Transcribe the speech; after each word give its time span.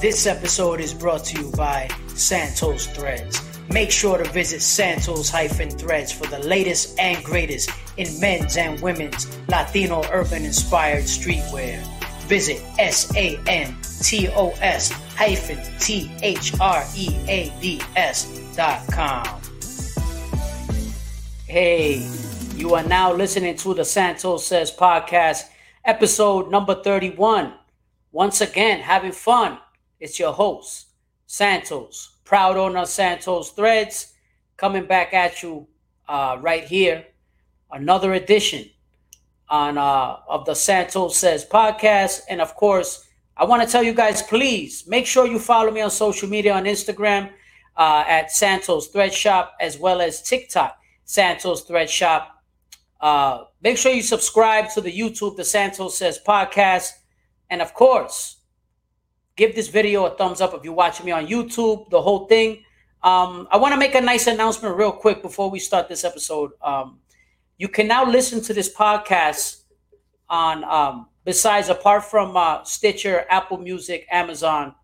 This 0.00 0.26
episode 0.28 0.78
is 0.80 0.94
brought 0.94 1.24
to 1.24 1.42
you 1.42 1.50
by 1.56 1.88
Santos 2.06 2.86
Threads. 2.86 3.42
Make 3.68 3.90
sure 3.90 4.16
to 4.16 4.30
visit 4.30 4.62
Santos-Threads 4.62 6.12
for 6.12 6.28
the 6.28 6.38
latest 6.38 6.96
and 7.00 7.24
greatest 7.24 7.68
in 7.96 8.20
men's 8.20 8.56
and 8.56 8.80
women's 8.80 9.26
Latino 9.48 10.04
urban 10.12 10.44
inspired 10.44 11.02
streetwear. 11.02 11.82
Visit 12.28 12.62
S-A-N-T-O-S 12.78 13.40
hyphen 15.16 15.58
T-H-R-E-A-D-S 15.80 16.56
dot 18.54 18.86
com. 18.92 19.26
Hey, 21.48 22.08
you 22.54 22.74
are 22.74 22.84
now 22.84 23.12
listening 23.12 23.56
to 23.56 23.74
the 23.74 23.84
Santos 23.84 24.46
Says 24.46 24.70
podcast, 24.70 25.48
episode 25.84 26.52
number 26.52 26.76
31. 26.84 27.52
Once 28.12 28.40
again, 28.40 28.78
having 28.78 29.10
fun. 29.10 29.58
It's 30.00 30.18
your 30.18 30.32
host, 30.32 30.86
Santos, 31.26 32.18
proud 32.24 32.56
owner 32.56 32.80
of 32.80 32.88
Santos 32.88 33.50
Threads, 33.50 34.14
coming 34.56 34.86
back 34.86 35.12
at 35.12 35.42
you 35.42 35.66
uh, 36.08 36.38
right 36.40 36.64
here. 36.64 37.04
Another 37.72 38.12
edition 38.14 38.70
on 39.48 39.76
uh, 39.76 40.18
of 40.28 40.44
the 40.44 40.54
Santos 40.54 41.16
Says 41.16 41.44
podcast. 41.44 42.20
And 42.28 42.40
of 42.40 42.54
course, 42.54 43.08
I 43.36 43.44
want 43.44 43.62
to 43.62 43.68
tell 43.68 43.82
you 43.82 43.92
guys, 43.92 44.22
please 44.22 44.86
make 44.86 45.04
sure 45.04 45.26
you 45.26 45.38
follow 45.38 45.70
me 45.72 45.80
on 45.80 45.90
social 45.90 46.28
media 46.28 46.54
on 46.54 46.64
Instagram 46.64 47.30
uh, 47.76 48.04
at 48.06 48.30
Santos 48.30 48.88
Thread 48.88 49.12
Shop 49.12 49.54
as 49.60 49.78
well 49.78 50.00
as 50.00 50.22
TikTok 50.22 50.78
Santos 51.04 51.62
Thread 51.62 51.90
Shop. 51.90 52.42
Uh, 53.00 53.44
make 53.62 53.76
sure 53.76 53.92
you 53.92 54.02
subscribe 54.02 54.70
to 54.74 54.80
the 54.80 54.92
YouTube, 54.92 55.36
the 55.36 55.44
Santos 55.44 55.98
Says 55.98 56.20
podcast. 56.24 56.90
And 57.50 57.60
of 57.60 57.74
course, 57.74 58.37
give 59.38 59.54
this 59.54 59.68
video 59.68 60.04
a 60.04 60.10
thumbs 60.10 60.42
up 60.42 60.52
if 60.52 60.64
you're 60.64 60.74
watching 60.74 61.06
me 61.06 61.12
on 61.12 61.26
YouTube, 61.26 61.88
the 61.90 62.02
whole 62.02 62.26
thing. 62.26 62.64
Um, 63.02 63.46
I 63.52 63.56
want 63.56 63.72
to 63.72 63.78
make 63.78 63.94
a 63.94 64.00
nice 64.00 64.26
announcement 64.26 64.76
real 64.76 64.90
quick 64.90 65.22
before 65.22 65.48
we 65.48 65.60
start 65.60 65.88
this 65.88 66.04
episode. 66.04 66.50
Um, 66.60 66.98
you 67.56 67.68
can 67.68 67.86
now 67.86 68.04
listen 68.04 68.42
to 68.42 68.52
this 68.52 68.74
podcast 68.74 69.62
on, 70.28 70.64
um, 70.64 71.06
besides, 71.24 71.68
apart 71.68 72.04
from 72.04 72.36
uh, 72.36 72.64
Stitcher, 72.64 73.24
Apple 73.30 73.58
Music, 73.58 74.06
Amazon, 74.10 74.74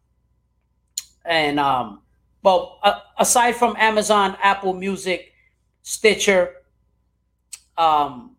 and, 1.27 1.59
um, 1.59 2.03
well, 2.43 2.79
uh, 2.85 3.01
aside 3.19 3.57
from 3.57 3.75
Amazon, 3.77 4.37
Apple 4.41 4.75
Music, 4.75 5.33
Stitcher, 5.83 6.55
um, 7.77 8.37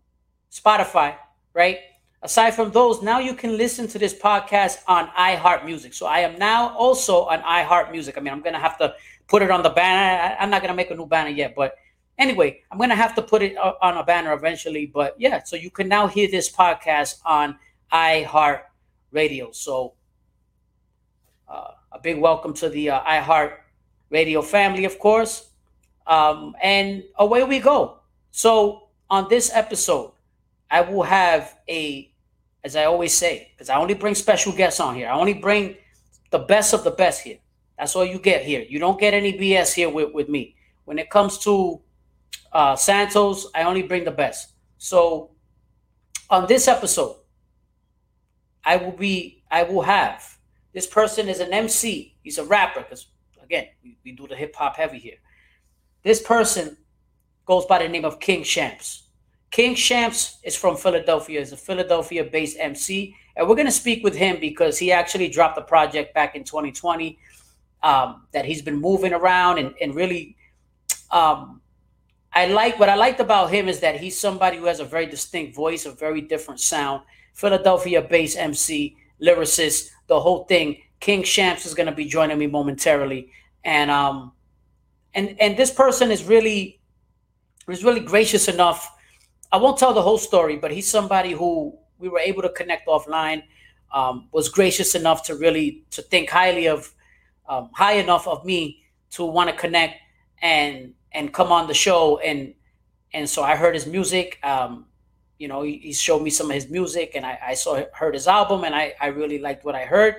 Spotify, 0.50 1.16
right? 1.52 1.78
Aside 2.26 2.56
from 2.56 2.72
those, 2.72 3.02
now 3.02 3.20
you 3.20 3.34
can 3.34 3.56
listen 3.56 3.86
to 3.86 4.00
this 4.00 4.12
podcast 4.12 4.78
on 4.88 5.06
iHeart 5.10 5.64
Music. 5.64 5.94
So 5.94 6.06
I 6.06 6.18
am 6.26 6.36
now 6.40 6.74
also 6.76 7.20
on 7.26 7.40
iHeart 7.42 7.92
Music. 7.92 8.18
I 8.18 8.20
mean, 8.20 8.32
I'm 8.32 8.40
gonna 8.40 8.58
have 8.58 8.76
to 8.78 8.96
put 9.28 9.42
it 9.42 9.50
on 9.52 9.62
the 9.62 9.70
banner. 9.70 10.34
I'm 10.40 10.50
not 10.50 10.60
gonna 10.60 10.74
make 10.74 10.90
a 10.90 10.96
new 10.96 11.06
banner 11.06 11.30
yet, 11.30 11.54
but 11.54 11.76
anyway, 12.18 12.62
I'm 12.72 12.80
gonna 12.80 12.96
have 12.96 13.14
to 13.14 13.22
put 13.22 13.42
it 13.42 13.56
on 13.56 13.96
a 13.96 14.02
banner 14.02 14.32
eventually. 14.32 14.86
But 14.86 15.14
yeah, 15.20 15.44
so 15.44 15.54
you 15.54 15.70
can 15.70 15.86
now 15.86 16.08
hear 16.08 16.28
this 16.28 16.50
podcast 16.50 17.20
on 17.24 17.60
iHeart 17.92 18.62
Radio. 19.12 19.52
So 19.52 19.94
uh, 21.48 21.74
a 21.92 22.00
big 22.00 22.18
welcome 22.18 22.54
to 22.54 22.68
the 22.68 22.90
uh, 22.90 23.02
iHeart 23.04 23.52
Radio 24.10 24.42
family, 24.42 24.84
of 24.84 24.98
course. 24.98 25.50
Um, 26.08 26.56
and 26.60 27.04
away 27.20 27.44
we 27.44 27.60
go. 27.60 28.00
So 28.32 28.88
on 29.08 29.28
this 29.28 29.48
episode, 29.54 30.10
I 30.68 30.80
will 30.80 31.04
have 31.04 31.56
a, 31.68 32.10
as 32.66 32.74
I 32.74 32.86
always 32.86 33.16
say, 33.16 33.52
because 33.54 33.70
I 33.70 33.76
only 33.76 33.94
bring 33.94 34.16
special 34.16 34.52
guests 34.52 34.80
on 34.80 34.96
here. 34.96 35.08
I 35.08 35.12
only 35.12 35.34
bring 35.34 35.76
the 36.32 36.40
best 36.40 36.74
of 36.74 36.82
the 36.82 36.90
best 36.90 37.22
here. 37.22 37.38
That's 37.78 37.94
all 37.94 38.04
you 38.04 38.18
get 38.18 38.44
here. 38.44 38.66
You 38.68 38.80
don't 38.80 38.98
get 38.98 39.14
any 39.14 39.32
BS 39.32 39.72
here 39.72 39.88
with, 39.88 40.12
with 40.12 40.28
me. 40.28 40.56
When 40.84 40.98
it 40.98 41.08
comes 41.08 41.38
to 41.44 41.80
uh, 42.52 42.74
Santos, 42.74 43.46
I 43.54 43.62
only 43.62 43.82
bring 43.82 44.02
the 44.02 44.10
best. 44.10 44.54
So 44.78 45.30
on 46.28 46.48
this 46.48 46.66
episode, 46.66 47.14
I 48.64 48.78
will 48.78 48.96
be, 48.96 49.44
I 49.48 49.62
will 49.62 49.82
have 49.82 50.36
this 50.72 50.88
person 50.88 51.28
is 51.28 51.38
an 51.38 51.52
MC. 51.52 52.16
He's 52.24 52.38
a 52.38 52.44
rapper 52.44 52.80
because 52.80 53.06
again, 53.44 53.68
we, 53.84 53.96
we 54.04 54.10
do 54.10 54.26
the 54.26 54.34
hip 54.34 54.56
hop 54.56 54.74
heavy 54.74 54.98
here. 54.98 55.18
This 56.02 56.20
person 56.20 56.76
goes 57.44 57.64
by 57.64 57.78
the 57.78 57.88
name 57.88 58.04
of 58.04 58.18
King 58.18 58.42
Shampz. 58.42 59.02
King 59.50 59.74
Shampz 59.74 60.36
is 60.42 60.56
from 60.56 60.76
Philadelphia, 60.76 61.40
is 61.40 61.52
a 61.52 61.56
Philadelphia 61.56 62.24
based 62.24 62.56
MC. 62.58 63.14
And 63.36 63.48
we're 63.48 63.54
going 63.54 63.66
to 63.66 63.72
speak 63.72 64.02
with 64.02 64.14
him 64.14 64.38
because 64.40 64.78
he 64.78 64.92
actually 64.92 65.28
dropped 65.28 65.58
a 65.58 65.62
project 65.62 66.14
back 66.14 66.34
in 66.34 66.44
2020 66.44 67.18
um, 67.82 68.26
that 68.32 68.44
he's 68.44 68.62
been 68.62 68.80
moving 68.80 69.12
around 69.12 69.58
and, 69.58 69.74
and 69.80 69.94
really. 69.94 70.36
Um, 71.10 71.60
I 72.32 72.46
like 72.46 72.78
what 72.78 72.90
I 72.90 72.96
liked 72.96 73.20
about 73.20 73.50
him 73.50 73.66
is 73.66 73.80
that 73.80 73.98
he's 73.98 74.20
somebody 74.20 74.58
who 74.58 74.66
has 74.66 74.78
a 74.78 74.84
very 74.84 75.06
distinct 75.06 75.54
voice, 75.54 75.86
a 75.86 75.90
very 75.90 76.20
different 76.20 76.60
sound. 76.60 77.02
Philadelphia 77.32 78.02
based 78.02 78.36
MC, 78.36 78.94
lyricist, 79.22 79.88
the 80.06 80.20
whole 80.20 80.44
thing. 80.44 80.76
King 81.00 81.22
Shampz 81.22 81.64
is 81.64 81.72
going 81.72 81.86
to 81.86 81.94
be 81.94 82.04
joining 82.04 82.38
me 82.38 82.46
momentarily. 82.46 83.30
And 83.64 83.90
um, 83.90 84.32
and 85.14 85.34
and 85.40 85.56
this 85.56 85.70
person 85.70 86.10
is 86.10 86.24
really 86.24 86.78
is 87.68 87.82
really 87.82 88.00
gracious 88.00 88.48
enough 88.48 88.95
I 89.56 89.58
won't 89.58 89.78
tell 89.78 89.94
the 89.94 90.02
whole 90.02 90.18
story, 90.18 90.56
but 90.56 90.70
he's 90.70 90.86
somebody 90.86 91.32
who 91.32 91.78
we 91.98 92.10
were 92.10 92.18
able 92.18 92.42
to 92.42 92.50
connect 92.50 92.86
offline. 92.88 93.42
Um, 93.90 94.28
was 94.30 94.50
gracious 94.50 94.94
enough 94.94 95.22
to 95.28 95.34
really 95.34 95.86
to 95.92 96.02
think 96.02 96.28
highly 96.28 96.68
of, 96.68 96.92
um, 97.48 97.70
high 97.72 97.94
enough 97.94 98.28
of 98.28 98.44
me 98.44 98.82
to 99.12 99.24
want 99.24 99.48
to 99.48 99.56
connect 99.56 99.94
and 100.42 100.92
and 101.12 101.32
come 101.32 101.52
on 101.52 101.68
the 101.68 101.72
show 101.72 102.18
and 102.18 102.52
and 103.14 103.26
so 103.26 103.42
I 103.42 103.56
heard 103.56 103.72
his 103.72 103.86
music. 103.86 104.38
Um, 104.44 104.84
you 105.38 105.48
know, 105.48 105.62
he, 105.62 105.78
he, 105.78 105.94
showed 105.94 106.20
me 106.22 106.28
some 106.28 106.50
of 106.50 106.54
his 106.54 106.68
music, 106.68 107.12
and 107.14 107.24
I, 107.24 107.38
I 107.50 107.54
saw 107.54 107.82
heard 107.94 108.12
his 108.12 108.28
album, 108.28 108.64
and 108.64 108.74
I 108.74 108.92
I 109.00 109.06
really 109.06 109.38
liked 109.38 109.64
what 109.64 109.74
I 109.74 109.86
heard, 109.86 110.16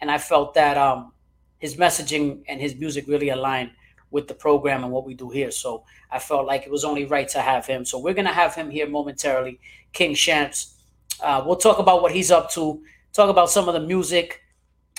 and 0.00 0.10
I 0.10 0.18
felt 0.18 0.54
that 0.54 0.76
um, 0.76 1.12
his 1.60 1.76
messaging 1.76 2.42
and 2.48 2.60
his 2.60 2.74
music 2.74 3.04
really 3.06 3.28
aligned 3.28 3.70
with 4.12 4.28
the 4.28 4.34
program 4.34 4.84
and 4.84 4.92
what 4.92 5.04
we 5.04 5.14
do 5.14 5.30
here. 5.30 5.50
So 5.50 5.84
I 6.10 6.18
felt 6.18 6.46
like 6.46 6.64
it 6.64 6.70
was 6.70 6.84
only 6.84 7.06
right 7.06 7.26
to 7.28 7.40
have 7.40 7.66
him. 7.66 7.84
So 7.84 7.98
we're 7.98 8.14
gonna 8.14 8.32
have 8.32 8.54
him 8.54 8.70
here 8.70 8.88
momentarily, 8.88 9.58
King 9.92 10.14
Shampz. 10.14 10.74
Uh, 11.20 11.42
we'll 11.44 11.56
talk 11.56 11.78
about 11.78 12.02
what 12.02 12.12
he's 12.12 12.30
up 12.30 12.50
to, 12.52 12.82
talk 13.12 13.30
about 13.30 13.50
some 13.50 13.68
of 13.68 13.74
the 13.74 13.80
music 13.80 14.40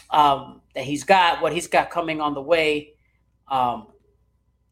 um, 0.10 0.62
that 0.74 0.84
he's 0.84 1.04
got, 1.04 1.42
what 1.42 1.54
he's 1.54 1.68
got 1.68 1.90
coming 1.90 2.20
on 2.20 2.34
the 2.34 2.42
way, 2.42 2.94
um, 3.50 3.88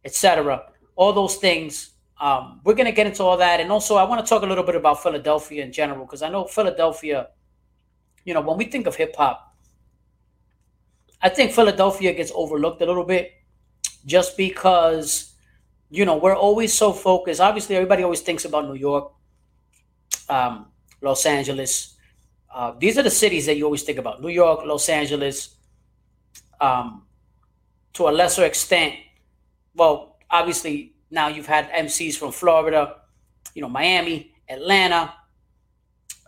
etc. 0.03 0.65
All 0.95 1.13
those 1.13 1.35
things. 1.35 1.91
Um, 2.19 2.61
we're 2.63 2.75
gonna 2.75 2.91
get 2.91 3.07
into 3.07 3.23
all 3.23 3.37
that, 3.37 3.59
and 3.59 3.71
also 3.71 3.95
I 3.95 4.03
want 4.03 4.25
to 4.25 4.29
talk 4.29 4.43
a 4.43 4.45
little 4.45 4.63
bit 4.63 4.75
about 4.75 5.01
Philadelphia 5.01 5.63
in 5.63 5.71
general 5.71 6.05
because 6.05 6.21
I 6.21 6.29
know 6.29 6.45
Philadelphia. 6.45 7.29
You 8.25 8.35
know, 8.35 8.41
when 8.41 8.57
we 8.57 8.65
think 8.65 8.85
of 8.85 8.95
hip 8.95 9.15
hop, 9.15 9.55
I 11.23 11.29
think 11.29 11.51
Philadelphia 11.51 12.13
gets 12.13 12.31
overlooked 12.35 12.81
a 12.81 12.85
little 12.85 13.03
bit 13.03 13.31
just 14.05 14.37
because 14.37 15.33
you 15.89 16.05
know 16.05 16.17
we're 16.17 16.35
always 16.35 16.73
so 16.73 16.93
focused. 16.93 17.41
Obviously 17.41 17.75
everybody 17.75 18.03
always 18.03 18.21
thinks 18.21 18.45
about 18.45 18.65
new 18.65 18.75
york 18.75 19.11
um, 20.29 20.67
los 21.01 21.25
angeles. 21.25 21.95
Uh, 22.53 22.73
these 22.77 22.97
are 22.97 23.03
the 23.03 23.09
cities 23.11 23.45
that 23.45 23.55
you 23.55 23.65
always 23.65 23.83
think 23.83 23.97
about. 23.97 24.21
New 24.21 24.29
york 24.29 24.65
los 24.65 24.89
angeles 24.89 25.55
um, 26.59 27.03
to 27.93 28.07
a 28.07 28.11
lesser 28.11 28.45
extent. 28.45 28.95
Well 29.75 30.17
obviously 30.29 30.93
now 31.09 31.27
you've 31.27 31.47
had 31.47 31.69
mcs 31.71 32.15
from 32.15 32.31
florida 32.31 32.95
you 33.53 33.61
know 33.61 33.67
miami 33.67 34.31
atlanta 34.47 35.13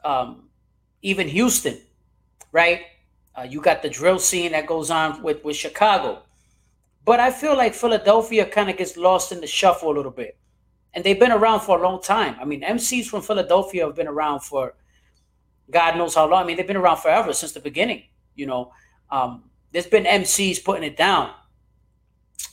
um, 0.04 0.50
even 1.02 1.26
houston 1.26 1.80
right? 2.54 2.82
Uh, 3.36 3.42
you 3.42 3.60
got 3.60 3.82
the 3.82 3.90
drill 3.90 4.20
scene 4.20 4.52
that 4.52 4.68
goes 4.68 4.92
on 4.92 5.22
with 5.24 5.44
with 5.44 5.58
chicago 5.58 6.22
but 7.06 7.20
I 7.20 7.32
feel 7.32 7.58
like 7.58 7.74
Philadelphia 7.74 8.46
kind 8.46 8.70
of 8.70 8.78
gets 8.78 8.96
lost 8.98 9.32
in 9.32 9.42
the 9.42 9.48
shuffle 9.48 9.92
a 9.92 9.96
little 9.96 10.12
bit. 10.12 10.38
And 10.94 11.04
they've 11.04 11.20
been 11.20 11.32
around 11.32 11.62
for 11.62 11.80
a 11.80 11.82
long 11.82 12.02
time. 12.02 12.36
I 12.40 12.46
mean, 12.46 12.62
MCs 12.62 13.08
from 13.08 13.22
Philadelphia 13.22 13.86
have 13.86 13.96
been 13.96 14.08
around 14.08 14.42
for 14.42 14.76
God 15.72 15.98
knows 15.98 16.16
how 16.16 16.30
long. 16.30 16.44
I 16.44 16.46
mean, 16.46 16.58
they've 16.58 16.68
been 16.68 16.78
around 16.78 16.98
forever 16.98 17.34
since 17.34 17.52
the 17.52 17.60
beginning. 17.60 18.04
You 18.36 18.46
know, 18.46 18.74
um, 19.10 19.44
there's 19.72 19.88
been 19.88 20.04
MCs 20.04 20.64
putting 20.64 20.84
it 20.84 20.98
down 20.98 21.32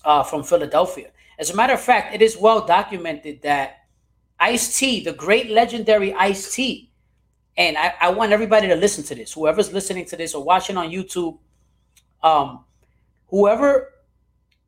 uh, 0.04 0.22
from 0.22 0.42
Philadelphia. 0.42 1.10
As 1.38 1.50
a 1.50 1.56
matter 1.56 1.74
of 1.74 1.80
fact, 1.80 2.14
it 2.14 2.22
is 2.22 2.36
well 2.36 2.66
documented 2.66 3.42
that 3.42 3.84
Ice 4.38 4.78
T, 4.78 5.04
the 5.04 5.12
great 5.12 5.50
legendary 5.50 6.14
Ice 6.14 6.54
T, 6.54 6.90
and 7.56 7.76
I, 7.76 7.94
I, 8.00 8.10
want 8.10 8.32
everybody 8.32 8.68
to 8.68 8.76
listen 8.76 9.04
to 9.04 9.14
this. 9.14 9.32
Whoever's 9.32 9.72
listening 9.72 10.06
to 10.06 10.16
this 10.16 10.34
or 10.34 10.42
watching 10.42 10.78
on 10.78 10.90
YouTube, 10.90 11.38
um, 12.22 12.64
whoever 13.28 13.92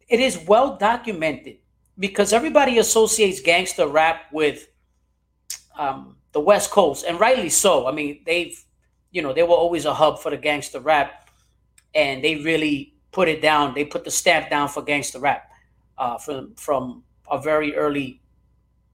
it 0.09 0.21
is 0.21 0.39
well 0.47 0.77
documented 0.77 1.59
because 1.99 2.33
everybody 2.33 2.79
associates 2.79 3.41
gangster 3.41 3.87
rap 3.87 4.25
with 4.33 4.69
um, 5.79 6.17
the 6.33 6.41
West 6.41 6.71
Coast, 6.71 7.05
and 7.07 7.21
rightly 7.21 7.49
so. 7.49 7.87
I 7.87 7.93
mean, 7.93 8.23
they've, 8.25 8.59
you 9.11 9.23
know, 9.23 9.33
they 9.33 9.43
were 9.43 9.51
always 9.55 9.85
a 9.85 9.95
hub 9.95 10.19
for 10.21 10.31
the 10.31 10.37
gangster 10.37 10.81
rap, 10.81 11.29
and 11.95 12.25
they 12.25 12.37
really 12.37 12.95
put 13.13 13.29
it 13.29 13.43
down. 13.43 13.75
They 13.75 13.85
put 13.85 14.05
the 14.05 14.11
stamp 14.11 14.51
down 14.51 14.69
for 14.69 14.83
gangster 14.83 15.21
rap 15.21 15.51
uh, 15.99 16.19
from 16.19 16.55
from 16.57 17.05
a 17.31 17.41
very 17.41 17.75
early, 17.77 18.21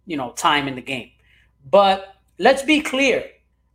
you 0.06 0.16
know, 0.16 0.32
time 0.32 0.68
in 0.68 0.74
the 0.74 0.82
game. 0.82 1.10
But 1.70 2.14
let's 2.38 2.62
be 2.62 2.80
clear. 2.80 3.24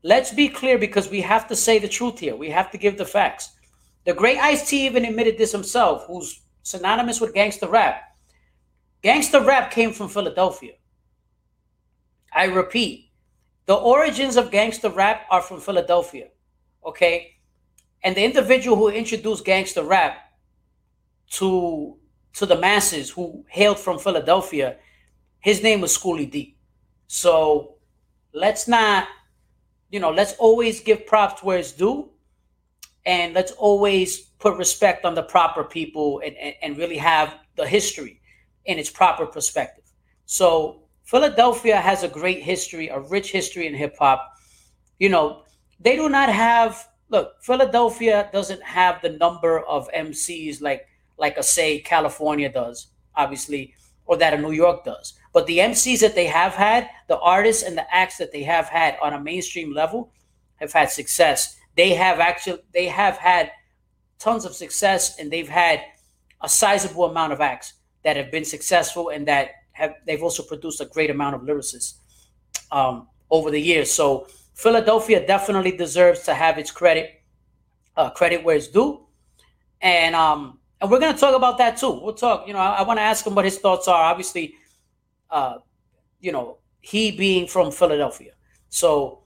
Let's 0.04 0.34
be 0.34 0.50
clear 0.50 0.78
because 0.78 1.10
we 1.10 1.22
have 1.22 1.48
to 1.48 1.56
say 1.56 1.80
the 1.80 1.88
truth 1.88 2.20
here. 2.20 2.36
We 2.36 2.50
have 2.50 2.72
to 2.72 2.78
give 2.78 2.98
the 2.98 3.06
facts. 3.06 3.52
The 4.06 4.14
great 4.14 4.38
Ice 4.38 4.70
T 4.70 4.86
even 4.86 5.06
admitted 5.06 5.38
this 5.38 5.54
himself, 5.54 6.06
who's 6.08 6.42
synonymous 6.63 7.21
with 7.21 7.33
gangster 7.33 7.68
rap. 7.68 8.15
Gangster 9.01 9.42
rap 9.42 9.71
came 9.71 9.92
from 9.92 10.10
Philadelphia. 10.10 10.74
I 12.33 12.45
repeat, 12.45 13.12
the 13.65 13.75
origins 13.75 14.36
of 14.36 14.51
gangster 14.51 14.89
rap 14.89 15.25
are 15.30 15.42
from 15.42 15.62
Philadelphia. 15.62 16.30
Okay. 16.86 17.36
And 18.04 18.15
the 18.15 18.24
individual 18.24 18.75
who 18.75 18.89
introduced 18.89 19.45
gangster 19.45 19.83
rap 19.83 20.18
to 21.31 21.98
to 22.33 22.45
the 22.48 22.57
masses 22.57 23.12
who 23.12 23.45
hailed 23.48 23.77
from 23.77 24.00
Philadelphia, 24.00 24.77
his 25.39 25.62
name 25.62 25.81
was 25.81 25.94
Schoolly 25.94 26.25
D. 26.25 26.57
So 27.07 27.75
let's 28.33 28.68
not, 28.68 29.07
you 29.92 30.00
know, 30.00 30.12
let's 30.12 30.33
always 30.39 30.81
give 30.81 31.06
props 31.06 31.44
where 31.44 31.60
it's 31.60 31.71
due. 31.71 32.10
And 33.06 33.34
let's 33.34 33.52
always 33.54 34.22
put 34.40 34.58
respect 34.58 35.06
on 35.06 35.16
the 35.16 35.24
proper 35.24 35.64
people 35.64 36.22
and, 36.26 36.36
and, 36.38 36.56
and 36.62 36.78
really 36.78 36.98
have 36.98 37.36
the 37.56 37.68
history 37.68 38.22
in 38.66 38.80
its 38.80 38.90
proper 38.90 39.26
perspective. 39.26 39.84
So 40.26 40.84
Philadelphia 41.04 41.80
has 41.80 42.04
a 42.04 42.08
great 42.08 42.42
history, 42.42 42.88
a 42.88 43.00
rich 43.00 43.32
history 43.32 43.68
in 43.68 43.74
hip 43.74 43.96
hop. 44.00 44.34
You 45.00 45.10
know, 45.10 45.44
they 45.80 45.96
do 45.96 46.10
not 46.10 46.30
have 46.30 46.88
look, 47.10 47.36
Philadelphia 47.42 48.30
doesn't 48.34 48.64
have 48.64 49.02
the 49.02 49.10
number 49.10 49.60
of 49.60 49.90
MCs 49.96 50.62
like 50.62 50.88
like 51.18 51.38
a 51.38 51.44
say 51.44 51.80
California 51.80 52.52
does, 52.52 52.88
obviously, 53.16 53.74
or 54.06 54.18
that 54.18 54.34
a 54.34 54.38
New 54.38 54.52
York 54.52 54.84
does. 54.84 55.14
But 55.32 55.46
the 55.46 55.60
MCs 55.60 56.00
that 56.00 56.16
they 56.16 56.26
have 56.26 56.54
had, 56.54 56.90
the 57.08 57.20
artists 57.20 57.64
and 57.64 57.78
the 57.78 57.94
acts 57.94 58.18
that 58.18 58.32
they 58.32 58.44
have 58.44 58.68
had 58.68 58.98
on 59.02 59.14
a 59.14 59.20
mainstream 59.20 59.74
level 59.74 60.12
have 60.56 60.74
had 60.74 60.90
success. 60.90 61.58
They 61.75 61.94
have 61.94 62.20
actually 62.20 62.60
they 62.74 62.88
have 62.88 63.18
had 63.18 63.52
tons 64.20 64.46
of 64.46 64.54
success 64.54 65.20
and 65.20 65.31
they've 65.31 65.50
had 65.50 65.81
a 66.42 66.50
sizable 66.50 67.06
amount 67.06 67.34
of 67.34 67.42
acts 67.42 67.74
that 68.04 68.16
have 68.18 68.31
been 68.31 68.46
successful 68.46 69.10
and 69.10 69.28
that 69.28 69.52
have 69.72 69.96
they've 70.06 70.22
also 70.22 70.44
produced 70.44 70.81
a 70.81 70.86
great 70.86 71.10
amount 71.10 71.36
of 71.36 71.42
lyricists 71.42 71.96
um, 72.72 73.08
over 73.31 73.50
the 73.50 73.60
years. 73.60 73.92
So 73.92 74.28
Philadelphia 74.54 75.25
definitely 75.25 75.75
deserves 75.75 76.22
to 76.24 76.34
have 76.34 76.58
its 76.58 76.72
credit 76.72 77.22
uh, 77.96 78.10
credit 78.10 78.44
where 78.44 78.56
it's 78.56 78.68
due, 78.68 79.06
and 79.81 80.16
um, 80.16 80.60
and 80.81 80.90
we're 80.90 81.00
gonna 81.00 81.18
talk 81.18 81.36
about 81.36 81.58
that 81.58 81.78
too. 81.78 81.92
We'll 81.92 82.14
talk. 82.14 82.48
You 82.48 82.54
know, 82.54 82.60
I, 82.60 82.78
I 82.78 82.81
want 82.84 82.98
to 82.98 83.04
ask 83.04 83.25
him 83.25 83.36
what 83.36 83.46
his 83.46 83.58
thoughts 83.58 83.88
are. 83.88 84.04
Obviously, 84.04 84.56
uh, 85.30 85.58
you 86.20 86.31
know, 86.31 86.58
he 86.81 87.12
being 87.12 87.48
from 87.48 87.72
Philadelphia, 87.72 88.34
so 88.70 89.23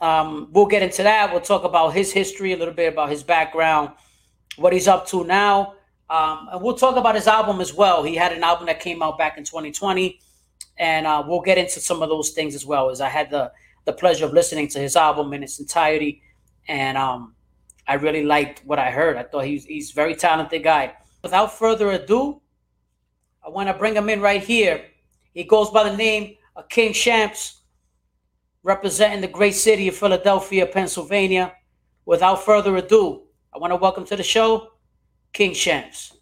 um, 0.00 0.48
we'll 0.52 0.66
get 0.66 0.82
into 0.82 1.02
that. 1.04 1.30
We'll 1.30 1.40
talk 1.40 1.64
about 1.64 1.90
his 1.90 2.12
history, 2.12 2.52
a 2.52 2.56
little 2.56 2.74
bit 2.74 2.92
about 2.92 3.08
his 3.10 3.22
background, 3.22 3.90
what 4.56 4.72
he's 4.72 4.88
up 4.88 5.06
to 5.08 5.24
now. 5.24 5.74
Um, 6.10 6.48
and 6.52 6.62
we'll 6.62 6.76
talk 6.76 6.96
about 6.96 7.14
his 7.14 7.26
album 7.26 7.60
as 7.60 7.72
well. 7.72 8.02
He 8.02 8.14
had 8.16 8.32
an 8.32 8.42
album 8.42 8.66
that 8.66 8.80
came 8.80 9.02
out 9.02 9.16
back 9.16 9.38
in 9.38 9.44
2020, 9.44 10.20
and 10.76 11.06
uh, 11.06 11.22
we'll 11.26 11.40
get 11.40 11.56
into 11.56 11.80
some 11.80 12.02
of 12.02 12.08
those 12.08 12.30
things 12.30 12.54
as 12.54 12.66
well. 12.66 12.90
As 12.90 13.00
I 13.00 13.08
had 13.08 13.30
the 13.30 13.52
the 13.84 13.92
pleasure 13.92 14.24
of 14.24 14.32
listening 14.32 14.68
to 14.68 14.78
his 14.78 14.94
album 14.94 15.32
in 15.32 15.42
its 15.42 15.58
entirety, 15.58 16.22
and 16.68 16.98
um, 16.98 17.34
I 17.86 17.94
really 17.94 18.24
liked 18.24 18.62
what 18.64 18.78
I 18.78 18.90
heard. 18.90 19.16
I 19.16 19.22
thought 19.22 19.44
he's 19.44 19.64
he's 19.64 19.90
a 19.90 19.94
very 19.94 20.14
talented 20.14 20.62
guy. 20.62 20.94
Without 21.22 21.56
further 21.56 21.90
ado, 21.92 22.42
I 23.44 23.48
want 23.48 23.68
to 23.68 23.74
bring 23.74 23.94
him 23.94 24.08
in 24.08 24.20
right 24.20 24.42
here. 24.42 24.84
He 25.32 25.44
goes 25.44 25.70
by 25.70 25.88
the 25.88 25.96
name 25.96 26.36
of 26.56 26.68
King 26.68 26.92
Shampz, 26.92 27.60
representing 28.62 29.20
the 29.20 29.28
great 29.28 29.54
city 29.54 29.88
of 29.88 29.96
Philadelphia, 29.96 30.66
Pennsylvania. 30.66 31.52
Without 32.04 32.44
further 32.44 32.76
ado, 32.76 33.22
I 33.54 33.58
want 33.58 33.70
to 33.72 33.76
welcome 33.76 34.04
to 34.06 34.16
the 34.16 34.24
show 34.24 34.72
King 35.32 35.52
Shampz. 35.52 36.12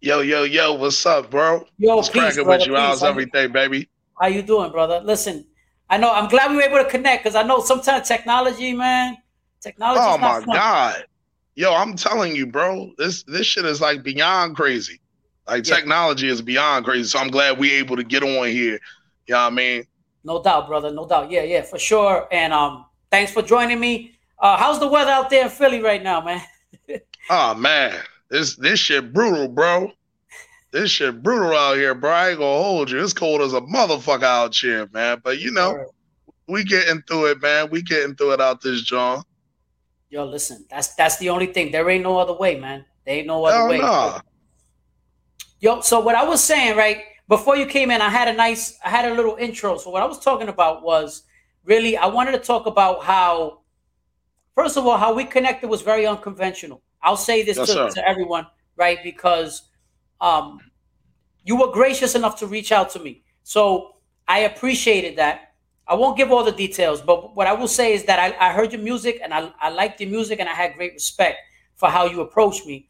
Yo, 0.00 0.20
yo, 0.20 0.42
yo, 0.44 0.74
what's 0.74 1.04
up, 1.06 1.30
bro? 1.30 1.64
Yo, 1.78 1.96
what's 1.96 2.10
peace, 2.10 2.20
cracking 2.22 2.44
brother, 2.44 2.58
with 2.58 2.66
you? 2.66 2.72
peace. 2.74 2.80
How's 2.82 3.00
How 3.00 3.06
you- 3.06 3.10
everything, 3.12 3.52
baby? 3.52 3.88
How 4.20 4.26
you 4.28 4.42
doing, 4.42 4.70
brother? 4.70 5.00
Listen, 5.02 5.46
I 5.88 5.96
know 5.98 6.12
I'm 6.12 6.28
glad 6.28 6.50
we 6.50 6.56
were 6.56 6.62
able 6.62 6.78
to 6.78 6.84
connect 6.90 7.24
because 7.24 7.34
I 7.36 7.42
know 7.42 7.60
sometimes 7.60 8.06
technology, 8.08 8.72
man, 8.74 9.16
technology. 9.60 10.00
Oh 10.04 10.18
my 10.18 10.42
god. 10.44 11.04
Yo, 11.54 11.72
I'm 11.74 11.96
telling 11.96 12.36
you, 12.36 12.46
bro, 12.46 12.92
this 12.98 13.22
this 13.24 13.46
shit 13.46 13.64
is 13.64 13.80
like 13.80 14.02
beyond 14.02 14.56
crazy. 14.56 15.00
Like 15.46 15.66
Yeah. 15.66 15.76
technology 15.76 16.28
is 16.28 16.42
beyond 16.42 16.84
crazy. 16.84 17.04
So 17.04 17.18
I'm 17.18 17.28
glad 17.30 17.58
we 17.58 17.72
able 17.72 17.96
to 17.96 18.04
get 18.04 18.22
on 18.22 18.48
here. 18.48 18.78
You 19.26 19.34
know 19.34 19.40
what 19.44 19.46
I 19.46 19.50
mean? 19.50 19.86
No 20.26 20.42
doubt, 20.42 20.66
brother. 20.66 20.90
No 20.90 21.06
doubt. 21.06 21.30
Yeah, 21.30 21.44
yeah, 21.44 21.62
for 21.62 21.78
sure. 21.78 22.26
And 22.32 22.52
um, 22.52 22.84
thanks 23.12 23.30
for 23.30 23.42
joining 23.42 23.78
me. 23.78 24.18
Uh, 24.40 24.56
how's 24.56 24.80
the 24.80 24.88
weather 24.88 25.12
out 25.12 25.30
there 25.30 25.44
in 25.44 25.48
Philly 25.48 25.80
right 25.80 26.02
now, 26.02 26.20
man? 26.20 26.42
Oh 27.28 27.54
man, 27.54 27.92
this 28.30 28.54
this 28.54 28.78
shit 28.78 29.12
brutal, 29.12 29.48
bro. 29.48 29.90
This 30.70 30.92
shit 30.92 31.24
brutal 31.24 31.56
out 31.56 31.76
here, 31.76 31.92
bro. 31.92 32.12
I 32.12 32.28
ain't 32.30 32.38
gonna 32.38 32.62
hold 32.62 32.88
you. 32.88 33.02
It's 33.02 33.12
cold 33.12 33.40
as 33.40 33.52
a 33.52 33.60
motherfucker 33.62 34.22
out 34.22 34.54
here, 34.54 34.88
man. 34.92 35.20
But 35.24 35.40
you 35.40 35.50
know, 35.50 35.72
Word. 35.72 35.86
we 36.46 36.62
getting 36.62 37.02
through 37.02 37.32
it, 37.32 37.42
man. 37.42 37.68
We 37.68 37.82
getting 37.82 38.14
through 38.14 38.34
it 38.34 38.40
out 38.40 38.60
this 38.60 38.82
John. 38.82 39.24
Yo, 40.08 40.24
listen, 40.24 40.66
that's 40.70 40.94
that's 40.94 41.16
the 41.16 41.30
only 41.30 41.46
thing. 41.46 41.72
There 41.72 41.90
ain't 41.90 42.04
no 42.04 42.16
other 42.16 42.34
way, 42.34 42.60
man. 42.60 42.84
There 43.04 43.16
ain't 43.16 43.26
no 43.26 43.44
other 43.44 43.56
Hell 43.56 43.68
way. 43.70 43.78
nah. 43.78 44.20
Yo, 45.58 45.80
so 45.80 45.98
what 45.98 46.14
I 46.14 46.22
was 46.22 46.44
saying, 46.44 46.76
right 46.76 47.02
before 47.28 47.56
you 47.56 47.66
came 47.66 47.90
in, 47.90 48.00
I 48.00 48.08
had 48.08 48.28
a 48.28 48.32
nice, 48.32 48.78
I 48.84 48.90
had 48.90 49.10
a 49.10 49.14
little 49.14 49.36
intro. 49.36 49.78
So 49.78 49.90
what 49.90 50.02
I 50.02 50.06
was 50.06 50.18
talking 50.20 50.48
about 50.48 50.82
was 50.82 51.22
really, 51.64 51.96
I 51.96 52.06
wanted 52.06 52.32
to 52.32 52.38
talk 52.38 52.66
about 52.66 53.02
how, 53.04 53.60
first 54.54 54.76
of 54.76 54.86
all, 54.86 54.96
how 54.96 55.14
we 55.14 55.24
connected 55.24 55.68
was 55.68 55.82
very 55.82 56.06
unconventional. 56.06 56.82
I'll 57.02 57.16
say 57.16 57.42
this 57.42 57.56
Yes, 57.56 57.68
to, 57.68 57.90
to 57.90 58.08
everyone, 58.08 58.46
right? 58.76 58.98
Because 59.02 59.62
um, 60.20 60.60
you 61.44 61.56
were 61.56 61.72
gracious 61.72 62.14
enough 62.14 62.38
to 62.40 62.46
reach 62.46 62.72
out 62.72 62.90
to 62.90 62.98
me, 62.98 63.22
so 63.42 63.96
I 64.28 64.40
appreciated 64.40 65.16
that. 65.16 65.54
I 65.88 65.94
won't 65.94 66.16
give 66.16 66.32
all 66.32 66.42
the 66.42 66.50
details, 66.50 67.00
but 67.00 67.36
what 67.36 67.46
I 67.46 67.52
will 67.52 67.68
say 67.68 67.92
is 67.92 68.04
that 68.04 68.18
I, 68.18 68.48
I 68.48 68.52
heard 68.52 68.72
your 68.72 68.82
music 68.82 69.20
and 69.22 69.32
I, 69.32 69.52
I 69.60 69.68
liked 69.68 70.00
your 70.00 70.10
music 70.10 70.40
and 70.40 70.48
I 70.48 70.52
had 70.52 70.74
great 70.74 70.94
respect 70.94 71.38
for 71.76 71.88
how 71.88 72.06
you 72.06 72.20
approached 72.22 72.66
me. 72.66 72.88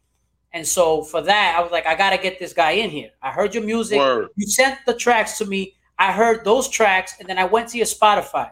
And 0.53 0.65
so 0.65 1.03
for 1.03 1.21
that, 1.21 1.55
I 1.57 1.61
was 1.61 1.71
like, 1.71 1.85
I 1.85 1.95
gotta 1.95 2.17
get 2.17 2.39
this 2.39 2.53
guy 2.53 2.71
in 2.71 2.89
here. 2.89 3.11
I 3.21 3.31
heard 3.31 3.53
your 3.53 3.63
music. 3.63 3.99
Word. 3.99 4.29
You 4.35 4.47
sent 4.47 4.79
the 4.85 4.93
tracks 4.93 5.37
to 5.39 5.45
me. 5.45 5.75
I 5.99 6.11
heard 6.11 6.45
those 6.45 6.69
tracks, 6.69 7.15
and 7.19 7.27
then 7.27 7.37
I 7.37 7.45
went 7.45 7.69
to 7.69 7.77
your 7.77 7.87
Spotify 7.87 8.51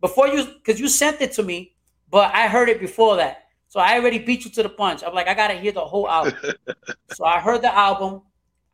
before 0.00 0.28
you, 0.28 0.44
because 0.44 0.80
you 0.80 0.88
sent 0.88 1.20
it 1.20 1.32
to 1.32 1.42
me, 1.42 1.74
but 2.10 2.34
I 2.34 2.48
heard 2.48 2.68
it 2.68 2.80
before 2.80 3.16
that. 3.16 3.44
So 3.68 3.80
I 3.80 3.98
already 3.98 4.18
beat 4.18 4.44
you 4.44 4.50
to 4.50 4.62
the 4.62 4.68
punch. 4.68 5.02
I'm 5.02 5.14
like, 5.14 5.28
I 5.28 5.34
gotta 5.34 5.54
hear 5.54 5.72
the 5.72 5.80
whole 5.80 6.08
album. 6.08 6.34
so 7.12 7.24
I 7.24 7.40
heard 7.40 7.62
the 7.62 7.74
album. 7.74 8.22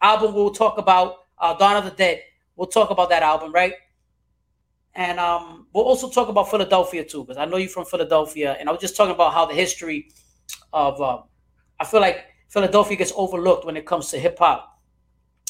Album 0.01 0.35
we'll 0.35 0.51
talk 0.51 0.79
about. 0.79 1.17
Uh, 1.39 1.55
Dawn 1.55 1.77
of 1.77 1.85
the 1.85 1.93
Dead. 1.93 2.23
We'll 2.57 2.67
talk 2.67 2.91
about 2.91 3.09
that 3.11 3.23
album, 3.23 3.53
right? 3.53 3.75
And 4.95 5.21
um, 5.21 5.69
we'll 5.73 5.85
also 5.85 6.11
talk 6.11 6.29
about 6.29 6.51
Philadelphia 6.51 7.05
too, 7.05 7.23
because 7.23 7.37
I 7.37 7.45
know 7.45 7.59
you're 7.59 7.69
from 7.69 7.85
Philadelphia, 7.85 8.57
and 8.59 8.69
I 8.69 8.73
was 8.73 8.81
just 8.81 8.97
talking 8.97 9.15
about 9.15 9.33
how 9.33 9.47
the 9.47 9.55
history 9.55 10.11
of. 10.73 11.01
Uh, 11.01 11.23
I 11.79 11.85
feel 11.85 12.01
like 12.01 12.25
Philadelphia 12.49 12.97
gets 12.97 13.13
overlooked 13.17 13.65
when 13.65 13.77
it 13.77 13.87
comes 13.87 14.11
to 14.11 14.19
hip 14.19 14.39
hop 14.39 14.81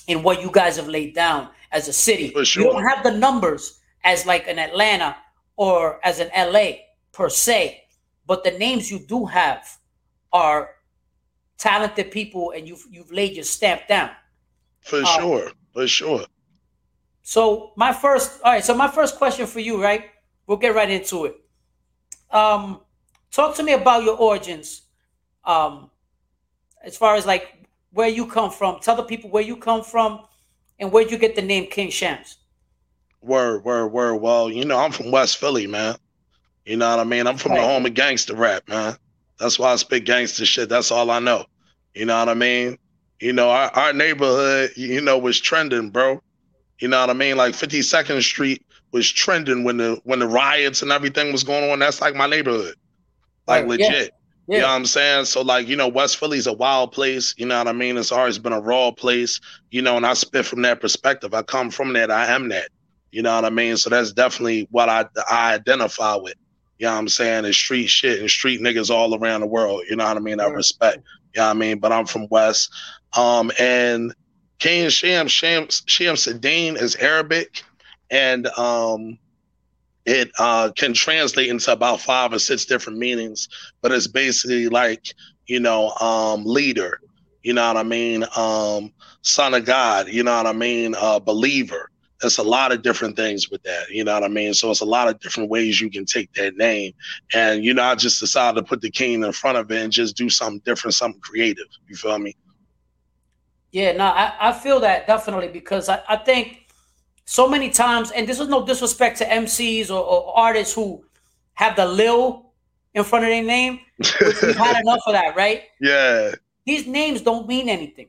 and 0.09 0.25
what 0.25 0.43
you 0.43 0.51
guys 0.51 0.77
have 0.77 0.89
laid 0.89 1.15
down 1.15 1.49
as 1.71 1.89
a 1.89 1.93
city. 1.93 2.31
For 2.31 2.43
You 2.43 2.65
don't 2.71 2.87
have 2.87 3.03
the 3.05 3.13
numbers 3.13 3.81
as 4.05 4.27
like 4.27 4.49
an 4.49 4.59
Atlanta 4.59 5.17
or 5.57 6.01
as 6.05 6.21
an 6.21 6.31
LA 6.37 6.71
per 7.13 7.29
se, 7.29 7.83
but 8.27 8.45
the 8.45 8.53
names 8.53 8.91
you 8.91 8.99
do 8.99 9.27
have 9.27 9.67
are 10.33 10.71
talented 11.59 12.11
people, 12.11 12.53
and 12.53 12.67
you've 12.69 12.85
you've 12.91 13.11
laid 13.11 13.35
your 13.35 13.45
stamp 13.45 13.87
down. 13.89 14.11
For 14.81 15.03
Uh, 15.03 15.21
sure. 15.21 15.53
For 15.73 15.87
sure. 15.87 16.25
So 17.23 17.73
my 17.77 17.93
first, 17.93 18.41
all 18.43 18.53
right. 18.53 18.65
So 18.65 18.75
my 18.75 18.89
first 18.89 19.17
question 19.17 19.47
for 19.47 19.61
you, 19.61 19.83
right? 19.83 20.07
We'll 20.47 20.57
get 20.59 20.75
right 20.75 20.89
into 20.91 21.27
it. 21.27 21.37
Um, 22.31 22.81
talk 23.31 23.55
to 23.57 23.63
me 23.63 23.73
about 23.75 24.03
your 24.05 24.17
origins. 24.17 24.83
Um, 25.45 25.91
as 26.83 26.97
far 26.97 27.17
as 27.17 27.27
like 27.27 27.67
where 27.93 28.09
you 28.09 28.27
come 28.27 28.51
from. 28.51 28.81
Tell 28.81 28.97
the 28.97 29.03
people 29.03 29.31
where 29.31 29.43
you 29.43 29.57
come 29.57 29.83
from 29.83 30.21
and 30.79 30.93
where 30.93 31.07
you 31.07 31.19
get 31.19 31.37
the 31.37 31.43
name 31.43 31.67
King 31.67 31.89
Shampz. 31.89 32.37
Word, 33.21 33.65
word, 33.65 33.89
word. 33.89 34.17
Well, 34.17 34.51
you 34.51 34.65
know, 34.65 34.79
I'm 34.79 34.93
from 34.93 35.11
West 35.11 35.39
Philly, 35.39 35.67
man. 35.67 35.97
You 36.65 36.77
know 36.77 36.91
what 36.91 37.01
I 37.01 37.05
mean? 37.05 37.27
I'm 37.27 37.39
from 37.39 37.55
the 37.55 37.63
home 37.63 37.87
of 37.87 37.95
gangster 37.95 38.37
rap, 38.37 38.69
man. 38.69 38.97
That's 39.41 39.59
why 39.59 39.73
I 39.73 39.77
spit 39.77 40.05
gangster 40.05 40.45
shit. 40.45 40.69
That's 40.69 40.91
all 40.91 41.11
I 41.11 41.19
know. 41.19 41.47
You 41.95 42.05
know 42.05 42.19
what 42.19 42.29
I 42.29 42.35
mean? 42.35 42.79
You 43.21 43.33
know, 43.33 43.51
our, 43.51 43.71
our 43.71 43.93
neighborhood, 43.93 44.73
you 44.77 45.01
know, 45.01 45.19
was 45.19 45.41
trending, 45.41 45.91
bro. 45.91 46.23
You 46.79 46.89
know 46.89 47.01
what 47.01 47.11
I 47.11 47.15
mean? 47.15 47.37
Like 47.37 47.55
52nd 47.55 48.23
Street 48.23 48.65
was 48.93 49.11
trending 49.11 49.65
when 49.65 49.79
the 49.79 50.01
when 50.05 50.19
the 50.19 50.27
riots 50.27 50.83
and 50.83 50.93
everything 50.93 51.33
was 51.33 51.43
going 51.43 51.69
on. 51.71 51.79
That's 51.79 52.01
like 52.01 52.15
my 52.15 52.27
neighborhood. 52.27 52.75
Like 53.47 53.63
Right, 53.63 53.69
legit. 53.69 54.13
Yeah. 54.49 54.57
You 54.57 54.63
know 54.63 54.69
what 54.69 54.75
I'm 54.77 54.87
saying? 54.87 55.25
So 55.27 55.43
like, 55.43 55.69
you 55.69 55.77
know, 55.77 55.89
West 55.89 56.17
Philly's 56.17 56.47
a 56.47 56.53
wild 56.55 56.91
place. 56.91 57.35
You 57.37 57.47
know 57.47 57.59
what 57.59 57.69
I 57.69 57.73
mean? 57.73 57.99
It's 57.99 58.11
always 58.11 58.39
been 58.39 58.55
a 58.55 58.61
raw 58.61 58.91
place. 58.91 59.41
You 59.71 59.83
know, 59.83 59.97
and 59.97 60.07
I 60.07 60.15
spit 60.15 60.47
from 60.47 60.63
that 60.63 60.81
perspective. 60.81 61.35
I 61.35 61.43
come 61.43 61.71
from 61.71 61.93
that. 61.93 62.11
I 62.11 62.27
am 62.27 62.49
that. 62.49 62.71
You 63.13 63.23
know 63.23 63.35
what 63.35 63.45
I 63.45 63.51
mean? 63.51 63.77
So 63.77 63.91
that's 63.91 64.13
definitely 64.13 64.67
what 64.71 64.89
I 64.89 65.05
I 65.31 65.55
identify 65.55 66.17
with. 66.17 66.35
You 66.79 66.87
know 66.87 66.93
what 66.93 66.99
I'm 66.99 67.09
saying? 67.09 67.45
Is 67.45 67.57
street 67.57 67.89
shit 67.89 68.21
and 68.21 68.31
street 68.31 68.61
niggas 68.61 68.91
all 68.91 69.15
around 69.15 69.41
the 69.41 69.47
world. 69.47 69.83
You 69.91 69.97
know 69.97 70.05
what 70.05 70.17
I 70.17 70.21
mean? 70.21 70.41
I 70.41 70.47
respect. 70.47 71.03
You 71.35 71.41
know 71.41 71.47
what 71.49 71.51
I 71.51 71.55
mean? 71.55 71.79
But 71.79 71.93
I'm 71.93 72.07
from 72.07 72.27
West. 72.31 72.71
Um, 73.17 73.51
and 73.59 74.15
King 74.61 74.89
Sham, 74.89 75.29
Sham, 75.29 75.67
Sham 75.69 76.15
Sadine 76.15 76.81
is 76.81 76.97
Arabic. 76.97 77.63
And 78.11 78.47
um, 78.59 79.19
it 80.09 80.31
uh, 80.39 80.71
can 80.75 80.95
translate 80.95 81.51
into 81.51 81.71
about 81.71 82.01
five 82.01 82.33
or 82.33 82.39
six 82.39 82.65
different 82.65 82.99
meanings, 82.99 83.49
but 83.83 83.93
it's 83.93 84.07
basically 84.07 84.69
like, 84.69 85.13
you 85.47 85.61
know, 85.61 85.91
um, 86.01 86.45
leader, 86.45 87.01
you 87.43 87.53
know 87.53 87.67
what 87.69 87.77
I 87.77 87.83
mean? 87.83 88.25
Um, 88.37 88.93
son 89.23 89.55
of 89.55 89.65
God, 89.65 90.09
you 90.09 90.23
know 90.23 90.37
what 90.37 90.47
I 90.47 90.53
mean? 90.53 90.95
Uh, 90.99 91.19
believer. 91.19 91.91
There's 92.21 92.39
a 92.39 92.43
lot 92.43 92.73
of 92.73 92.83
different 92.83 93.17
things 93.17 93.49
with 93.49 93.63
that, 93.63 93.91
you 93.91 94.03
know 94.03 94.15
what 94.15 94.25
I 94.25 94.29
mean? 94.29 94.55
So 94.55 94.71
it's 94.71 94.81
a 94.81 94.87
lot 94.87 95.09
of 95.09 95.21
different 95.21 95.51
ways 95.51 95.81
you 95.81 95.91
can 95.91 96.05
take 96.05 96.33
that 96.35 96.57
name. 96.57 96.93
And, 97.33 97.65
you 97.65 97.75
know, 97.75 97.85
I 97.85 97.95
just 97.95 98.19
decided 98.19 98.57
to 98.57 98.65
put 98.65 98.81
the 98.81 98.91
king 98.91 99.23
in 99.23 99.33
front 99.33 99.59
of 99.59 99.71
it 99.71 99.83
and 99.83 99.93
just 99.93 100.17
do 100.17 100.29
something 100.29 100.63
different, 100.65 100.95
something 100.95 101.21
creative. 101.21 101.67
You 101.87 101.97
feel 101.97 102.19
me? 102.19 102.35
Yeah, 103.71 103.93
no, 103.93 104.07
I, 104.07 104.33
I 104.41 104.53
feel 104.53 104.81
that 104.81 105.07
definitely 105.07 105.49
because 105.49 105.89
I, 105.89 106.01
I 106.09 106.17
think 106.17 106.68
so 107.29 107.47
many 107.47 107.69
times, 107.69 108.11
and 108.11 108.27
this 108.27 108.41
is 108.41 108.49
no 108.49 108.65
disrespect 108.65 109.19
to 109.19 109.27
MCs 109.27 109.91
or, 109.91 110.03
or 110.03 110.35
artists 110.35 110.75
who 110.75 111.05
have 111.53 111.77
the 111.77 111.85
Lil 111.85 112.47
in 112.95 113.05
front 113.05 113.27
of 113.27 113.29
their 113.29 113.43
name. 113.43 113.81
We've 113.99 114.57
had 114.57 114.81
enough 114.83 115.03
of 115.07 115.13
that, 115.13 115.37
right? 115.37 115.65
Yeah. 115.79 116.33
These 116.65 116.87
names 116.87 117.21
don't 117.21 117.47
mean 117.47 117.69
anything. 117.69 118.09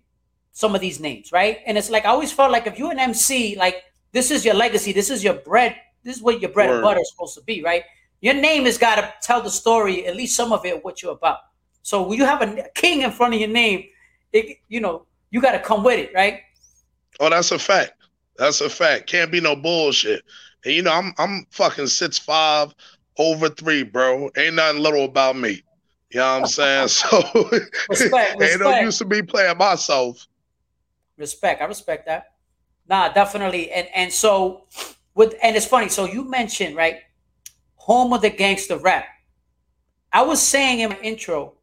Some 0.53 0.73
of 0.73 0.79
these 0.79 1.01
names, 1.01 1.33
right? 1.33 1.57
And 1.65 1.77
it's 1.77 1.89
like 1.89 2.05
I 2.05 2.09
always 2.11 2.31
felt 2.31 2.49
like 2.49 2.65
if 2.65 2.79
you're 2.79 2.93
an 2.93 2.99
MC, 2.99 3.57
like 3.57 3.83
this 4.13 4.31
is 4.31 4.45
your 4.45 4.53
legacy, 4.53 4.93
this 4.93 5.09
is 5.09 5.21
your 5.21 5.33
bread, 5.33 5.75
this 6.05 6.15
is 6.15 6.21
what 6.21 6.39
your 6.39 6.51
bread 6.51 6.69
Word. 6.69 6.75
and 6.75 6.83
butter 6.83 7.01
is 7.01 7.11
supposed 7.11 7.35
to 7.35 7.43
be, 7.43 7.61
right? 7.61 7.83
Your 8.21 8.35
name 8.35 8.63
has 8.63 8.77
got 8.77 8.95
to 8.95 9.13
tell 9.21 9.41
the 9.41 9.51
story, 9.51 10.07
at 10.07 10.15
least 10.15 10.33
some 10.37 10.53
of 10.53 10.65
it, 10.65 10.81
what 10.85 11.01
you're 11.01 11.11
about. 11.11 11.39
So 11.81 12.07
when 12.07 12.17
you 12.17 12.23
have 12.23 12.41
a 12.41 12.69
king 12.73 13.01
in 13.01 13.11
front 13.11 13.33
of 13.33 13.41
your 13.41 13.49
name, 13.49 13.83
it, 14.31 14.59
you 14.69 14.79
know, 14.79 15.05
you 15.29 15.41
got 15.41 15.51
to 15.51 15.59
come 15.59 15.83
with 15.83 15.99
it, 15.99 16.13
right? 16.15 16.39
Oh, 17.19 17.29
that's 17.29 17.51
a 17.51 17.59
fact. 17.59 17.98
That's 18.39 18.61
a 18.61 18.69
fact. 18.69 19.07
Can't 19.07 19.31
be 19.31 19.41
no 19.41 19.55
bullshit. 19.55 20.23
And 20.63 20.73
you 20.73 20.81
know, 20.81 20.93
I'm 20.93 21.13
I'm 21.17 21.45
fucking 21.51 21.87
six 21.87 22.17
five 22.17 22.73
over 23.17 23.49
three, 23.49 23.83
bro. 23.83 24.29
Ain't 24.37 24.55
nothing 24.55 24.81
little 24.81 25.03
about 25.03 25.35
me. 25.35 25.61
You 26.09 26.19
know 26.21 26.33
what 26.33 26.41
I'm 26.41 26.47
saying? 26.47 26.87
So 26.87 27.49
respect, 27.89 28.41
ain't 28.41 28.61
no 28.61 28.79
use 28.79 28.97
to 28.99 29.05
be 29.05 29.21
playing 29.21 29.57
myself. 29.57 30.25
Respect. 31.17 31.61
I 31.61 31.65
respect 31.65 32.05
that. 32.07 32.31
Nah, 32.87 33.09
definitely. 33.09 33.71
And 33.71 33.89
and 33.93 34.11
so 34.11 34.63
with 35.15 35.35
and 35.43 35.55
it's 35.57 35.65
funny. 35.65 35.89
So 35.89 36.05
you 36.05 36.23
mentioned, 36.23 36.77
right, 36.77 36.99
home 37.75 38.13
of 38.13 38.21
the 38.21 38.29
gangster 38.29 38.77
rap. 38.77 39.05
I 40.13 40.21
was 40.21 40.41
saying 40.41 40.79
in 40.79 40.89
my 40.89 40.99
intro 40.99 41.55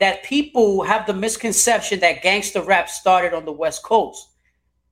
that 0.00 0.24
people 0.24 0.82
have 0.82 1.06
the 1.06 1.14
misconception 1.14 2.00
that 2.00 2.20
gangster 2.22 2.62
rap 2.62 2.88
started 2.88 3.32
on 3.32 3.44
the 3.44 3.52
West 3.52 3.84
Coast 3.84 4.29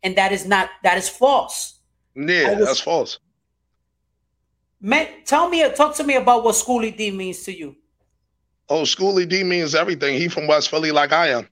and 0.02 0.16
that 0.16 0.32
is 0.32 0.46
not 0.46 0.70
that 0.82 0.98
is 0.98 1.08
false. 1.08 1.78
Yeah, 2.14 2.56
was, 2.56 2.66
that's 2.66 2.80
false. 2.80 3.18
Man, 4.80 5.08
tell 5.24 5.48
me, 5.48 5.68
talk 5.72 5.96
to 5.96 6.04
me 6.04 6.16
about 6.16 6.44
what 6.44 6.54
Schoolly 6.54 6.90
D 6.90 7.10
means 7.10 7.42
to 7.44 7.56
you. 7.56 7.76
Oh, 8.68 8.84
Schoolly 8.84 9.26
D 9.26 9.42
means 9.42 9.74
everything. 9.74 10.18
He 10.18 10.28
from 10.28 10.46
West 10.46 10.68
Philly, 10.70 10.92
like 10.92 11.12
I 11.12 11.28
am. 11.28 11.48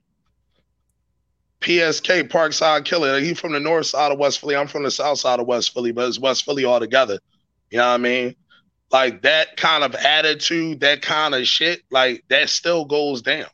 PSK, 1.61 2.29
Parkside 2.29 2.85
Killer. 2.85 3.19
He 3.21 3.35
from 3.35 3.53
the 3.53 3.61
north 3.61 3.87
side 3.87 4.13
of 4.13 4.19
West 4.19 4.41
Philly. 4.41 4.55
I'm 4.55 4.67
from 4.69 4.83
the 4.83 4.91
south 4.91 5.19
side 5.19 5.41
of 5.41 5.47
West 5.47 5.73
Philly, 5.73 5.91
but 5.91 6.07
it's 6.07 6.19
West 6.19 6.45
Philly 6.45 6.65
all 6.65 6.79
together. 6.79 7.19
You 7.71 7.79
know 7.79 7.89
what 7.89 7.95
I 7.95 7.99
mean? 7.99 8.37
Like 8.93 9.23
that 9.23 9.57
kind 9.57 9.83
of 9.83 9.95
attitude, 9.95 10.81
that 10.81 11.03
kind 11.03 11.35
of 11.35 11.47
shit, 11.47 11.83
like 11.91 12.23
that 12.29 12.51
still 12.51 12.85
goes 12.85 13.23
down. 13.23 13.47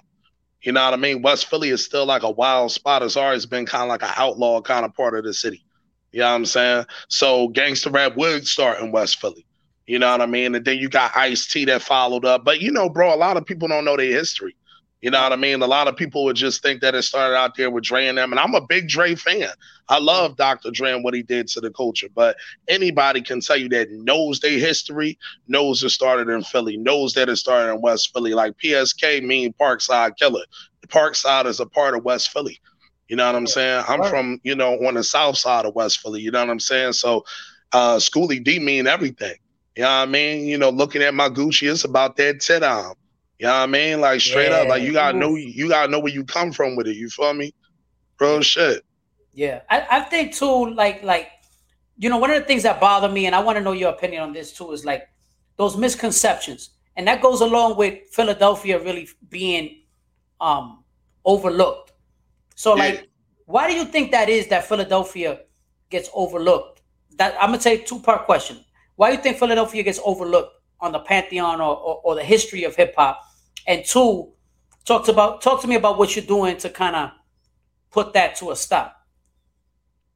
You 0.62 0.72
know 0.72 0.84
what 0.84 0.94
I 0.94 0.96
mean? 0.96 1.22
West 1.22 1.46
Philly 1.46 1.70
is 1.70 1.84
still 1.84 2.06
like 2.06 2.22
a 2.22 2.30
wild 2.30 2.70
spot. 2.70 3.02
It's 3.02 3.16
always 3.16 3.46
been 3.46 3.66
kind 3.66 3.82
of 3.82 3.88
like 3.88 4.02
an 4.02 4.14
outlaw 4.16 4.60
kind 4.60 4.84
of 4.84 4.94
part 4.94 5.16
of 5.16 5.24
the 5.24 5.34
city. 5.34 5.64
You 6.12 6.20
know 6.20 6.28
what 6.28 6.34
I'm 6.34 6.46
saying? 6.46 6.86
So 7.08 7.48
gangster 7.48 7.90
rap 7.90 8.16
would 8.16 8.46
start 8.46 8.80
in 8.80 8.92
West 8.92 9.20
Philly. 9.20 9.44
You 9.86 9.98
know 9.98 10.10
what 10.10 10.20
I 10.20 10.26
mean? 10.26 10.54
And 10.54 10.64
then 10.64 10.78
you 10.78 10.88
got 10.88 11.16
Ice 11.16 11.46
T 11.46 11.64
that 11.64 11.82
followed 11.82 12.24
up. 12.24 12.44
But 12.44 12.60
you 12.60 12.70
know, 12.70 12.88
bro, 12.88 13.12
a 13.12 13.16
lot 13.16 13.36
of 13.36 13.44
people 13.44 13.66
don't 13.66 13.84
know 13.84 13.96
their 13.96 14.06
history. 14.06 14.54
You 15.02 15.10
know 15.10 15.20
what 15.20 15.32
I 15.32 15.36
mean? 15.36 15.60
A 15.62 15.66
lot 15.66 15.88
of 15.88 15.96
people 15.96 16.22
would 16.24 16.36
just 16.36 16.62
think 16.62 16.80
that 16.80 16.94
it 16.94 17.02
started 17.02 17.36
out 17.36 17.56
there 17.56 17.70
with 17.72 17.82
Dre 17.82 18.06
and 18.06 18.16
them. 18.16 18.30
And 18.30 18.38
I'm 18.38 18.54
a 18.54 18.64
big 18.64 18.88
Dre 18.88 19.16
fan. 19.16 19.48
I 19.88 19.98
love 19.98 20.36
Dr. 20.36 20.70
Dre 20.70 20.92
and 20.92 21.02
what 21.02 21.12
he 21.12 21.24
did 21.24 21.48
to 21.48 21.60
the 21.60 21.72
culture. 21.72 22.06
But 22.14 22.36
anybody 22.68 23.20
can 23.20 23.40
tell 23.40 23.56
you 23.56 23.68
that 23.70 23.90
knows 23.90 24.38
their 24.38 24.60
history, 24.60 25.18
knows 25.48 25.82
it 25.82 25.90
started 25.90 26.28
in 26.28 26.44
Philly, 26.44 26.76
knows 26.76 27.14
that 27.14 27.28
it 27.28 27.34
started 27.34 27.72
in 27.74 27.80
West 27.80 28.12
Philly. 28.12 28.32
Like 28.32 28.56
PSK 28.58 29.24
mean 29.24 29.52
Parkside 29.60 30.16
Killer. 30.16 30.44
Parkside 30.86 31.46
is 31.46 31.58
a 31.58 31.66
part 31.66 31.96
of 31.96 32.04
West 32.04 32.30
Philly. 32.30 32.60
You 33.08 33.16
know 33.16 33.26
what 33.26 33.34
I'm 33.34 33.48
saying? 33.48 33.84
I'm 33.88 34.04
from, 34.04 34.40
you 34.44 34.54
know, 34.54 34.74
on 34.86 34.94
the 34.94 35.02
south 35.02 35.36
side 35.36 35.66
of 35.66 35.74
West 35.74 35.98
Philly. 35.98 36.20
You 36.20 36.30
know 36.30 36.40
what 36.40 36.50
I'm 36.50 36.60
saying? 36.60 36.92
So 36.92 37.24
uh 37.72 37.98
Schoolly 37.98 38.38
D 38.38 38.60
mean 38.60 38.86
everything. 38.86 39.34
You 39.74 39.82
know 39.82 39.88
what 39.88 39.94
I 39.94 40.06
mean? 40.06 40.46
You 40.46 40.58
know, 40.58 40.70
looking 40.70 41.02
at 41.02 41.12
my 41.12 41.28
Gucci, 41.28 41.68
it's 41.70 41.84
about 41.84 42.16
that 42.18 42.40
tit 42.40 42.62
arm. 42.62 42.94
You 43.42 43.48
know 43.48 43.54
what 43.54 43.62
I 43.62 43.66
mean? 43.66 44.00
Like 44.00 44.20
straight 44.20 44.50
yeah. 44.50 44.58
up, 44.58 44.68
like 44.68 44.84
you 44.84 44.92
gotta 44.92 45.18
know 45.18 45.34
you 45.34 45.68
gotta 45.68 45.90
know 45.90 45.98
where 45.98 46.12
you 46.12 46.22
come 46.22 46.52
from 46.52 46.76
with 46.76 46.86
it. 46.86 46.94
You 46.94 47.08
feel 47.08 47.34
me? 47.34 47.52
Bro 48.16 48.42
shit. 48.42 48.84
Yeah. 49.34 49.62
I, 49.68 49.84
I 49.90 50.00
think 50.02 50.32
too, 50.32 50.70
like 50.74 51.02
like 51.02 51.28
you 51.98 52.08
know, 52.08 52.18
one 52.18 52.30
of 52.30 52.38
the 52.38 52.46
things 52.46 52.62
that 52.62 52.78
bother 52.78 53.08
me, 53.08 53.26
and 53.26 53.34
I 53.34 53.40
want 53.40 53.58
to 53.58 53.64
know 53.64 53.72
your 53.72 53.90
opinion 53.90 54.22
on 54.22 54.32
this 54.32 54.52
too, 54.52 54.70
is 54.70 54.84
like 54.84 55.08
those 55.56 55.76
misconceptions. 55.76 56.70
And 56.94 57.08
that 57.08 57.20
goes 57.20 57.40
along 57.40 57.78
with 57.78 58.06
Philadelphia 58.12 58.80
really 58.80 59.08
being 59.28 59.80
um 60.40 60.84
overlooked. 61.24 61.90
So 62.54 62.76
yeah. 62.76 62.84
like 62.84 63.08
why 63.46 63.68
do 63.68 63.74
you 63.74 63.86
think 63.86 64.12
that 64.12 64.28
is 64.28 64.46
that 64.50 64.66
Philadelphia 64.68 65.40
gets 65.90 66.08
overlooked? 66.14 66.80
That 67.16 67.34
I'm 67.40 67.48
gonna 67.48 67.60
say 67.60 67.78
two 67.78 67.98
part 67.98 68.24
question. 68.24 68.64
Why 68.94 69.10
do 69.10 69.16
you 69.16 69.22
think 69.24 69.36
Philadelphia 69.36 69.82
gets 69.82 69.98
overlooked 70.04 70.60
on 70.78 70.92
the 70.92 71.00
pantheon 71.00 71.60
or, 71.60 71.76
or, 71.76 72.00
or 72.04 72.14
the 72.14 72.22
history 72.22 72.62
of 72.62 72.76
hip 72.76 72.94
hop? 72.96 73.20
And 73.66 73.84
two, 73.84 74.32
talk 74.84 75.04
to 75.06 75.12
about 75.12 75.42
talk 75.42 75.60
to 75.62 75.68
me 75.68 75.76
about 75.76 75.98
what 75.98 76.16
you're 76.16 76.24
doing 76.24 76.56
to 76.58 76.70
kind 76.70 76.96
of 76.96 77.10
put 77.90 78.12
that 78.14 78.36
to 78.36 78.50
a 78.50 78.56
stop. 78.56 78.96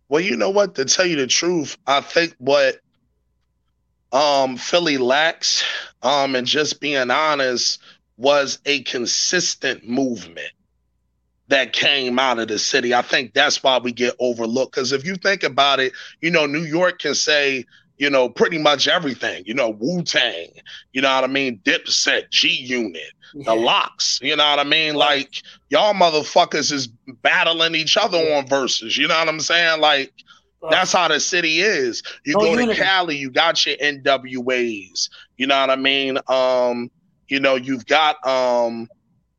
Well, 0.09 0.21
you 0.21 0.37
know 0.37 0.51
what? 0.51 0.75
To 0.77 0.85
tell 0.85 1.07
you 1.07 1.17
the 1.17 1.27
truth, 1.27 1.77
I 1.87 2.01
think 2.01 2.35
what 2.39 2.81
um 4.13 4.57
Philly 4.57 4.99
lacks, 4.99 5.65
um, 6.03 6.35
and 6.35 6.47
just 6.47 6.81
being 6.81 7.11
honest, 7.11 7.81
was 8.17 8.59
a 8.65 8.83
consistent 8.83 9.89
movement 9.89 10.53
that 11.49 11.73
came 11.73 12.19
out 12.19 12.39
of 12.39 12.49
the 12.49 12.59
city. 12.59 12.93
I 12.93 13.03
think 13.03 13.33
that's 13.33 13.63
why 13.63 13.79
we 13.79 13.93
get 13.93 14.15
overlooked. 14.19 14.75
Because 14.75 14.93
if 14.93 15.05
you 15.05 15.17
think 15.17 15.43
about 15.43 15.81
it, 15.81 15.93
you 16.21 16.31
know, 16.31 16.47
New 16.47 16.65
York 16.65 16.99
can 16.99 17.15
say, 17.15 17.65
you 17.99 18.11
know, 18.11 18.29
pretty 18.29 18.59
much 18.59 18.89
everything. 18.89 19.43
You 19.47 19.55
know, 19.55 19.71
Wu 19.71 20.03
Tang, 20.03 20.49
you 20.93 21.01
know 21.01 21.15
what 21.15 21.25
I 21.25 21.29
mean? 21.29 21.61
Dipset, 21.65 22.31
G 22.31 22.49
Unit, 22.49 23.03
yeah. 23.35 23.45
the 23.45 23.55
LOX, 23.55 24.21
you 24.23 24.37
know 24.37 24.49
what 24.49 24.59
I 24.59 24.65
mean? 24.65 24.95
Like, 24.95 25.43
y'all 25.71 25.95
motherfuckers 25.95 26.73
is 26.73 26.89
battling 27.23 27.75
each 27.75 27.97
other 27.97 28.19
on 28.19 28.47
verses, 28.47 28.97
you 28.97 29.09
know 29.09 29.19
what 29.19 29.29
I'm 29.29 29.41
saying? 29.41 29.81
Like, 29.81 30.13
that's 30.71 30.93
how 30.93 31.09
the 31.09 31.21
city 31.21 31.61
is. 31.61 32.03
You 32.25 32.35
no 32.35 32.41
go 32.41 32.67
to 32.67 32.75
Cali, 32.75 33.17
you 33.17 33.31
got 33.31 33.65
your 33.65 33.77
NWAs, 33.77 35.09
you 35.37 35.47
know 35.47 35.61
what 35.61 35.71
I 35.71 35.77
mean? 35.77 36.19
Um, 36.29 36.91
you 37.29 37.41
know, 37.41 37.57
you've 37.57 37.87
got 37.87 38.25
um, 38.27 38.89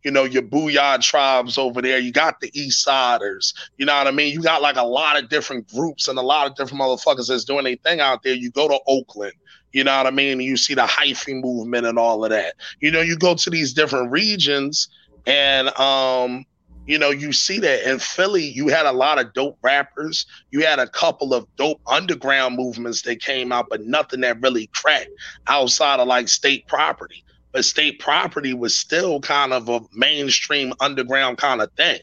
you 0.07 0.11
know, 0.11 0.23
your 0.23 0.41
Booyah 0.41 1.01
tribes 1.01 1.57
over 1.57 1.81
there. 1.81 1.99
You 1.99 2.13
got 2.13 2.39
the 2.39 2.49
East 2.57 2.81
Siders. 2.81 3.53
You 3.75 3.85
know 3.85 3.93
what 3.93 4.07
I 4.07 4.11
mean? 4.11 4.31
You 4.31 4.41
got 4.41 4.61
like 4.61 4.77
a 4.77 4.85
lot 4.85 5.21
of 5.21 5.27
different 5.27 5.67
groups 5.67 6.07
and 6.07 6.17
a 6.17 6.21
lot 6.21 6.47
of 6.47 6.55
different 6.55 6.81
motherfuckers 6.81 7.27
that's 7.27 7.43
doing 7.43 7.65
their 7.65 7.75
thing 7.75 7.99
out 7.99 8.23
there. 8.23 8.33
You 8.33 8.49
go 8.49 8.69
to 8.69 8.79
Oakland. 8.87 9.33
You 9.73 9.83
know 9.83 9.97
what 9.97 10.07
I 10.07 10.11
mean? 10.11 10.39
You 10.39 10.55
see 10.55 10.75
the 10.75 10.83
hyphy 10.83 11.43
movement 11.43 11.85
and 11.85 11.99
all 11.99 12.23
of 12.23 12.29
that. 12.29 12.53
You 12.79 12.89
know, 12.89 13.01
you 13.01 13.17
go 13.17 13.35
to 13.35 13.49
these 13.49 13.73
different 13.73 14.09
regions 14.09 14.87
and 15.25 15.77
um, 15.77 16.45
you 16.85 16.97
know, 16.97 17.09
you 17.09 17.33
see 17.33 17.59
that 17.59 17.83
in 17.83 17.99
Philly, 17.99 18.45
you 18.45 18.69
had 18.69 18.85
a 18.85 18.93
lot 18.93 19.19
of 19.19 19.33
dope 19.33 19.57
rappers. 19.61 20.25
You 20.51 20.65
had 20.65 20.79
a 20.79 20.87
couple 20.87 21.33
of 21.33 21.53
dope 21.57 21.81
underground 21.85 22.55
movements 22.55 23.01
that 23.01 23.21
came 23.21 23.51
out, 23.51 23.67
but 23.69 23.81
nothing 23.81 24.21
that 24.21 24.41
really 24.41 24.67
cracked 24.67 25.09
outside 25.47 25.99
of 25.99 26.07
like 26.07 26.29
state 26.29 26.65
property 26.65 27.25
but 27.51 27.65
state 27.65 27.99
property 27.99 28.53
was 28.53 28.75
still 28.77 29.19
kind 29.19 29.53
of 29.53 29.69
a 29.69 29.81
mainstream 29.93 30.73
underground 30.79 31.37
kind 31.37 31.61
of 31.61 31.71
thing. 31.73 31.99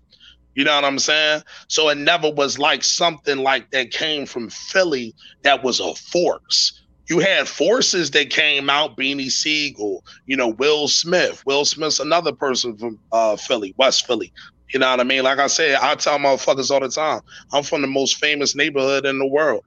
You 0.55 0.65
know 0.65 0.75
what 0.75 0.85
I'm 0.85 0.99
saying? 0.99 1.43
So 1.69 1.89
it 1.89 1.99
never 1.99 2.31
was 2.31 2.59
like 2.59 2.85
something 2.85 3.39
like 3.39 3.71
that 3.73 3.91
came 3.91 4.27
from 4.27 4.51
Philly 4.51 5.15
that 5.43 5.65
was 5.65 5.81
a 5.81 5.95
force. 5.95 6.81
you 7.09 7.19
had 7.19 7.49
forces 7.49 8.13
that 8.13 8.31
came 8.31 8.71
out, 8.71 8.97
Beanie 8.97 9.31
Sigel, 9.31 10.03
you 10.27 10.37
know, 10.37 10.49
Will 10.49 10.89
Smith. 10.89 11.43
Will 11.45 11.65
Smith's 11.65 12.01
another 12.01 12.33
person 12.33 12.77
from 12.79 12.99
uh, 13.13 13.37
Philly, 13.37 13.75
West 13.77 14.07
Philly. 14.07 14.33
You 14.73 14.81
know 14.81 14.91
what 14.91 15.01
I 15.01 15.05
mean? 15.05 15.23
Like 15.23 15.39
I 15.39 15.49
said, 15.49 15.77
I 15.77 15.95
tell 15.97 16.19
motherfuckers 16.19 16.71
all 16.71 16.81
the 16.81 16.89
time, 16.89 17.21
I'm 17.53 17.63
from 17.63 17.83
the 17.83 17.89
most 17.89 18.17
famous 18.17 18.55
neighborhood 18.57 19.05
in 19.05 19.19
the 19.19 19.27
world. 19.27 19.65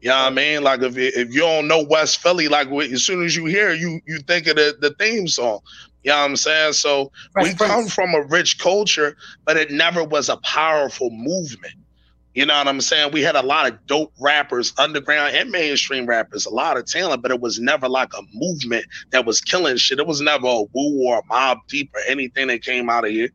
You 0.00 0.10
know 0.10 0.16
what 0.16 0.32
I 0.32 0.34
mean? 0.34 0.62
Like 0.62 0.82
if 0.82 0.96
if 0.96 1.34
you 1.34 1.40
don't 1.40 1.66
know 1.66 1.82
West 1.82 2.18
Philly, 2.18 2.48
like 2.48 2.68
as 2.68 3.04
soon 3.04 3.24
as 3.24 3.34
you 3.34 3.46
hear 3.46 3.72
you 3.72 4.00
you 4.06 4.18
think 4.20 4.46
of 4.46 4.56
the, 4.56 4.76
the 4.80 4.90
theme 4.90 5.26
song. 5.26 5.60
You 6.04 6.12
know 6.12 6.18
what 6.18 6.30
I'm 6.30 6.36
saying? 6.36 6.74
So 6.74 7.10
we 7.42 7.54
come 7.54 7.88
from 7.88 8.14
a 8.14 8.22
rich 8.22 8.58
culture, 8.58 9.16
but 9.44 9.56
it 9.56 9.70
never 9.70 10.04
was 10.04 10.28
a 10.28 10.36
powerful 10.38 11.10
movement. 11.10 11.74
You 12.34 12.46
know 12.46 12.56
what 12.56 12.68
I'm 12.68 12.80
saying? 12.80 13.10
We 13.12 13.22
had 13.22 13.34
a 13.34 13.42
lot 13.42 13.66
of 13.66 13.84
dope 13.86 14.12
rappers, 14.20 14.72
underground 14.78 15.34
and 15.34 15.50
mainstream 15.50 16.06
rappers, 16.06 16.46
a 16.46 16.50
lot 16.50 16.76
of 16.76 16.86
talent, 16.86 17.20
but 17.20 17.32
it 17.32 17.40
was 17.40 17.58
never 17.58 17.88
like 17.88 18.12
a 18.16 18.22
movement 18.32 18.86
that 19.10 19.26
was 19.26 19.40
killing 19.40 19.76
shit. 19.76 19.98
It 19.98 20.06
was 20.06 20.20
never 20.20 20.46
a 20.46 20.62
Wu 20.72 21.02
or 21.04 21.18
a 21.18 21.22
Mobb 21.24 21.58
Deep 21.68 21.90
or 21.94 22.00
anything 22.06 22.46
that 22.46 22.62
came 22.62 22.88
out 22.88 23.04
of 23.04 23.10
here. 23.10 23.30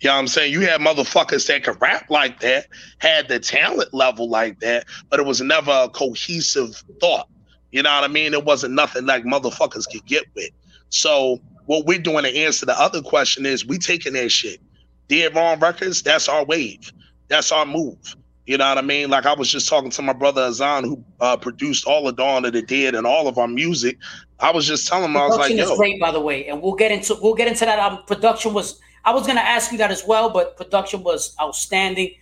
You 0.00 0.08
know 0.08 0.14
what 0.14 0.20
I'm 0.20 0.28
saying? 0.28 0.52
You 0.52 0.60
had 0.60 0.80
motherfuckers 0.80 1.46
that 1.48 1.64
could 1.64 1.80
rap 1.80 2.08
like 2.08 2.40
that, 2.40 2.66
had 2.98 3.28
the 3.28 3.40
talent 3.40 3.92
level 3.92 4.28
like 4.28 4.60
that, 4.60 4.86
but 5.10 5.18
it 5.18 5.26
was 5.26 5.40
never 5.40 5.72
a 5.72 5.88
cohesive 5.88 6.82
thought. 7.00 7.28
You 7.72 7.82
know 7.82 7.92
what 7.92 8.04
I 8.04 8.08
mean? 8.08 8.32
It 8.32 8.44
wasn't 8.44 8.74
nothing 8.74 9.06
like 9.06 9.24
motherfuckers 9.24 9.90
could 9.90 10.04
get 10.06 10.24
with. 10.34 10.50
So 10.90 11.40
what 11.66 11.84
we're 11.84 11.98
doing 11.98 12.24
to 12.24 12.34
answer 12.34 12.64
the 12.64 12.78
other 12.78 13.02
question 13.02 13.44
is 13.44 13.66
we 13.66 13.76
taking 13.78 14.12
that 14.14 14.30
shit. 14.30 14.60
Dead 15.08 15.34
Wrong 15.34 15.58
Records, 15.58 16.02
that's 16.02 16.28
our 16.28 16.44
wave. 16.44 16.92
That's 17.28 17.50
our 17.50 17.66
move. 17.66 18.16
You 18.46 18.56
know 18.56 18.66
what 18.66 18.78
I 18.78 18.82
mean? 18.82 19.10
Like 19.10 19.26
I 19.26 19.34
was 19.34 19.50
just 19.50 19.68
talking 19.68 19.90
to 19.90 20.00
my 20.00 20.14
brother 20.14 20.42
Azan, 20.42 20.84
who 20.84 21.04
uh, 21.20 21.36
produced 21.36 21.86
all 21.86 22.08
of 22.08 22.16
Dawn 22.16 22.46
of 22.46 22.54
the 22.54 22.62
Dead 22.62 22.94
and 22.94 23.06
all 23.06 23.28
of 23.28 23.36
our 23.36 23.48
music. 23.48 23.98
I 24.40 24.50
was 24.50 24.66
just 24.66 24.88
telling 24.88 25.10
him, 25.10 25.16
I 25.18 25.26
was 25.26 25.36
like, 25.36 25.52
"Yo, 25.52 25.76
great, 25.76 26.00
by 26.00 26.10
the 26.10 26.20
way." 26.20 26.46
And 26.46 26.62
we'll 26.62 26.74
get 26.74 26.90
into 26.90 27.14
we'll 27.20 27.34
get 27.34 27.48
into 27.48 27.66
that. 27.66 27.78
Um, 27.78 28.02
production 28.06 28.54
was. 28.54 28.80
I 29.04 29.12
was 29.12 29.26
gonna 29.26 29.40
ask 29.40 29.72
you 29.72 29.78
that 29.78 29.90
as 29.90 30.04
well, 30.06 30.30
but 30.30 30.56
production 30.56 31.02
was 31.02 31.34
outstanding. 31.40 32.14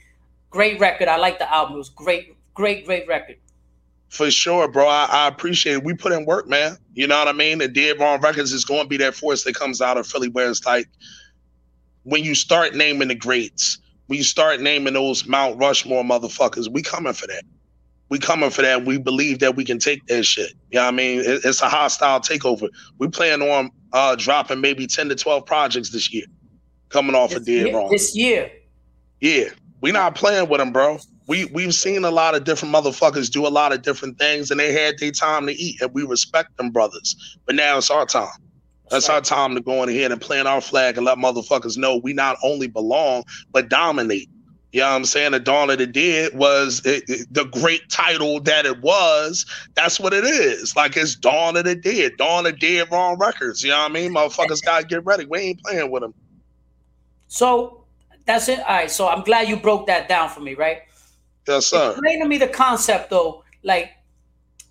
Great 0.50 0.78
record. 0.80 1.08
I 1.08 1.16
like 1.16 1.38
the 1.38 1.52
album. 1.52 1.74
It 1.74 1.78
was 1.78 1.88
great, 1.90 2.36
great, 2.54 2.86
great 2.86 3.06
record. 3.08 3.36
For 4.08 4.30
sure, 4.30 4.68
bro. 4.68 4.86
I, 4.86 5.08
I, 5.10 5.28
appreciate 5.28 5.74
it. 5.74 5.84
We 5.84 5.92
put 5.92 6.12
in 6.12 6.24
work, 6.24 6.48
man. 6.48 6.78
You 6.94 7.08
know 7.08 7.18
what 7.18 7.26
I 7.26 7.32
mean? 7.32 7.58
The 7.58 7.66
Dead 7.66 7.98
Wrong 7.98 8.20
Records 8.20 8.52
is 8.52 8.64
going 8.64 8.82
to 8.82 8.88
be 8.88 8.96
that 8.98 9.16
force 9.16 9.42
that 9.44 9.56
comes 9.56 9.82
out 9.82 9.96
of 9.96 10.06
Philly, 10.06 10.28
where 10.28 10.48
it's 10.48 10.64
like 10.64 10.86
when 12.04 12.22
you 12.22 12.36
start 12.36 12.74
naming 12.76 13.08
the 13.08 13.16
greats 13.16 13.78
we 14.08 14.22
start 14.22 14.60
naming 14.60 14.94
those 14.94 15.26
Mount 15.26 15.58
Rushmore 15.58 16.04
motherfuckers, 16.04 16.68
we 16.68 16.82
coming 16.82 17.12
for 17.12 17.26
that. 17.26 17.42
We 18.08 18.18
coming 18.20 18.50
for 18.50 18.62
that. 18.62 18.84
We 18.84 18.98
believe 18.98 19.40
that 19.40 19.56
we 19.56 19.64
can 19.64 19.78
take 19.80 20.06
that 20.06 20.24
shit. 20.24 20.52
You 20.70 20.76
know 20.76 20.82
what 20.82 20.94
I 20.94 20.96
mean? 20.96 21.22
it's 21.24 21.60
a 21.60 21.68
hostile 21.68 22.20
takeover. 22.20 22.68
We 22.98 23.08
plan 23.08 23.42
on 23.42 23.70
uh, 23.92 24.14
dropping 24.14 24.60
maybe 24.60 24.86
10 24.86 25.08
to 25.08 25.16
12 25.16 25.44
projects 25.44 25.90
this 25.90 26.12
year, 26.12 26.26
coming 26.88 27.14
off 27.14 27.30
this 27.30 27.38
of 27.38 27.46
Dead 27.46 27.66
year, 27.66 27.74
Wrong. 27.74 27.90
This 27.90 28.16
year. 28.16 28.50
Yeah. 29.20 29.48
We 29.80 29.92
not 29.92 30.14
playing 30.14 30.48
with 30.48 30.58
them, 30.58 30.72
bro. 30.72 30.98
We 31.28 31.46
we've 31.46 31.74
seen 31.74 32.04
a 32.04 32.10
lot 32.10 32.34
of 32.34 32.44
different 32.44 32.74
motherfuckers 32.74 33.30
do 33.30 33.46
a 33.46 33.48
lot 33.48 33.72
of 33.72 33.82
different 33.82 34.18
things 34.18 34.50
and 34.50 34.60
they 34.60 34.72
had 34.72 34.98
their 34.98 35.10
time 35.10 35.46
to 35.46 35.52
eat 35.52 35.80
and 35.80 35.92
we 35.92 36.04
respect 36.04 36.56
them 36.56 36.70
brothers. 36.70 37.38
But 37.46 37.56
now 37.56 37.78
it's 37.78 37.90
our 37.90 38.06
time. 38.06 38.28
That's 38.90 39.08
our 39.08 39.20
time 39.20 39.54
to 39.56 39.60
go 39.60 39.82
in 39.82 39.88
ahead 39.88 40.12
and 40.12 40.20
plant 40.20 40.46
our 40.46 40.60
flag 40.60 40.96
and 40.96 41.04
let 41.04 41.18
motherfuckers 41.18 41.76
know 41.76 41.96
we 41.96 42.12
not 42.12 42.36
only 42.44 42.68
belong, 42.68 43.24
but 43.50 43.68
dominate. 43.68 44.30
You 44.72 44.82
know 44.82 44.90
what 44.90 44.96
I'm 44.96 45.04
saying? 45.06 45.32
The 45.32 45.40
Dawn 45.40 45.70
of 45.70 45.78
the 45.78 45.86
Dead 45.86 46.34
was 46.34 46.82
it, 46.84 47.04
it, 47.08 47.26
the 47.32 47.44
great 47.44 47.88
title 47.88 48.40
that 48.40 48.66
it 48.66 48.82
was. 48.82 49.46
That's 49.74 49.98
what 49.98 50.12
it 50.12 50.24
is. 50.24 50.76
Like 50.76 50.96
it's 50.96 51.14
Dawn 51.14 51.56
of 51.56 51.64
the 51.64 51.74
Dead, 51.74 52.12
Dawn 52.18 52.46
of 52.46 52.58
Dead 52.58 52.86
Wrong 52.92 53.16
Records. 53.18 53.64
You 53.64 53.70
know 53.70 53.78
what 53.78 53.90
I 53.90 53.94
mean? 53.94 54.12
Motherfuckers 54.12 54.62
got 54.62 54.82
to 54.82 54.86
get 54.86 55.04
ready. 55.04 55.24
We 55.24 55.38
ain't 55.38 55.62
playing 55.62 55.90
with 55.90 56.02
them. 56.02 56.14
So 57.28 57.84
that's 58.24 58.48
it. 58.48 58.60
All 58.60 58.66
right. 58.66 58.90
So 58.90 59.08
I'm 59.08 59.22
glad 59.22 59.48
you 59.48 59.56
broke 59.56 59.86
that 59.86 60.08
down 60.08 60.28
for 60.28 60.40
me, 60.40 60.54
right? 60.54 60.82
Yes, 61.46 61.66
sir. 61.66 61.92
Explain 61.92 62.20
to 62.20 62.28
me 62.28 62.38
the 62.38 62.48
concept 62.48 63.10
though. 63.10 63.44
Like, 63.62 63.92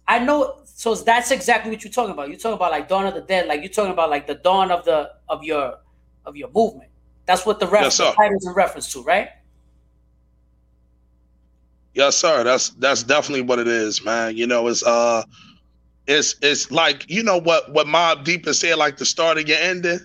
I 0.07 0.19
know 0.19 0.59
so 0.65 0.93
that's 0.93 1.31
exactly 1.31 1.71
what 1.71 1.83
you're 1.85 1.93
talking 1.93 2.11
about. 2.11 2.27
You're 2.27 2.37
talking 2.37 2.57
about 2.57 2.71
like 2.71 2.89
dawn 2.89 3.07
of 3.07 3.13
the 3.13 3.21
dead, 3.21 3.47
like 3.47 3.61
you're 3.61 3.71
talking 3.71 3.93
about 3.93 4.09
like 4.09 4.27
the 4.27 4.35
dawn 4.35 4.71
of 4.71 4.83
the 4.83 5.09
of 5.29 5.41
your 5.41 5.79
of 6.25 6.35
your 6.35 6.49
movement. 6.53 6.89
That's 7.25 7.45
what 7.45 7.61
the 7.61 7.67
reference 7.67 7.97
yes, 7.97 8.13
title's 8.13 8.45
in 8.45 8.53
reference 8.53 8.91
to, 8.91 9.01
right? 9.01 9.29
Yes, 11.93 12.17
sir. 12.17 12.43
That's 12.43 12.71
that's 12.71 13.03
definitely 13.03 13.43
what 13.43 13.57
it 13.57 13.69
is, 13.69 14.03
man. 14.03 14.35
You 14.35 14.47
know, 14.47 14.67
it's 14.67 14.83
uh 14.83 15.23
it's 16.07 16.35
it's 16.41 16.69
like 16.71 17.09
you 17.09 17.23
know 17.23 17.39
what 17.39 17.71
what 17.71 17.87
Mobb 17.87 18.25
Deep 18.25 18.45
said, 18.47 18.75
like 18.75 18.97
the 18.97 19.05
start 19.05 19.37
of 19.37 19.47
your 19.47 19.57
ending. 19.57 19.99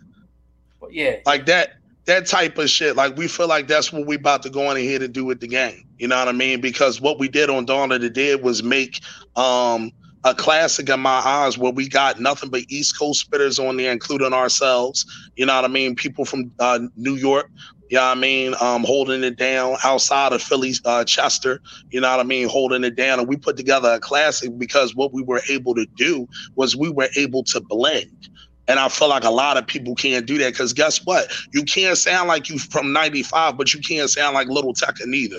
Yeah. 0.89 1.17
Like 1.27 1.47
that 1.47 1.80
that 2.11 2.27
type 2.27 2.59
of 2.59 2.69
shit. 2.69 2.97
Like 2.97 3.17
we 3.17 3.29
feel 3.29 3.47
like 3.49 3.69
that's 3.69 3.93
what 3.93 4.07
we 4.07 4.17
about 4.17 4.43
to 4.43 4.51
go 4.51 4.71
in 4.71 4.77
here 4.77 4.99
to 4.99 5.09
do 5.09 5.25
with 5.25 5.41
the 5.41 5.47
game. 5.47 5.87
You 5.99 6.09
know 6.09 6.19
what 6.19 6.29
I 6.29 6.33
mean? 6.33 6.61
Because 6.61 7.01
what 7.01 7.19
we 7.19 7.29
did 7.29 7.51
on 7.51 7.65
Dawn 7.65 7.93
of 7.93 8.01
the 8.01 8.11
Dead 8.11 8.43
was 8.43 8.63
make 8.63 9.01
um 9.37 9.93
a 10.25 10.35
classic 10.35 10.89
in 10.91 11.01
my 11.01 11.21
eyes 11.25 11.57
where 11.57 11.73
we 11.73 11.89
got 11.89 12.21
nothing 12.21 12.51
but 12.51 12.63
East 12.69 12.99
Coast 12.99 13.31
spitters 13.31 13.59
on 13.59 13.77
there, 13.79 13.91
including 13.91 14.35
ourselves. 14.35 15.07
You 15.37 15.47
know 15.47 15.55
what 15.55 15.65
I 15.65 15.69
mean? 15.69 15.95
People 15.95 16.27
from 16.27 16.53
uh, 16.59 16.81
New 16.97 17.15
York, 17.15 17.49
you 17.91 17.97
know 17.97 18.03
what 18.03 18.19
I 18.19 18.21
mean? 18.21 18.55
Um, 18.61 18.85
holding 18.85 19.25
it 19.25 19.37
down 19.37 19.77
outside 19.83 20.33
of 20.33 20.43
Philly, 20.43 20.75
uh, 20.85 21.05
Chester, 21.05 21.61
you 21.91 22.01
know 22.01 22.11
what 22.11 22.21
I 22.21 22.25
mean? 22.25 22.49
Holding 22.49 22.85
it 22.85 22.97
down. 22.97 23.19
And 23.19 23.29
we 23.29 23.37
put 23.37 23.57
together 23.57 23.95
a 23.95 23.99
classic 23.99 24.57
because 24.59 24.95
what 24.95 25.13
we 25.13 25.23
were 25.23 25.43
able 25.49 25.75
to 25.75 25.87
do 25.97 26.29
was 26.55 26.77
we 26.77 26.91
were 26.91 27.09
able 27.17 27.43
to 27.45 27.61
blend. 27.61 28.29
And 28.71 28.79
I 28.79 28.89
feel 28.89 29.09
like 29.09 29.25
a 29.25 29.31
lot 29.31 29.57
of 29.57 29.67
people 29.67 29.97
can't 29.97 30.27
do 30.27 30.39
that 30.39 30.53
because 30.53 30.73
guess 30.73 31.05
what? 31.05 31.33
You 31.53 31.65
can't 31.65 31.99
sound 31.99 32.29
like 32.29 32.49
you 32.49 32.57
from 32.57 32.93
95, 32.93 33.59
but 33.59 33.75
you 33.75 33.81
can't 33.81 34.09
sound 34.09 34.35
like 34.35 34.47
Little 34.47 34.73
Tecca 34.73 35.07
neither. 35.07 35.39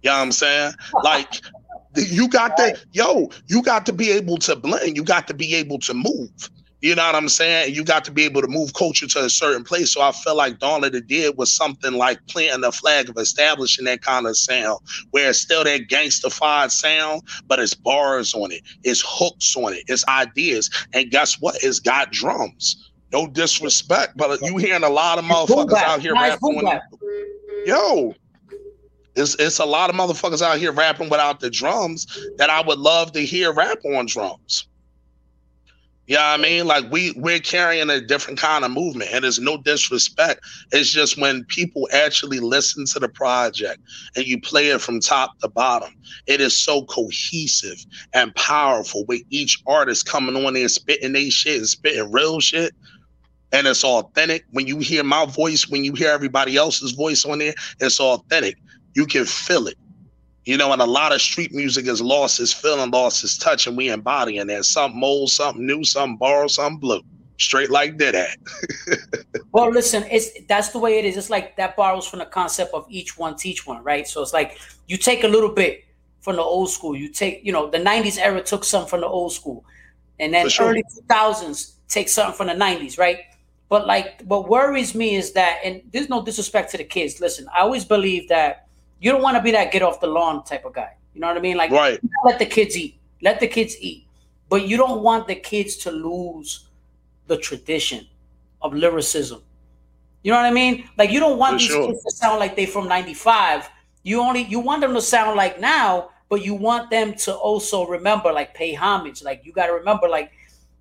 You 0.00 0.08
know 0.08 0.12
what 0.12 0.22
I'm 0.22 0.32
saying? 0.32 0.72
Like 1.04 1.42
you 1.96 2.28
got 2.28 2.56
to, 2.56 2.74
yo, 2.92 3.28
you 3.46 3.62
got 3.62 3.84
to 3.84 3.92
be 3.92 4.10
able 4.10 4.38
to 4.38 4.56
blend. 4.56 4.96
You 4.96 5.04
got 5.04 5.28
to 5.28 5.34
be 5.34 5.54
able 5.54 5.80
to 5.80 5.92
move. 5.92 6.50
You 6.82 6.96
know 6.96 7.06
what 7.06 7.14
I'm 7.14 7.28
saying? 7.28 7.74
You 7.74 7.84
got 7.84 8.04
to 8.06 8.10
be 8.10 8.24
able 8.24 8.42
to 8.42 8.48
move 8.48 8.74
culture 8.74 9.06
to 9.06 9.24
a 9.24 9.30
certain 9.30 9.62
place. 9.62 9.92
So 9.92 10.02
I 10.02 10.10
felt 10.10 10.36
like 10.36 10.58
Dawn 10.58 10.82
of 10.82 10.90
the 10.90 11.00
Dead 11.00 11.36
was 11.36 11.54
something 11.54 11.92
like 11.92 12.18
planting 12.26 12.62
the 12.62 12.72
flag 12.72 13.08
of 13.08 13.16
establishing 13.16 13.84
that 13.84 14.02
kind 14.02 14.26
of 14.26 14.36
sound, 14.36 14.80
where 15.12 15.30
it's 15.30 15.38
still 15.38 15.62
that 15.62 15.88
gangstified 15.88 16.72
sound, 16.72 17.22
but 17.46 17.60
it's 17.60 17.72
bars 17.72 18.34
on 18.34 18.50
it, 18.50 18.62
it's 18.82 19.02
hooks 19.06 19.56
on 19.56 19.74
it, 19.74 19.84
it's 19.86 20.06
ideas. 20.08 20.68
And 20.92 21.08
guess 21.08 21.40
what? 21.40 21.56
It's 21.62 21.78
got 21.78 22.10
drums. 22.10 22.90
No 23.12 23.28
disrespect, 23.28 24.16
but 24.16 24.42
you 24.42 24.56
hearing 24.56 24.82
a 24.82 24.88
lot 24.88 25.18
of 25.18 25.24
motherfuckers 25.24 25.74
out 25.74 26.00
here 26.00 26.14
nice 26.14 26.32
rapping. 26.42 26.68
Yo, 27.64 28.12
it's 29.14 29.36
it's 29.38 29.60
a 29.60 29.64
lot 29.64 29.88
of 29.88 29.94
motherfuckers 29.94 30.42
out 30.42 30.58
here 30.58 30.72
rapping 30.72 31.10
without 31.10 31.38
the 31.38 31.50
drums 31.50 32.06
that 32.38 32.50
I 32.50 32.60
would 32.60 32.78
love 32.78 33.12
to 33.12 33.20
hear 33.20 33.52
rap 33.52 33.78
on 33.84 34.06
drums. 34.06 34.66
You 36.12 36.18
know 36.18 36.24
what 36.24 36.40
I 36.40 36.42
mean? 36.42 36.66
Like 36.66 36.92
we 36.92 37.12
we're 37.16 37.38
carrying 37.38 37.88
a 37.88 37.98
different 37.98 38.38
kind 38.38 38.66
of 38.66 38.70
movement, 38.70 39.08
and 39.14 39.24
it's 39.24 39.38
no 39.38 39.56
disrespect. 39.56 40.44
It's 40.70 40.90
just 40.90 41.16
when 41.16 41.42
people 41.44 41.88
actually 41.90 42.38
listen 42.38 42.84
to 42.88 42.98
the 42.98 43.08
project 43.08 43.80
and 44.14 44.26
you 44.26 44.38
play 44.38 44.68
it 44.68 44.82
from 44.82 45.00
top 45.00 45.38
to 45.38 45.48
bottom, 45.48 45.94
it 46.26 46.42
is 46.42 46.54
so 46.54 46.84
cohesive 46.84 47.82
and 48.12 48.34
powerful. 48.34 49.06
With 49.06 49.22
each 49.30 49.62
artist 49.66 50.04
coming 50.04 50.36
on 50.44 50.52
there 50.52 50.68
spitting 50.68 51.14
their 51.14 51.30
shit 51.30 51.56
and 51.56 51.66
spitting 51.66 52.12
real 52.12 52.40
shit, 52.40 52.74
and 53.50 53.66
it's 53.66 53.82
authentic. 53.82 54.44
When 54.50 54.66
you 54.66 54.80
hear 54.80 55.04
my 55.04 55.24
voice, 55.24 55.66
when 55.66 55.82
you 55.82 55.94
hear 55.94 56.10
everybody 56.10 56.58
else's 56.58 56.92
voice 56.92 57.24
on 57.24 57.38
there, 57.38 57.54
it's 57.80 58.00
authentic 58.00 58.58
you 58.94 59.06
can 59.06 59.24
feel 59.24 59.66
it. 59.66 59.76
You 60.44 60.56
know, 60.56 60.72
and 60.72 60.82
a 60.82 60.86
lot 60.86 61.12
of 61.12 61.20
street 61.20 61.52
music 61.52 61.86
is 61.86 62.02
lost 62.02 62.40
its 62.40 62.52
feeling, 62.52 62.90
lost 62.90 63.22
its 63.22 63.38
touch, 63.38 63.66
and 63.66 63.76
we 63.76 63.90
embodying 63.90 64.48
that. 64.48 64.64
Something 64.64 65.02
old, 65.02 65.30
something 65.30 65.64
new, 65.64 65.84
something 65.84 66.16
borrowed, 66.16 66.50
something 66.50 66.80
blue. 66.80 67.02
Straight 67.38 67.70
like 67.70 67.98
that 67.98 68.36
well, 69.52 69.70
listen, 69.70 70.04
it's 70.10 70.30
that's 70.48 70.68
the 70.68 70.78
way 70.78 70.98
it 70.98 71.04
is. 71.04 71.16
It's 71.16 71.30
like 71.30 71.56
that 71.56 71.76
borrows 71.76 72.06
from 72.06 72.20
the 72.20 72.26
concept 72.26 72.72
of 72.72 72.86
each 72.88 73.18
one 73.18 73.36
teach 73.36 73.66
one, 73.66 73.82
right? 73.82 74.06
So 74.06 74.22
it's 74.22 74.32
like 74.32 74.58
you 74.86 74.96
take 74.96 75.24
a 75.24 75.28
little 75.28 75.50
bit 75.50 75.84
from 76.20 76.36
the 76.36 76.42
old 76.42 76.70
school. 76.70 76.96
You 76.96 77.08
take, 77.08 77.44
you 77.44 77.52
know, 77.52 77.68
the 77.68 77.78
90s 77.78 78.18
era 78.18 78.42
took 78.42 78.64
some 78.64 78.86
from 78.86 79.00
the 79.00 79.08
old 79.08 79.32
school. 79.32 79.64
And 80.18 80.32
then 80.32 80.48
sure. 80.48 80.70
early 80.70 80.84
2000s 81.08 81.72
take 81.88 82.08
something 82.08 82.36
from 82.36 82.46
the 82.46 82.64
90s, 82.64 82.98
right? 82.98 83.18
But 83.68 83.86
like 83.86 84.22
what 84.22 84.48
worries 84.48 84.94
me 84.94 85.16
is 85.16 85.32
that, 85.32 85.58
and 85.64 85.82
there's 85.92 86.08
no 86.08 86.24
disrespect 86.24 86.70
to 86.72 86.78
the 86.78 86.84
kids. 86.84 87.20
Listen, 87.20 87.46
I 87.54 87.60
always 87.60 87.84
believe 87.84 88.28
that 88.28 88.68
you 89.02 89.10
don't 89.10 89.20
want 89.20 89.36
to 89.36 89.42
be 89.42 89.50
that 89.50 89.72
get 89.72 89.82
off 89.82 90.00
the 90.00 90.06
lawn 90.06 90.44
type 90.44 90.64
of 90.64 90.74
guy. 90.74 90.94
You 91.12 91.20
know 91.20 91.26
what 91.26 91.36
I 91.36 91.40
mean? 91.40 91.56
Like, 91.56 91.72
right. 91.72 91.98
let 92.24 92.38
the 92.38 92.46
kids 92.46 92.76
eat. 92.76 92.98
Let 93.20 93.40
the 93.40 93.48
kids 93.48 93.76
eat. 93.80 94.06
But 94.48 94.68
you 94.68 94.76
don't 94.76 95.02
want 95.02 95.26
the 95.26 95.34
kids 95.34 95.76
to 95.78 95.90
lose 95.90 96.68
the 97.26 97.36
tradition 97.36 98.06
of 98.62 98.72
lyricism. 98.72 99.42
You 100.22 100.30
know 100.30 100.38
what 100.38 100.46
I 100.46 100.52
mean? 100.52 100.88
Like, 100.96 101.10
you 101.10 101.18
don't 101.18 101.36
want 101.36 101.54
For 101.54 101.58
these 101.58 101.68
sure. 101.68 101.86
kids 101.88 102.04
to 102.04 102.10
sound 102.12 102.38
like 102.38 102.54
they 102.54 102.64
from 102.64 102.86
'95. 102.86 103.68
You 104.04 104.20
only 104.20 104.42
you 104.44 104.60
want 104.60 104.80
them 104.80 104.94
to 104.94 105.02
sound 105.02 105.36
like 105.36 105.58
now, 105.58 106.10
but 106.28 106.44
you 106.44 106.54
want 106.54 106.88
them 106.90 107.14
to 107.14 107.34
also 107.34 107.84
remember, 107.84 108.32
like 108.32 108.54
pay 108.54 108.72
homage. 108.72 109.24
Like 109.24 109.44
you 109.44 109.52
got 109.52 109.66
to 109.66 109.72
remember, 109.72 110.08
like 110.08 110.30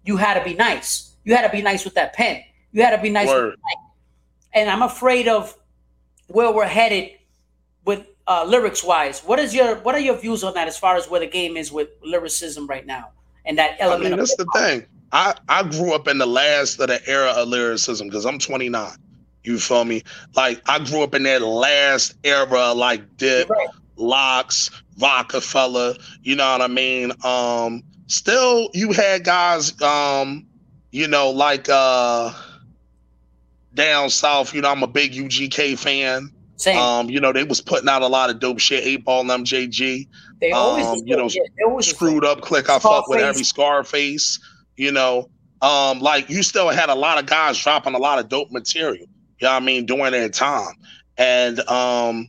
you 0.06 0.16
had 0.16 0.36
to 0.38 0.44
be 0.44 0.54
nice. 0.54 1.16
You 1.24 1.36
had 1.36 1.42
to 1.50 1.52
be 1.52 1.64
nice 1.64 1.86
with 1.86 1.96
that 1.96 2.14
pen. 2.14 2.44
You 2.72 2.84
had 2.84 2.96
to 2.96 3.02
be 3.02 3.10
nice. 3.10 3.30
and 4.54 4.70
I'm 4.70 4.84
afraid 4.84 5.28
of 5.28 5.58
where 6.28 6.52
we're 6.52 6.68
headed 6.68 7.18
uh, 8.32 8.46
lyrics 8.46 8.82
wise. 8.82 9.20
What 9.22 9.40
is 9.40 9.54
your 9.54 9.76
what 9.78 9.94
are 9.94 10.00
your 10.00 10.18
views 10.18 10.44
on 10.44 10.54
that 10.54 10.68
as 10.68 10.78
far 10.78 10.96
as 10.96 11.10
where 11.10 11.20
the 11.20 11.28
game 11.28 11.58
is 11.58 11.72
with 11.72 11.90
lyricism 12.02 12.66
right 12.66 12.86
now 12.86 13.10
and 13.46 13.58
that 13.58 13.76
element? 13.80 14.06
I 14.06 14.10
mean, 14.10 14.20
that's 14.20 14.36
the 14.38 14.46
thing. 14.56 14.86
I 15.12 15.36
I 15.50 15.64
grew 15.64 15.94
up 15.94 16.08
in 16.08 16.18
the 16.18 16.26
last 16.26 16.80
of 16.80 16.88
the 16.88 17.02
era 17.10 17.32
of 17.32 17.50
lyricism 17.50 18.08
because 18.08 18.26
I'm 18.26 18.40
29. 18.40 18.92
You 19.44 19.60
feel 19.60 19.84
me? 19.84 20.04
Like 20.36 20.62
I 20.70 20.80
grew 20.80 21.02
up 21.02 21.14
in 21.14 21.24
that 21.24 21.42
last 21.42 22.16
era, 22.24 22.72
like 22.74 23.18
Dip, 23.18 23.50
right. 23.50 23.68
LOX, 23.98 24.70
Roc-A-Fella. 25.00 25.98
You 26.24 26.36
know 26.36 26.52
what 26.52 26.62
I 26.62 26.68
mean? 26.68 27.12
Um, 27.26 27.84
still, 28.08 28.70
you 28.74 28.94
had 28.94 29.26
guys, 29.26 29.80
um, 29.82 30.46
you 30.92 31.08
know, 31.08 31.32
like 31.32 31.68
uh, 31.68 32.32
down 33.74 34.10
south. 34.10 34.54
You 34.54 34.62
know, 34.62 34.72
I'm 34.72 34.84
a 34.84 34.88
big 34.88 35.14
UGK 35.14 35.78
fan. 35.78 36.32
Same. 36.62 36.78
Um, 36.78 37.10
you 37.10 37.20
know, 37.20 37.34
they 37.34 37.44
was 37.44 37.60
putting 37.60 37.90
out 37.90 38.04
a 38.04 38.08
lot 38.08 38.30
of 38.30 38.40
dope 38.40 38.60
shit. 38.60 38.86
Eight 38.86 39.04
Ball 39.04 39.22
and 39.22 39.46
MJG. 39.46 40.08
They 40.40 40.52
always, 40.52 40.86
um, 40.86 41.00
you 41.06 41.18
know, 41.18 41.28
yeah, 41.28 41.42
always 41.66 41.88
screwed 41.88 42.24
up. 42.24 42.42
Click. 42.42 42.70
I 42.70 42.78
fuck 42.78 43.08
with 43.08 43.22
every 43.22 43.44
Scarface. 43.44 44.40
You 44.78 44.92
know, 44.92 45.30
um, 45.64 46.00
like 46.02 46.30
you 46.30 46.44
still 46.44 46.70
had 46.70 46.90
a 46.90 46.96
lot 46.96 47.18
of 47.18 47.26
guys 47.26 47.58
dropping 47.58 47.96
a 47.96 47.98
lot 47.98 48.20
of 48.20 48.30
dope 48.30 48.52
material. 48.52 49.08
You 49.40 49.48
know 49.48 49.54
what 49.54 49.64
I 49.64 49.66
mean? 49.66 49.88
During 49.88 50.12
that 50.12 50.34
time. 50.34 50.76
And 51.18 51.60
um, 51.62 52.28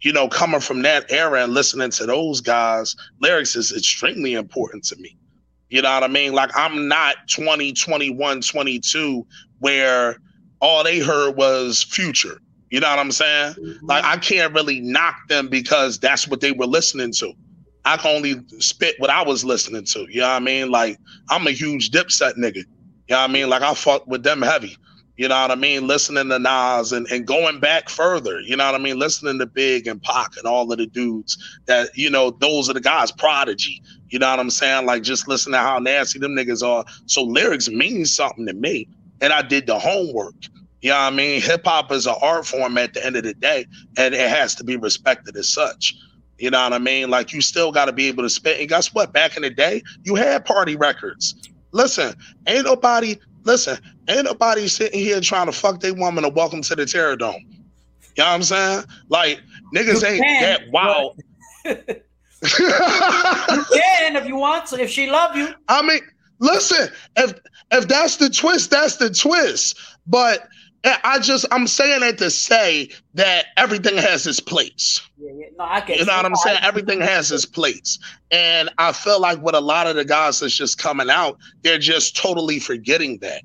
you 0.00 0.14
know, 0.14 0.28
coming 0.28 0.60
from 0.60 0.80
that 0.82 1.12
era 1.12 1.44
and 1.44 1.52
listening 1.52 1.90
to 1.90 2.06
those 2.06 2.40
guys, 2.40 2.96
lyrics 3.20 3.54
is 3.54 3.70
extremely 3.70 4.32
important 4.32 4.84
to 4.84 4.96
me. 4.96 5.18
You 5.68 5.82
know 5.82 5.92
what 5.92 6.04
I 6.04 6.08
mean? 6.08 6.32
Like 6.32 6.52
I'm 6.54 6.88
not 6.88 7.16
20, 7.28 7.74
21, 7.74 8.40
22 8.40 9.26
where 9.58 10.16
all 10.60 10.84
they 10.84 11.00
heard 11.00 11.36
was 11.36 11.82
future. 11.82 12.40
You 12.74 12.80
know 12.80 12.90
what 12.90 12.98
I'm 12.98 13.12
saying? 13.12 13.54
Mm-hmm. 13.54 13.86
Like 13.86 14.02
I 14.02 14.16
can't 14.16 14.52
really 14.52 14.80
knock 14.80 15.28
them 15.28 15.46
because 15.46 15.96
that's 15.96 16.26
what 16.26 16.40
they 16.40 16.50
were 16.50 16.66
listening 16.66 17.12
to. 17.12 17.32
I 17.84 17.96
can 17.96 18.16
only 18.16 18.34
spit 18.58 18.96
what 18.98 19.10
I 19.10 19.22
was 19.22 19.44
listening 19.44 19.84
to. 19.84 20.08
You 20.10 20.22
know 20.22 20.26
what 20.30 20.34
I 20.34 20.40
mean? 20.40 20.72
Like 20.72 20.98
I'm 21.30 21.46
a 21.46 21.52
huge 21.52 21.92
dipset 21.92 22.36
nigga. 22.36 22.56
You 22.56 22.64
know 23.10 23.18
what 23.18 23.30
I 23.30 23.32
mean? 23.32 23.48
Like 23.48 23.62
I 23.62 23.74
fuck 23.74 24.08
with 24.08 24.24
them 24.24 24.42
heavy. 24.42 24.76
You 25.16 25.28
know 25.28 25.40
what 25.40 25.52
I 25.52 25.54
mean? 25.54 25.86
Listening 25.86 26.28
to 26.30 26.38
Nas 26.40 26.90
and, 26.90 27.06
and 27.12 27.24
going 27.24 27.60
back 27.60 27.88
further, 27.88 28.40
you 28.40 28.56
know 28.56 28.66
what 28.66 28.74
I 28.74 28.82
mean? 28.82 28.98
Listening 28.98 29.38
to 29.38 29.46
Big 29.46 29.86
and 29.86 30.02
Pac 30.02 30.36
and 30.36 30.44
all 30.44 30.72
of 30.72 30.76
the 30.78 30.86
dudes 30.86 31.38
that, 31.66 31.96
you 31.96 32.10
know, 32.10 32.32
those 32.32 32.68
are 32.68 32.72
the 32.72 32.80
guys, 32.80 33.12
Prodigy. 33.12 33.80
You 34.08 34.18
know 34.18 34.30
what 34.30 34.40
I'm 34.40 34.50
saying? 34.50 34.84
Like 34.84 35.04
just 35.04 35.28
listen 35.28 35.52
to 35.52 35.58
how 35.58 35.78
nasty 35.78 36.18
them 36.18 36.32
niggas 36.32 36.66
are. 36.66 36.84
So 37.06 37.22
lyrics 37.22 37.68
mean 37.68 38.04
something 38.04 38.46
to 38.46 38.52
me. 38.52 38.88
And 39.20 39.32
I 39.32 39.42
did 39.42 39.68
the 39.68 39.78
homework. 39.78 40.34
You 40.84 40.90
know 40.90 40.96
what 40.96 41.14
I 41.14 41.16
mean? 41.16 41.40
Hip 41.40 41.62
hop 41.64 41.90
is 41.92 42.06
an 42.06 42.14
art 42.20 42.46
form 42.46 42.76
at 42.76 42.92
the 42.92 43.04
end 43.04 43.16
of 43.16 43.22
the 43.22 43.32
day, 43.32 43.64
and 43.96 44.14
it 44.14 44.28
has 44.28 44.54
to 44.56 44.64
be 44.64 44.76
respected 44.76 45.34
as 45.34 45.48
such. 45.48 45.94
You 46.36 46.50
know 46.50 46.62
what 46.62 46.74
I 46.74 46.78
mean? 46.78 47.08
Like 47.08 47.32
you 47.32 47.40
still 47.40 47.72
got 47.72 47.86
to 47.86 47.92
be 47.92 48.06
able 48.08 48.22
to 48.22 48.28
spit. 48.28 48.60
And 48.60 48.68
guess 48.68 48.92
what? 48.92 49.10
Back 49.10 49.34
in 49.34 49.42
the 49.42 49.48
day, 49.48 49.82
you 50.02 50.14
had 50.14 50.44
party 50.44 50.76
records. 50.76 51.36
Listen, 51.72 52.14
ain't 52.46 52.66
nobody 52.66 53.16
Listen, 53.44 53.78
ain't 54.08 54.24
nobody 54.24 54.68
sitting 54.68 55.00
here 55.00 55.20
trying 55.20 55.46
to 55.46 55.52
fuck 55.52 55.80
their 55.80 55.94
woman 55.94 56.22
or 56.24 56.30
welcome 56.30 56.60
to 56.60 56.74
the 56.74 56.82
Terrordome. 56.82 57.40
You 57.50 57.58
know 58.18 58.24
what 58.24 58.26
I'm 58.26 58.42
saying? 58.42 58.84
Like 59.08 59.40
niggas 59.74 60.02
you 60.02 60.08
ain't 60.08 60.22
can, 60.22 60.42
that 60.42 60.70
wild. 60.70 61.18
you 61.64 61.74
can 63.72 64.16
if 64.16 64.26
you 64.26 64.36
want 64.36 64.66
to, 64.66 64.82
if 64.82 64.90
she 64.90 65.10
love 65.10 65.34
you. 65.34 65.48
I 65.68 65.80
mean, 65.80 66.00
listen, 66.40 66.88
if 67.16 67.34
if 67.72 67.88
that's 67.88 68.16
the 68.16 68.28
twist, 68.28 68.70
that's 68.70 68.96
the 68.96 69.10
twist. 69.10 69.78
But 70.06 70.48
I 70.84 71.18
just 71.18 71.46
I'm 71.50 71.66
saying 71.66 72.02
it 72.02 72.18
to 72.18 72.30
say 72.30 72.90
that 73.14 73.46
everything 73.56 73.96
has 73.96 74.26
its 74.26 74.40
place. 74.40 75.00
Yeah, 75.16 75.30
yeah. 75.34 75.46
No, 75.58 75.64
I 75.64 75.80
get 75.80 75.98
you 75.98 76.04
know 76.04 76.16
what 76.16 76.26
I'm 76.26 76.36
saying. 76.36 76.58
Everything 76.62 77.00
has 77.00 77.32
its 77.32 77.46
place, 77.46 77.98
and 78.30 78.70
I 78.78 78.92
feel 78.92 79.20
like 79.20 79.40
with 79.42 79.54
a 79.54 79.60
lot 79.60 79.86
of 79.86 79.96
the 79.96 80.04
guys 80.04 80.40
that's 80.40 80.56
just 80.56 80.78
coming 80.78 81.08
out, 81.08 81.38
they're 81.62 81.78
just 81.78 82.16
totally 82.16 82.58
forgetting 82.58 83.18
that. 83.18 83.42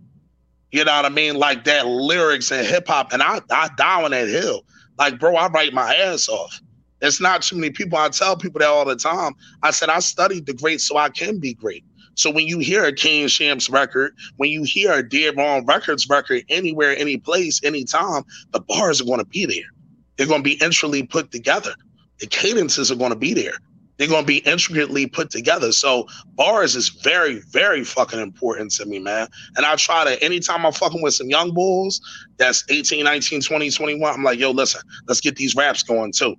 You 0.71 0.84
know 0.84 0.95
what 0.95 1.06
I 1.06 1.10
mean? 1.10 1.36
Like 1.36 1.63
that 1.63 1.88
lyrics 1.88 2.52
and 2.52 2.65
hip 2.67 2.88
hop, 2.88 3.13
and 3.13 3.23
I 3.23 3.39
I 3.52 3.69
die 3.78 4.04
on 4.04 4.12
that 4.12 4.28
hill. 4.28 4.63
Like, 4.97 5.19
bro, 5.19 5.36
I 5.36 5.47
write 5.47 5.73
my 5.73 5.95
ass 5.95 6.28
off. 6.28 6.62
It's 7.02 7.21
not 7.21 7.41
too 7.41 7.56
many 7.56 7.71
people. 7.71 7.97
I 7.97 8.10
tell 8.10 8.36
people 8.36 8.60
that 8.60 8.67
all 8.67 8.86
the 8.86 8.97
time. 8.97 9.34
I 9.63 9.71
said 9.71 9.89
I 9.89 9.99
studied 9.99 10.45
the 10.45 10.54
great 10.54 10.82
so 10.82 10.97
I 10.97 11.10
can 11.10 11.39
be 11.39 11.54
great. 11.54 11.86
So 12.19 12.29
when 12.29 12.47
you 12.47 12.60
hear 12.60 12.84
a 12.84 12.91
King 12.91 13.27
Shampz 13.27 13.71
record, 13.71 14.13
when 14.36 14.49
you 14.49 14.63
hear 14.63 14.91
a 14.91 15.01
Dead 15.01 15.38
Records 15.65 16.10
record 16.10 16.43
anywhere, 16.49 16.93
any 16.97 17.15
place, 17.15 17.63
anytime, 17.63 18.23
the 18.51 18.60
bars 18.60 18.99
are 18.99 19.05
going 19.05 19.19
to 19.19 19.25
be 19.25 19.45
there. 19.45 19.71
They're 20.17 20.27
going 20.27 20.41
to 20.41 20.43
be 20.43 20.62
intricately 20.62 21.03
put 21.03 21.32
together. 21.32 21.73
The 22.19 22.27
cadences 22.27 22.91
are 22.91 22.97
going 22.97 23.12
to 23.12 23.17
be 23.17 23.34
there. 23.34 23.53
They're 23.95 24.10
going 24.10 24.23
to 24.23 24.27
be 24.27 24.39
intricately 24.39 25.08
put 25.08 25.29
together. 25.29 25.71
So 25.71 26.08
bars 26.36 26.75
is 26.75 26.89
very, 26.89 27.39
very 27.51 27.86
fucking 27.86 28.19
important 28.19 28.71
to 28.71 28.86
me, 28.86 28.99
man. 28.99 29.29
And 29.55 29.65
I 29.65 29.77
try 29.77 30.03
to, 30.03 30.21
anytime 30.21 30.65
I'm 30.65 30.73
fucking 30.73 31.01
with 31.01 31.13
some 31.13 31.29
young 31.29 31.53
bulls 31.53 32.01
that's 32.36 32.65
18, 32.69 33.05
19, 33.05 33.39
20, 33.39 33.71
21, 33.71 34.13
I'm 34.13 34.23
like, 34.25 34.39
yo, 34.39 34.51
listen, 34.51 34.82
let's 35.08 35.21
get 35.21 35.38
these 35.38 35.55
raps 35.55 35.84
going 35.84 36.12
too. 36.12 36.36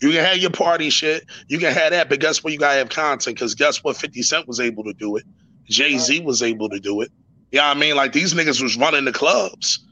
You 0.00 0.10
can 0.10 0.24
have 0.24 0.38
your 0.38 0.50
party 0.50 0.90
shit. 0.90 1.24
You 1.48 1.58
can 1.58 1.72
have 1.72 1.90
that, 1.92 2.08
but 2.08 2.20
guess 2.20 2.44
what? 2.44 2.52
You 2.52 2.58
gotta 2.58 2.78
have 2.78 2.90
content 2.90 3.36
because 3.36 3.54
guess 3.54 3.82
what? 3.82 3.96
50 3.96 4.22
Cent 4.22 4.48
was 4.48 4.60
able 4.60 4.84
to 4.84 4.92
do 4.92 5.16
it. 5.16 5.24
Jay 5.64 5.96
Z 5.98 6.20
was 6.20 6.42
able 6.42 6.68
to 6.68 6.78
do 6.78 7.00
it. 7.00 7.10
Yeah, 7.50 7.68
you 7.68 7.74
know 7.74 7.78
I 7.78 7.80
mean, 7.86 7.96
like 7.96 8.12
these 8.12 8.34
niggas 8.34 8.62
was 8.62 8.76
running 8.76 9.04
the 9.04 9.12
clubs. 9.12 9.82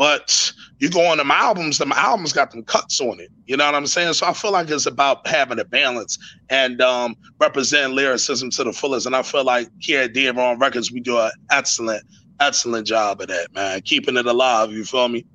But 0.00 0.50
you 0.78 0.88
go 0.88 1.04
on 1.04 1.18
them 1.18 1.30
albums, 1.30 1.76
them 1.76 1.92
albums 1.92 2.32
got 2.32 2.52
them 2.52 2.64
cuts 2.64 3.02
on 3.02 3.20
it. 3.20 3.28
You 3.44 3.58
know 3.58 3.66
what 3.66 3.74
I'm 3.74 3.86
saying? 3.86 4.14
So 4.14 4.26
I 4.26 4.32
feel 4.32 4.50
like 4.50 4.70
it's 4.70 4.86
about 4.86 5.26
having 5.26 5.58
a 5.58 5.64
balance 5.66 6.16
and 6.48 6.80
um, 6.80 7.14
representing 7.38 7.94
lyricism 7.94 8.48
to 8.52 8.64
the 8.64 8.72
fullest. 8.72 9.04
And 9.04 9.14
I 9.14 9.20
feel 9.20 9.44
like 9.44 9.68
here 9.78 10.00
at 10.00 10.14
Dead 10.14 10.34
Wrong 10.34 10.58
Records, 10.58 10.90
we 10.90 11.00
do 11.00 11.18
an 11.18 11.30
excellent, 11.50 12.02
excellent 12.40 12.86
job 12.86 13.20
of 13.20 13.28
that, 13.28 13.52
man. 13.52 13.82
Keeping 13.82 14.16
it 14.16 14.24
alive, 14.24 14.72
you 14.72 14.86
feel 14.86 15.08
me? 15.08 15.26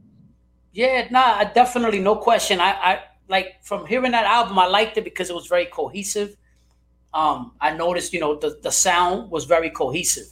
Yeah, 0.71 1.09
nah, 1.11 1.43
definitely, 1.43 1.99
no 1.99 2.15
question. 2.15 2.59
I, 2.59 2.71
I 2.71 3.03
like 3.27 3.63
from 3.63 3.85
hearing 3.85 4.11
that 4.11 4.25
album, 4.25 4.57
I 4.59 4.67
liked 4.67 4.97
it 4.97 5.03
because 5.03 5.29
it 5.29 5.35
was 5.35 5.47
very 5.47 5.65
cohesive. 5.65 6.35
Um, 7.13 7.53
I 7.61 7.75
noticed, 7.75 8.13
you 8.13 8.19
know, 8.19 8.35
the, 8.35 8.59
the 8.61 8.71
sound 8.71 9.31
was 9.31 9.45
very 9.45 9.69
cohesive, 9.69 10.27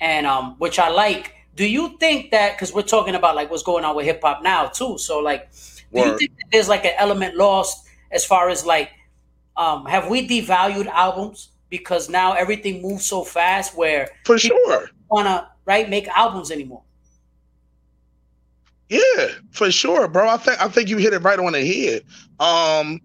and 0.00 0.26
um, 0.26 0.56
which 0.58 0.78
I 0.78 0.88
like. 0.88 1.34
Do 1.56 1.66
you 1.66 1.98
think 1.98 2.30
that 2.30 2.52
because 2.54 2.72
we're 2.72 2.82
talking 2.82 3.14
about 3.16 3.34
like 3.34 3.50
what's 3.50 3.64
going 3.64 3.84
on 3.84 3.96
with 3.96 4.06
hip 4.06 4.20
hop 4.22 4.42
now 4.42 4.66
too? 4.66 4.96
So 4.98 5.18
like, 5.18 5.50
do 5.92 6.00
Word. 6.00 6.06
you 6.12 6.18
think 6.18 6.32
there's 6.52 6.68
like 6.68 6.84
an 6.84 6.92
element 6.96 7.36
lost 7.36 7.86
as 8.12 8.24
far 8.24 8.48
as 8.48 8.64
like, 8.64 8.90
um, 9.56 9.84
have 9.86 10.08
we 10.08 10.26
devalued 10.26 10.86
albums 10.86 11.50
because 11.68 12.08
now 12.08 12.32
everything 12.32 12.80
moves 12.80 13.04
so 13.04 13.24
fast 13.24 13.76
where 13.76 14.08
for 14.24 14.38
sure 14.38 14.88
wanna 15.10 15.50
right 15.66 15.90
make 15.90 16.08
albums 16.08 16.50
anymore? 16.50 16.82
Yeah, 18.90 19.28
for 19.52 19.70
sure, 19.70 20.08
bro. 20.08 20.28
I 20.28 20.36
think 20.36 20.60
I 20.60 20.68
think 20.68 20.88
you 20.88 20.96
hit 20.98 21.12
it 21.12 21.20
right 21.20 21.38
on 21.38 21.52
the 21.52 21.64
head. 21.64 22.02
Um, 22.40 23.00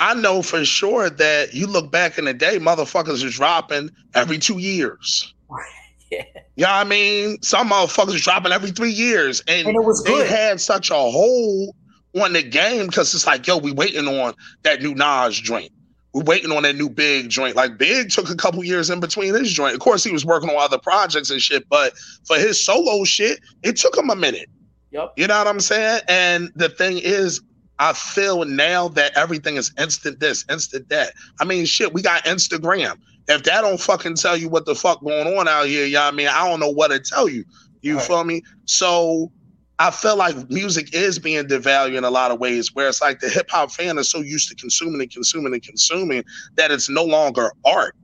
I 0.00 0.14
know 0.14 0.42
for 0.42 0.64
sure 0.64 1.08
that 1.08 1.54
you 1.54 1.68
look 1.68 1.92
back 1.92 2.18
in 2.18 2.24
the 2.24 2.34
day, 2.34 2.58
motherfuckers 2.58 3.24
is 3.24 3.34
dropping 3.34 3.90
every 4.14 4.38
two 4.38 4.58
years. 4.58 5.32
yeah. 6.10 6.24
You 6.56 6.64
know 6.64 6.70
what 6.70 6.70
I 6.70 6.84
mean? 6.84 7.40
Some 7.42 7.70
motherfuckers 7.70 8.20
dropping 8.22 8.50
every 8.50 8.72
three 8.72 8.90
years. 8.90 9.40
And, 9.46 9.68
and 9.68 9.76
it 9.76 9.84
was 9.84 10.02
good. 10.02 10.26
they 10.26 10.28
had 10.28 10.60
such 10.60 10.90
a 10.90 10.94
hold 10.94 11.74
on 12.20 12.32
the 12.32 12.42
game 12.42 12.86
because 12.86 13.14
it's 13.14 13.26
like, 13.26 13.46
yo, 13.46 13.58
we 13.58 13.70
waiting 13.70 14.08
on 14.08 14.34
that 14.62 14.82
new 14.82 14.94
Nas 14.94 15.38
joint. 15.38 15.70
We're 16.14 16.24
waiting 16.24 16.50
on 16.50 16.64
that 16.64 16.74
new 16.74 16.88
Big 16.88 17.28
joint. 17.28 17.54
Like 17.54 17.78
Big 17.78 18.10
took 18.10 18.28
a 18.28 18.34
couple 18.34 18.64
years 18.64 18.90
in 18.90 18.98
between 18.98 19.34
his 19.34 19.52
joint. 19.52 19.74
Of 19.74 19.80
course, 19.80 20.02
he 20.02 20.10
was 20.10 20.24
working 20.24 20.48
on 20.48 20.56
other 20.58 20.78
projects 20.78 21.30
and 21.30 21.40
shit, 21.40 21.68
but 21.68 21.92
for 22.24 22.36
his 22.36 22.60
solo 22.60 23.04
shit, 23.04 23.38
it 23.62 23.76
took 23.76 23.96
him 23.96 24.10
a 24.10 24.16
minute. 24.16 24.48
Yep. 24.90 25.14
You 25.16 25.26
know 25.26 25.38
what 25.38 25.46
I'm 25.46 25.60
saying? 25.60 26.00
And 26.08 26.50
the 26.54 26.68
thing 26.68 26.98
is, 26.98 27.40
I 27.78 27.92
feel 27.92 28.44
now 28.44 28.88
that 28.88 29.16
everything 29.16 29.56
is 29.56 29.72
instant 29.78 30.18
this, 30.20 30.44
instant 30.50 30.88
that. 30.88 31.12
I 31.40 31.44
mean, 31.44 31.64
shit, 31.64 31.92
we 31.92 32.02
got 32.02 32.24
Instagram. 32.24 32.98
If 33.28 33.44
that 33.44 33.60
don't 33.60 33.80
fucking 33.80 34.16
tell 34.16 34.36
you 34.36 34.48
what 34.48 34.64
the 34.64 34.74
fuck 34.74 35.02
going 35.02 35.38
on 35.38 35.46
out 35.46 35.66
here, 35.66 35.86
you 35.86 35.94
know 35.94 36.02
I 36.02 36.10
mean, 36.10 36.28
I 36.28 36.48
don't 36.48 36.60
know 36.60 36.70
what 36.70 36.88
to 36.88 36.98
tell 36.98 37.28
you. 37.28 37.44
You 37.82 37.96
right. 37.96 38.06
feel 38.06 38.24
me? 38.24 38.42
So 38.64 39.30
I 39.78 39.92
feel 39.92 40.16
like 40.16 40.50
music 40.50 40.92
is 40.92 41.18
being 41.18 41.44
devalued 41.44 41.96
in 41.98 42.04
a 42.04 42.10
lot 42.10 42.32
of 42.32 42.40
ways, 42.40 42.74
where 42.74 42.88
it's 42.88 43.00
like 43.00 43.20
the 43.20 43.28
hip 43.28 43.48
hop 43.50 43.70
fan 43.70 43.98
is 43.98 44.10
so 44.10 44.20
used 44.20 44.48
to 44.48 44.56
consuming 44.56 45.00
and 45.00 45.12
consuming 45.12 45.52
and 45.52 45.62
consuming 45.62 46.24
that 46.56 46.72
it's 46.72 46.88
no 46.88 47.04
longer 47.04 47.52
art. 47.64 47.94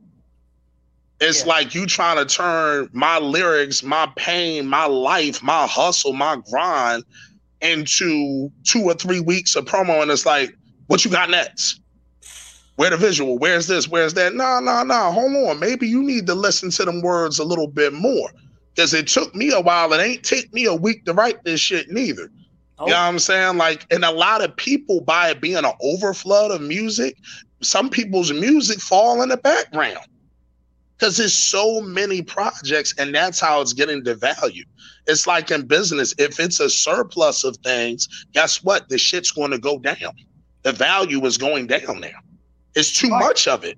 It's 1.25 1.41
yeah. 1.41 1.53
like 1.53 1.75
you 1.75 1.87
trying 1.87 2.17
to 2.17 2.27
turn 2.27 2.91
my 2.93 3.19
lyrics, 3.19 3.83
my 3.83 4.11
pain, 4.17 4.67
my 4.67 4.85
life, 4.87 5.43
my 5.43 5.67
hustle, 5.67 6.13
my 6.13 6.37
grind 6.51 7.03
into 7.63 8.53
two 8.65 8.83
or 8.83 8.95
three 8.95 9.21
weeks 9.21 9.57
of 9.57 9.65
promo, 9.65 10.03
and 10.03 10.11
it's 10.11 10.27
like, 10.27 10.55
what 10.89 11.05
you 11.05 11.11
got 11.11 11.31
next? 11.31 11.81
Where 12.77 12.91
the 12.91 12.99
visual? 12.99 13.39
Where's 13.39 13.69
this? 13.69 13.89
Where's 13.89 14.15
that? 14.15 14.35
No, 14.35 14.61
no, 14.61 14.83
no. 14.83 15.13
Hold 15.13 15.35
on. 15.49 15.61
Maybe 15.61 15.89
you 15.89 16.03
need 16.03 16.27
to 16.27 16.35
listen 16.35 16.71
to 16.73 16.85
them 16.85 17.01
words 17.01 17.39
a 17.39 17.45
little 17.45 17.69
bit 17.69 17.95
more. 17.95 18.31
Because 18.75 18.93
it 18.93 19.07
took 19.07 19.35
me 19.35 19.51
a 19.53 19.61
while. 19.61 19.93
It 19.93 20.03
ain't 20.03 20.25
take 20.25 20.53
me 20.53 20.67
a 20.67 20.75
week 20.75 21.05
to 21.05 21.15
write 21.15 21.43
this 21.45 21.61
shit 21.61 21.91
neither. 21.91 22.31
Oh. 22.79 22.87
You 22.87 22.93
know 22.93 22.99
oh. 22.99 23.03
what 23.03 23.09
I'm 23.09 23.19
saying? 23.21 23.57
Like, 23.57 23.87
and 23.93 24.05
a 24.05 24.11
lot 24.11 24.43
of 24.43 24.55
people 24.57 25.01
by 25.01 25.31
it 25.31 25.41
being 25.41 25.57
an 25.57 25.65
overflood 25.83 26.51
of 26.51 26.61
music, 26.61 27.17
some 27.63 27.89
people's 27.89 28.33
music 28.33 28.81
fall 28.81 29.23
in 29.23 29.29
the 29.29 29.37
background. 29.37 30.07
Because 31.05 31.19
there's 31.19 31.37
so 31.37 31.83
many 31.83 32.23
projects, 32.23 32.95
and 32.97 33.15
that's 33.15 33.39
how 33.39 33.61
it's 33.61 33.75
getting 33.75 34.03
devalued. 34.03 34.65
It's 35.07 35.27
like 35.27 35.51
in 35.51 35.67
business, 35.67 36.15
if 36.17 36.41
it's 36.41 36.61
a 36.61 36.71
surplus 36.71 37.45
of 37.45 37.59
things, 37.59 38.09
guess 38.33 38.65
what? 38.65 38.89
The 38.89 38.97
shit's 38.97 39.31
going 39.31 39.51
to 39.51 39.59
go 39.59 39.79
down. 39.79 40.15
The 40.63 40.73
value 40.73 41.23
is 41.27 41.37
going 41.37 41.67
down 41.67 42.01
now. 42.01 42.09
It's 42.75 42.91
too 42.91 43.11
right. 43.11 43.21
much 43.21 43.47
of 43.47 43.65
it. 43.65 43.77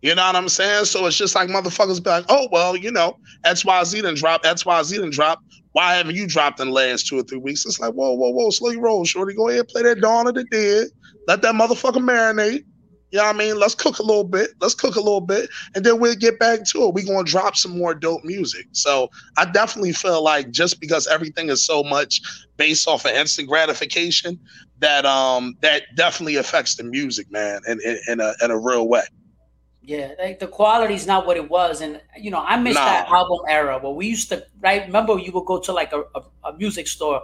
You 0.00 0.14
know 0.14 0.24
what 0.24 0.36
I'm 0.36 0.48
saying? 0.48 0.84
So 0.84 1.06
it's 1.06 1.16
just 1.16 1.34
like 1.34 1.48
motherfuckers 1.48 2.00
be 2.04 2.08
like, 2.08 2.26
oh 2.28 2.46
well, 2.52 2.76
you 2.76 2.92
know, 2.92 3.18
XYZ 3.44 3.90
didn't 3.90 4.18
drop, 4.18 4.44
XYZ 4.44 4.90
didn't 4.90 5.14
drop. 5.14 5.40
Why 5.72 5.94
haven't 5.94 6.14
you 6.14 6.28
dropped 6.28 6.60
in 6.60 6.68
the 6.68 6.72
last 6.72 7.08
two 7.08 7.18
or 7.18 7.24
three 7.24 7.38
weeks? 7.38 7.66
It's 7.66 7.80
like, 7.80 7.94
whoa, 7.94 8.12
whoa, 8.12 8.30
whoa, 8.30 8.50
slow 8.50 8.70
your 8.70 8.82
roll, 8.82 9.04
shorty. 9.04 9.34
Go 9.34 9.48
ahead, 9.48 9.66
play 9.66 9.82
that 9.82 10.00
Dawn 10.00 10.28
of 10.28 10.36
the 10.36 10.44
Dead. 10.44 10.86
Let 11.26 11.42
that 11.42 11.56
motherfucker 11.56 11.94
marinate. 11.94 12.62
You 13.10 13.18
know 13.18 13.24
what 13.24 13.36
I 13.36 13.38
mean? 13.38 13.58
Let's 13.58 13.74
cook 13.74 13.98
a 13.98 14.02
little 14.02 14.24
bit. 14.24 14.50
Let's 14.60 14.74
cook 14.74 14.96
a 14.96 15.00
little 15.00 15.22
bit. 15.22 15.48
And 15.74 15.84
then 15.84 15.98
we'll 15.98 16.14
get 16.14 16.38
back 16.38 16.64
to 16.66 16.84
it. 16.84 16.94
We're 16.94 17.06
gonna 17.06 17.24
drop 17.24 17.56
some 17.56 17.78
more 17.78 17.94
dope 17.94 18.22
music. 18.24 18.66
So 18.72 19.10
I 19.38 19.46
definitely 19.46 19.92
feel 19.92 20.22
like 20.22 20.50
just 20.50 20.78
because 20.80 21.06
everything 21.06 21.48
is 21.48 21.64
so 21.64 21.82
much 21.82 22.20
based 22.58 22.86
off 22.86 23.06
of 23.06 23.12
instant 23.12 23.48
gratification, 23.48 24.38
that 24.80 25.06
um 25.06 25.56
that 25.60 25.84
definitely 25.96 26.36
affects 26.36 26.76
the 26.76 26.84
music, 26.84 27.30
man, 27.30 27.60
in, 27.66 27.80
in, 27.84 27.98
in 28.08 28.20
a 28.20 28.34
in 28.42 28.50
a 28.50 28.58
real 28.58 28.88
way. 28.88 29.02
Yeah, 29.88 30.12
like 30.18 30.38
the 30.38 30.46
quality 30.46 30.92
is 30.92 31.06
not 31.06 31.26
what 31.26 31.38
it 31.38 31.48
was, 31.48 31.80
and 31.80 31.98
you 32.14 32.30
know 32.30 32.44
I 32.46 32.58
miss 32.60 32.74
nah. 32.74 32.84
that 32.84 33.08
album 33.08 33.38
era 33.48 33.78
where 33.78 33.92
we 33.92 34.06
used 34.06 34.28
to. 34.28 34.44
Right, 34.60 34.84
remember 34.84 35.18
you 35.18 35.32
would 35.32 35.46
go 35.46 35.58
to 35.60 35.72
like 35.72 35.94
a, 35.94 36.02
a, 36.14 36.22
a, 36.44 36.52
music 36.58 36.86
store, 36.88 37.22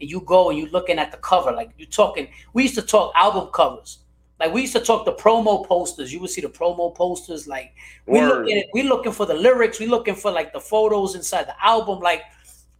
and 0.00 0.08
you 0.08 0.20
go 0.20 0.50
and 0.50 0.56
you 0.56 0.66
looking 0.66 1.00
at 1.00 1.10
the 1.10 1.18
cover, 1.18 1.50
like 1.50 1.70
you 1.76 1.86
talking. 1.86 2.28
We 2.52 2.62
used 2.62 2.76
to 2.76 2.82
talk 2.82 3.12
album 3.16 3.48
covers, 3.52 3.98
like 4.44 4.54
we 4.54 4.62
used 4.62 4.74
to 4.74 4.80
talk 4.80 5.06
the 5.06 5.12
promo 5.12 5.66
posters. 5.66 6.12
You 6.12 6.20
would 6.20 6.30
see 6.30 6.42
the 6.42 6.48
promo 6.48 6.94
posters, 6.94 7.48
like 7.48 7.72
we 8.06 8.20
looking 8.20 8.62
we 8.74 8.82
looking 8.82 9.12
for 9.12 9.24
the 9.24 9.34
lyrics, 9.34 9.80
we're 9.80 9.88
looking 9.88 10.14
for 10.14 10.30
like 10.30 10.52
the 10.52 10.60
photos 10.60 11.14
inside 11.14 11.46
the 11.46 11.64
album, 11.64 12.00
like. 12.00 12.22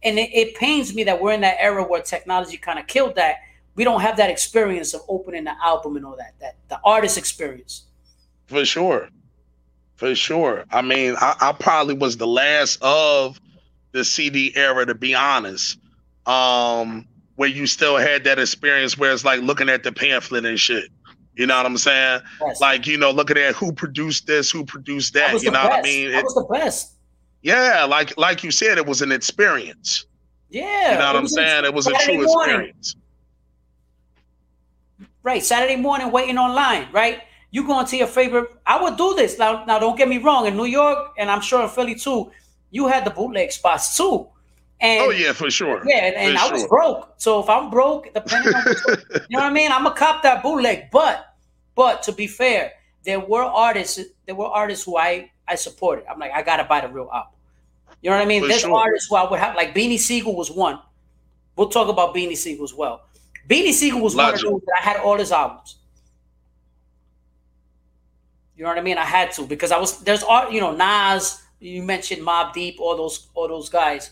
And 0.03 0.19
it, 0.19 0.29
it 0.33 0.55
pains 0.55 0.93
me 0.93 1.03
that 1.05 1.19
we're 1.19 1.31
in 1.31 1.41
that 1.41 1.57
era 1.59 1.83
where 1.83 1.99
technology 1.99 2.57
kind 2.57 2.77
of 2.77 2.85
killed 2.85 3.15
that. 3.15 3.37
We 3.73 3.83
don't 3.83 4.01
have 4.01 4.17
that 4.17 4.29
experience 4.29 4.93
of 4.93 5.01
opening 5.07 5.45
the 5.45 5.53
album 5.63 5.95
and 5.95 6.05
all 6.05 6.15
that 6.17 6.35
that 6.39 6.57
the 6.67 6.79
artist 6.85 7.17
experience. 7.17 7.85
For 8.45 8.63
sure. 8.65 9.09
For 9.95 10.13
sure. 10.13 10.65
I 10.69 10.83
mean 10.83 11.15
I, 11.19 11.35
I, 11.41 11.51
probably 11.53 11.95
was 11.95 12.17
the 12.17 12.27
last 12.27 12.77
of 12.83 13.39
the 13.93 14.03
cd 14.03 14.55
era 14.55 14.85
to 14.85 14.93
be 14.93 15.15
honest 15.15 15.79
um 16.27 17.07
where 17.37 17.49
you 17.49 17.65
still 17.65 17.97
had 17.97 18.25
that 18.25 18.37
experience 18.37 18.97
where 18.97 19.11
it's 19.11 19.25
like 19.25 19.41
looking 19.41 19.69
at 19.69 19.83
the 19.83 19.91
pamphlet 19.91 20.45
and 20.45 20.59
shit 20.59 20.91
you 21.35 21.45
know 21.45 21.57
what 21.57 21.65
i'm 21.65 21.77
saying 21.77 22.21
yes. 22.41 22.61
like 22.61 22.87
you 22.87 22.97
know 22.97 23.11
looking 23.11 23.37
at 23.37 23.55
who 23.55 23.71
produced 23.71 24.27
this 24.27 24.49
who 24.49 24.65
produced 24.65 25.13
that, 25.13 25.33
you 25.41 25.51
know 25.51 25.63
best. 25.63 25.69
what 25.69 25.79
i 25.79 25.81
mean 25.81 26.11
that 26.11 26.19
it, 26.19 26.23
was 26.23 26.33
the 26.35 26.47
best 26.51 26.93
yeah 27.41 27.83
like 27.83 28.17
like 28.17 28.43
you 28.43 28.51
said 28.51 28.77
it 28.77 28.85
was 28.85 29.01
an 29.01 29.11
experience 29.11 30.05
yeah 30.49 30.93
you 30.93 30.99
know 30.99 31.05
what 31.05 31.15
i'm 31.15 31.27
saying 31.27 31.65
it 31.65 31.73
was 31.73 31.87
a 31.87 31.93
true 31.93 32.23
morning. 32.23 32.25
experience 32.25 32.95
right? 35.25 35.43
Saturday 35.43 35.75
morning 35.75 36.11
waiting 36.11 36.37
online, 36.37 36.87
right? 36.93 37.23
You 37.51 37.65
going 37.65 37.85
to 37.87 37.97
your 37.97 38.07
favorite. 38.07 38.49
I 38.65 38.81
would 38.81 38.95
do 38.95 39.15
this. 39.15 39.37
Now, 39.37 39.65
now 39.65 39.79
don't 39.79 39.97
get 39.97 40.07
me 40.07 40.19
wrong. 40.19 40.45
In 40.45 40.55
New 40.55 40.65
York, 40.65 41.15
and 41.17 41.29
I'm 41.29 41.41
sure 41.41 41.61
in 41.63 41.69
Philly 41.69 41.95
too, 41.95 42.31
you 42.69 42.87
had 42.87 43.05
the 43.05 43.09
bootleg 43.09 43.51
spots 43.51 43.97
too. 43.97 44.27
Oh, 44.81 44.85
and 44.85 45.01
oh 45.01 45.09
yeah, 45.09 45.31
for 45.33 45.49
sure. 45.49 45.81
Yeah, 45.85 46.05
and, 46.05 46.15
and 46.15 46.37
I 46.37 46.51
was 46.51 46.61
sure. 46.61 46.69
broke. 46.69 47.13
So 47.17 47.41
if 47.41 47.49
I'm 47.49 47.69
broke, 47.69 48.13
depending 48.13 48.53
on 48.53 48.65
you 49.29 49.37
know 49.37 49.39
what 49.39 49.43
I 49.43 49.53
mean, 49.53 49.71
I'm 49.71 49.85
a 49.85 49.91
cop 49.91 50.21
that 50.23 50.43
bootleg. 50.43 50.91
But 50.91 51.33
but 51.75 52.03
to 52.03 52.11
be 52.11 52.27
fair, 52.27 52.73
there 53.03 53.19
were 53.19 53.43
artists, 53.43 53.99
there 54.25 54.35
were 54.35 54.47
artists 54.47 54.85
who 54.85 54.97
I 54.97 55.31
I 55.47 55.55
supported. 55.55 56.05
I'm 56.09 56.19
like, 56.19 56.31
I 56.33 56.41
gotta 56.41 56.65
buy 56.65 56.81
the 56.81 56.89
real 56.89 57.09
album. 57.13 57.31
You 58.01 58.09
know 58.09 58.17
what 58.17 58.23
I 58.23 58.27
mean? 58.27 58.41
For 58.41 58.47
There's 58.49 58.61
sure. 58.61 58.75
artists 58.75 59.07
who 59.09 59.15
I 59.15 59.29
would 59.29 59.39
have 59.39 59.55
like 59.55 59.73
Beanie 59.73 59.97
Sigel 59.97 60.35
was 60.35 60.51
one. 60.51 60.79
We'll 61.55 61.69
talk 61.69 61.87
about 61.87 62.13
Beanie 62.13 62.37
Sigel 62.37 62.63
as 62.63 62.73
well. 62.73 63.05
Beanie 63.49 63.71
Sigel 63.71 64.01
was 64.01 64.15
one 64.15 64.33
of 64.33 64.41
those 64.41 64.61
that 64.65 64.81
I 64.81 64.83
had 64.83 64.97
all 64.97 65.17
his 65.17 65.31
albums. 65.31 65.77
You 68.57 68.63
know 68.63 68.69
what 68.69 68.77
I 68.77 68.81
mean? 68.81 68.97
I 68.97 69.05
had 69.05 69.31
to 69.33 69.45
because 69.45 69.71
I 69.71 69.77
was 69.77 70.01
there's 70.01 70.23
art, 70.23 70.51
you 70.51 70.61
know, 70.61 70.75
Nas, 70.75 71.41
you 71.59 71.83
mentioned 71.83 72.21
Mobb 72.21 72.53
Deep, 72.53 72.79
all 72.79 72.95
those 72.95 73.27
all 73.33 73.47
those 73.47 73.69
guys. 73.69 74.11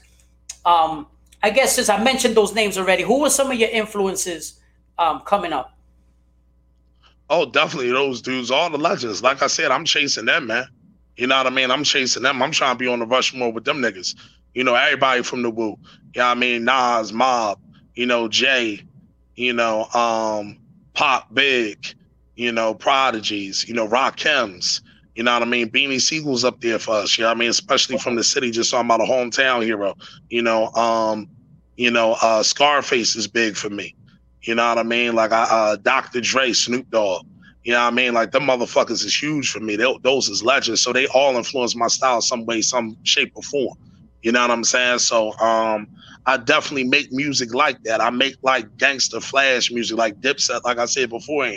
Um, 0.65 1.07
I 1.41 1.49
guess 1.49 1.75
since 1.75 1.89
I 1.89 2.01
mentioned 2.01 2.35
those 2.35 2.53
names 2.53 2.77
already, 2.77 3.03
who 3.03 3.21
were 3.21 3.29
some 3.29 3.51
of 3.51 3.57
your 3.57 3.69
influences 3.69 4.59
um, 4.97 5.21
coming 5.21 5.53
up? 5.53 5.77
Oh, 7.29 7.45
definitely 7.45 7.91
those 7.91 8.21
dudes, 8.21 8.51
all 8.51 8.69
the 8.69 8.77
legends. 8.77 9.23
Like 9.23 9.41
I 9.41 9.47
said, 9.47 9.71
I'm 9.71 9.85
chasing 9.85 10.25
them, 10.25 10.47
man. 10.47 10.65
You 11.17 11.27
know 11.27 11.37
what 11.37 11.47
I 11.47 11.49
mean? 11.49 11.71
I'm 11.71 11.83
chasing 11.83 12.23
them. 12.23 12.41
I'm 12.41 12.51
trying 12.51 12.75
to 12.75 12.79
be 12.79 12.87
on 12.87 12.99
the 12.99 13.05
Rushmore 13.05 13.51
with 13.51 13.65
them 13.65 13.79
niggas. 13.79 14.15
You 14.53 14.63
know, 14.63 14.75
everybody 14.75 15.23
from 15.23 15.41
the 15.41 15.49
Wu. 15.49 15.77
You 16.13 16.21
know 16.21 16.25
I 16.25 16.35
mean? 16.35 16.63
Nas, 16.63 17.11
Mobb, 17.11 17.57
you 17.95 18.05
know, 18.05 18.27
Jay, 18.27 18.81
you 19.35 19.53
know, 19.53 19.85
um, 19.93 20.57
Pop 20.93 21.33
Big, 21.33 21.85
you 22.35 22.51
know, 22.51 22.73
Prodigies, 22.73 23.67
you 23.67 23.73
know, 23.73 23.87
Rakims, 23.87 24.81
you 25.15 25.23
know 25.23 25.33
what 25.33 25.43
I 25.43 25.45
mean? 25.45 25.69
Beanie 25.69 26.01
Sigel's 26.01 26.43
up 26.43 26.59
there 26.61 26.79
for 26.79 26.95
us, 26.95 27.17
you 27.17 27.23
know 27.23 27.29
what 27.29 27.37
I 27.37 27.39
mean? 27.39 27.49
Especially 27.49 27.97
from 27.97 28.15
the 28.15 28.23
city, 28.23 28.51
just 28.51 28.71
talking 28.71 28.87
about 28.87 29.01
a 29.01 29.03
hometown 29.03 29.63
hero, 29.63 29.95
you 30.29 30.41
know, 30.41 30.67
um, 30.73 31.29
you 31.77 31.91
know, 31.91 32.15
uh, 32.21 32.43
Scarface 32.43 33.15
is 33.15 33.27
big 33.27 33.55
for 33.55 33.69
me. 33.69 33.95
You 34.41 34.55
know 34.55 34.67
what 34.67 34.77
I 34.77 34.83
mean? 34.83 35.15
Like 35.15 35.31
I, 35.31 35.43
uh, 35.43 35.75
Dr. 35.77 36.21
Dre, 36.21 36.53
Snoop 36.53 36.89
Dogg. 36.89 37.25
You 37.63 37.71
know 37.71 37.79
what 37.81 37.93
I 37.93 37.95
mean? 37.95 38.13
Like 38.13 38.31
them 38.31 38.43
motherfuckers 38.43 39.05
is 39.05 39.15
huge 39.15 39.49
for 39.49 39.61
me. 39.61 39.77
They, 39.77 39.97
those 40.03 40.27
is 40.27 40.43
legends. 40.43 40.81
So 40.81 40.91
they 40.91 41.07
all 41.07 41.37
influence 41.37 41.75
my 41.75 41.87
style 41.87 42.21
some 42.21 42.45
way, 42.45 42.61
some 42.61 42.97
shape 43.03 43.31
or 43.35 43.43
form. 43.43 43.77
You 44.21 44.33
know 44.33 44.41
what 44.41 44.51
I'm 44.51 44.65
saying? 44.65 44.99
So 44.99 45.37
um, 45.39 45.87
I 46.25 46.37
definitely 46.37 46.85
make 46.85 47.11
music 47.11 47.53
like 47.53 47.81
that. 47.83 48.01
I 48.01 48.09
make 48.09 48.35
like 48.41 48.77
gangster 48.77 49.21
flash 49.21 49.71
music, 49.71 49.97
like 49.97 50.19
Dipset, 50.19 50.63
like 50.63 50.77
I 50.77 50.85
said 50.85 51.09
before. 51.09 51.51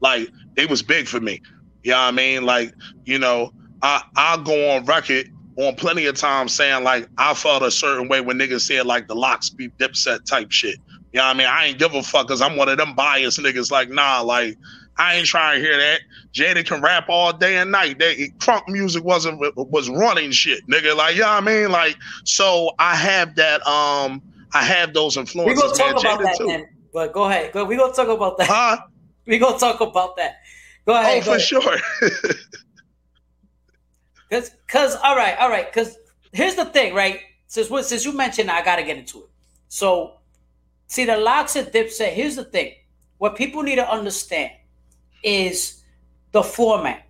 Like 0.00 0.30
they 0.56 0.64
was 0.64 0.82
big 0.82 1.06
for 1.06 1.20
me. 1.20 1.42
You 1.82 1.92
know 1.92 1.98
what 1.98 2.02
I 2.02 2.10
mean? 2.10 2.44
Like, 2.44 2.74
you 3.04 3.18
know, 3.18 3.52
I 3.82 4.02
i 4.16 4.36
go 4.42 4.72
on 4.72 4.84
record 4.84 5.30
on 5.56 5.74
plenty 5.74 6.06
of 6.06 6.16
times 6.16 6.54
saying 6.54 6.84
like 6.84 7.08
I 7.18 7.34
felt 7.34 7.62
a 7.62 7.70
certain 7.70 8.08
way 8.08 8.20
when 8.20 8.38
niggas 8.38 8.62
said 8.62 8.86
like 8.86 9.08
the 9.08 9.14
LOX 9.14 9.50
be 9.50 9.68
dipset 9.70 10.24
type 10.24 10.50
shit. 10.50 10.76
You 11.12 11.18
know 11.18 11.24
what 11.24 11.34
I 11.34 11.38
mean? 11.38 11.46
I 11.48 11.64
ain't 11.66 11.78
give 11.78 11.94
a 11.94 12.02
fuck 12.02 12.28
because 12.28 12.40
I'm 12.40 12.56
one 12.56 12.68
of 12.68 12.78
them 12.78 12.94
biased 12.94 13.38
niggas 13.40 13.70
like, 13.70 13.90
nah, 13.90 14.20
like 14.20 14.56
I 14.96 15.14
ain't 15.14 15.26
trying 15.26 15.58
to 15.58 15.66
hear 15.66 15.76
that. 15.76 16.00
Jada 16.32 16.64
can 16.64 16.82
rap 16.82 17.06
all 17.08 17.32
day 17.32 17.56
and 17.56 17.72
night. 17.72 17.98
That 17.98 18.16
crunk 18.38 18.68
music 18.68 19.02
wasn't 19.02 19.40
was 19.56 19.88
running 19.88 20.30
shit, 20.30 20.66
nigga. 20.68 20.94
Like, 20.94 21.16
yeah, 21.16 21.16
you 21.16 21.20
know 21.20 21.26
what 21.28 21.42
I 21.42 21.62
mean, 21.62 21.70
like, 21.70 21.96
so 22.24 22.72
I 22.78 22.94
have 22.94 23.34
that. 23.36 23.66
Um, 23.66 24.22
I 24.52 24.62
have 24.62 24.92
those 24.92 25.16
influences. 25.16 25.56
We 25.56 25.62
gonna 25.62 25.94
talk 25.94 26.04
man. 26.04 26.14
about 26.14 26.20
Jada 26.20 26.24
that, 26.24 26.36
too. 26.36 26.46
man. 26.46 26.68
But 26.92 27.12
go 27.12 27.24
ahead. 27.24 27.52
Go. 27.52 27.64
We 27.64 27.76
gonna 27.76 27.92
talk 27.92 28.08
about 28.08 28.36
that. 28.38 28.48
Huh? 28.48 28.78
We 29.26 29.38
gonna 29.38 29.58
talk 29.58 29.80
about 29.80 30.16
that. 30.16 30.39
Go 30.86 30.94
ahead. 30.94 31.22
Oh, 31.22 31.24
go 31.24 31.38
for 31.38 31.66
ahead. 31.66 31.80
sure. 31.80 32.34
Cause, 34.30 34.52
cause, 34.68 34.96
all 35.02 35.16
right, 35.16 35.36
all 35.40 35.50
right. 35.50 35.72
Cause 35.72 35.96
here's 36.32 36.54
the 36.54 36.64
thing, 36.66 36.94
right? 36.94 37.20
Since 37.48 37.68
since 37.88 38.04
you 38.04 38.12
mentioned, 38.12 38.48
I 38.48 38.62
gotta 38.62 38.84
get 38.84 38.96
into 38.96 39.18
it. 39.18 39.28
So, 39.66 40.18
see 40.86 41.04
the 41.04 41.16
LOX 41.16 41.56
and 41.56 41.66
Dipset. 41.66 42.12
Here's 42.12 42.36
the 42.36 42.44
thing: 42.44 42.74
what 43.18 43.34
people 43.34 43.62
need 43.62 43.76
to 43.76 43.90
understand 43.90 44.52
is 45.24 45.82
the 46.30 46.44
format 46.44 47.06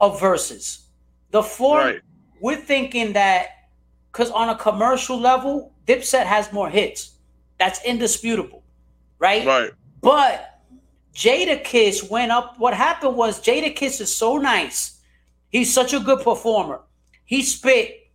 of 0.00 0.20
verses. 0.20 0.86
The 1.32 1.42
form 1.42 1.84
right. 1.84 2.00
we're 2.40 2.60
thinking 2.60 3.12
that 3.14 3.48
because 4.12 4.30
on 4.30 4.48
a 4.48 4.56
commercial 4.56 5.18
level, 5.18 5.72
Dipset 5.86 6.26
has 6.26 6.52
more 6.52 6.70
hits. 6.70 7.16
That's 7.58 7.84
indisputable, 7.84 8.62
right? 9.18 9.44
Right. 9.44 9.72
But 10.00 10.55
Jadakiss 11.16 12.10
went 12.10 12.30
up. 12.30 12.58
What 12.58 12.74
happened 12.74 13.16
was 13.16 13.40
Jadakiss 13.40 14.02
is 14.02 14.14
so 14.14 14.36
nice. 14.36 15.00
He's 15.48 15.72
such 15.72 15.94
a 15.94 16.00
good 16.00 16.22
performer. 16.22 16.82
He 17.24 17.42
spit. 17.42 18.10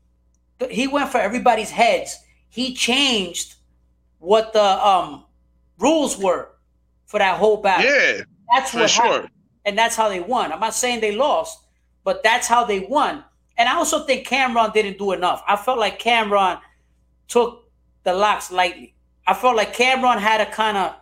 He 0.70 0.88
went 0.88 1.10
for 1.10 1.18
everybody's 1.18 1.72
heads. 1.72 2.20
He 2.50 2.76
changed 2.76 3.56
what 4.20 4.54
the 4.54 4.88
um 4.88 5.26
rules 5.80 6.16
were 6.16 6.50
for 7.08 7.18
that 7.18 7.40
whole 7.40 7.58
battle. 7.58 7.92
Yeah. 7.92 8.22
That's 8.54 8.74
what 8.74 8.90
sure. 8.90 9.06
happened. 9.06 9.30
And 9.66 9.76
that's 9.76 9.96
how 9.96 10.08
they 10.08 10.20
won. 10.20 10.52
I'm 10.52 10.60
not 10.60 10.76
saying 10.76 11.02
they 11.02 11.16
lost, 11.16 11.58
but 12.04 12.22
that's 12.22 12.48
how 12.48 12.66
they 12.66 12.82
won. 12.82 13.24
And 13.58 13.68
I 13.68 13.76
also 13.76 14.06
think 14.06 14.28
Cam'ron 14.28 14.74
didn't 14.74 15.00
do 15.00 15.12
enough. 15.12 15.44
I 15.48 15.56
felt 15.56 15.80
like 15.80 16.00
Cam'ron 16.00 16.60
took 17.28 17.70
the 18.04 18.14
LOX 18.14 18.52
lightly. 18.52 18.94
I 19.26 19.34
felt 19.34 19.56
like 19.56 19.76
Cam'ron 19.76 20.20
had 20.20 20.42
a 20.42 20.46
kind 20.52 20.78
of 20.78 20.96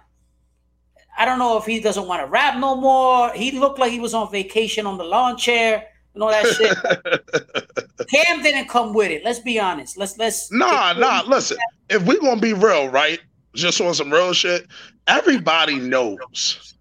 I 1.18 1.26
don't 1.26 1.40
know 1.40 1.58
if 1.58 1.66
he 1.66 1.80
doesn't 1.80 2.08
want 2.08 2.22
to 2.22 2.28
rap 2.28 2.58
no 2.58 2.76
more. 2.76 3.32
He 3.34 3.52
looked 3.52 3.80
like 3.80 3.92
he 3.92 4.00
was 4.00 4.14
on 4.14 4.32
vacation 4.32 4.86
on 4.86 4.98
the 4.98 5.04
lawn 5.04 5.38
chair 5.38 5.88
and 6.14 6.24
all 6.24 6.30
that 6.30 6.46
shit. 7.98 8.08
Cam 8.08 8.42
didn't 8.42 8.70
come 8.70 8.94
with 8.94 9.12
it. 9.12 9.24
Let's 9.24 9.40
be 9.40 9.60
honest. 9.60 9.98
Let's 9.98 10.18
let's 10.18 10.52
Nah, 10.52 10.94
nah. 10.94 11.24
Listen, 11.28 11.58
if 11.90 12.06
we're 12.06 12.20
gonna 12.20 12.40
be 12.40 12.54
real, 12.54 12.88
right? 12.90 13.20
Just 13.56 13.82
on 13.82 13.94
some 13.94 14.12
real 14.12 14.34
shit, 14.34 14.68
everybody 15.08 15.76
knows, 15.80 16.76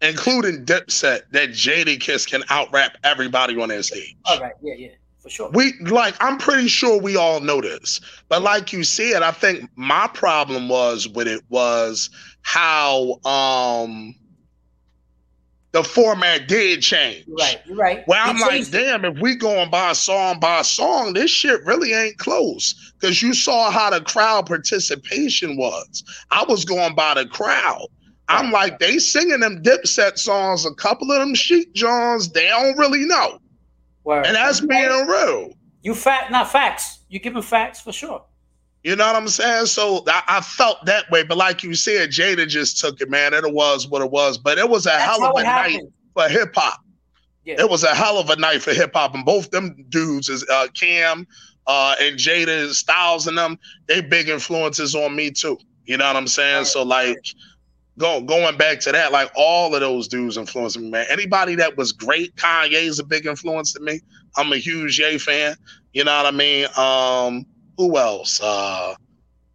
including 0.00 0.64
Dipset, 0.64 1.22
that 1.32 1.50
Jadakiss 1.50 2.26
can 2.26 2.42
out 2.48 2.72
rap 2.72 2.96
everybody 3.04 3.60
on 3.60 3.68
their 3.68 3.82
stage. 3.82 4.16
All 4.24 4.40
right, 4.40 4.54
yeah, 4.62 4.74
yeah 4.76 4.88
for 5.24 5.30
sure. 5.30 5.50
We 5.52 5.72
like 5.80 6.14
I'm 6.20 6.36
pretty 6.36 6.68
sure 6.68 7.00
we 7.00 7.16
all 7.16 7.40
know 7.40 7.62
this. 7.62 7.98
But 8.28 8.42
like 8.42 8.74
you 8.74 8.84
said, 8.84 9.22
I 9.22 9.30
think 9.30 9.70
my 9.74 10.06
problem 10.12 10.68
was 10.68 11.08
with 11.08 11.26
it 11.26 11.42
was 11.48 12.10
how 12.42 13.18
um 13.24 14.14
the 15.72 15.82
format 15.82 16.46
did 16.46 16.82
change. 16.82 17.24
You're 17.26 17.36
right, 17.36 17.60
you're 17.64 17.76
right. 17.76 18.04
Well, 18.06 18.22
I'm 18.22 18.38
like, 18.38 18.70
damn, 18.70 19.04
if 19.06 19.18
we 19.18 19.34
going 19.34 19.70
by 19.70 19.94
song 19.94 20.40
by 20.40 20.60
song, 20.60 21.14
this 21.14 21.30
shit 21.30 21.64
really 21.64 21.94
ain't 21.94 22.18
close. 22.18 22.92
Cause 23.00 23.22
you 23.22 23.32
saw 23.32 23.70
how 23.70 23.90
the 23.90 24.02
crowd 24.02 24.46
participation 24.46 25.56
was. 25.56 26.04
I 26.30 26.44
was 26.46 26.66
going 26.66 26.94
by 26.94 27.14
the 27.14 27.26
crowd. 27.26 27.86
I'm 28.28 28.52
like, 28.52 28.78
they 28.78 28.98
singing 28.98 29.40
them 29.40 29.62
dipset 29.62 30.18
songs, 30.18 30.64
a 30.66 30.74
couple 30.74 31.10
of 31.10 31.18
them 31.18 31.34
Sheek 31.34 31.72
Johns, 31.74 32.30
they 32.30 32.46
don't 32.46 32.76
really 32.78 33.04
know. 33.04 33.38
Word. 34.04 34.26
And 34.26 34.36
that's 34.36 34.60
being 34.60 35.06
real. 35.06 35.52
You 35.82 35.94
fact, 35.94 36.30
not 36.30 36.50
facts. 36.50 37.00
You 37.08 37.18
giving 37.18 37.42
facts 37.42 37.80
for 37.80 37.92
sure. 37.92 38.24
You 38.82 38.96
know 38.96 39.06
what 39.06 39.16
I'm 39.16 39.28
saying? 39.28 39.66
So 39.66 40.04
I, 40.06 40.22
I, 40.28 40.40
felt 40.42 40.84
that 40.84 41.10
way, 41.10 41.22
but 41.22 41.38
like 41.38 41.62
you 41.62 41.74
said, 41.74 42.10
Jada 42.10 42.46
just 42.46 42.78
took 42.78 43.00
it, 43.00 43.08
man. 43.08 43.32
It 43.32 43.50
was 43.50 43.88
what 43.88 44.02
it 44.02 44.10
was, 44.10 44.36
but 44.36 44.58
it 44.58 44.68
was 44.68 44.84
a 44.84 44.90
that's 44.90 45.04
hell 45.04 45.24
of 45.24 45.36
a 45.40 45.42
night 45.42 45.80
for 46.12 46.28
hip 46.28 46.54
hop. 46.54 46.80
Yeah. 47.44 47.60
It 47.60 47.70
was 47.70 47.82
a 47.82 47.94
hell 47.94 48.18
of 48.18 48.28
a 48.28 48.36
night 48.36 48.62
for 48.62 48.74
hip 48.74 48.92
hop, 48.94 49.14
and 49.14 49.24
both 49.24 49.50
them 49.50 49.86
dudes 49.88 50.28
is 50.28 50.46
uh, 50.50 50.68
Cam 50.74 51.26
uh, 51.66 51.96
and 51.98 52.18
Jada 52.18 52.70
Styles 52.72 53.26
and 53.26 53.38
them. 53.38 53.58
They 53.86 54.02
big 54.02 54.28
influences 54.28 54.94
on 54.94 55.16
me 55.16 55.30
too. 55.30 55.58
You 55.86 55.96
know 55.96 56.06
what 56.06 56.16
I'm 56.16 56.26
saying? 56.26 56.58
Right. 56.58 56.66
So 56.66 56.82
like 56.82 57.24
go, 57.98 58.20
going 58.20 58.56
back 58.56 58.80
to 58.80 58.92
that, 58.92 59.12
like 59.12 59.30
all 59.36 59.74
of 59.74 59.80
those 59.80 60.08
dudes 60.08 60.36
influenced 60.36 60.78
me, 60.78 60.90
man. 60.90 61.06
Anybody 61.10 61.54
that 61.56 61.76
was 61.76 61.92
great, 61.92 62.34
Kanye 62.36 62.72
is 62.72 62.98
a 62.98 63.04
big 63.04 63.26
influence 63.26 63.72
to 63.74 63.80
me. 63.80 64.00
I'm 64.36 64.52
a 64.52 64.56
huge 64.56 64.98
Ye 64.98 65.18
fan. 65.18 65.56
You 65.92 66.04
know 66.04 66.16
what 66.16 66.26
I 66.26 66.36
mean? 66.36 66.66
Um, 66.76 67.46
who 67.76 67.96
else? 67.96 68.40
Uh, 68.42 68.94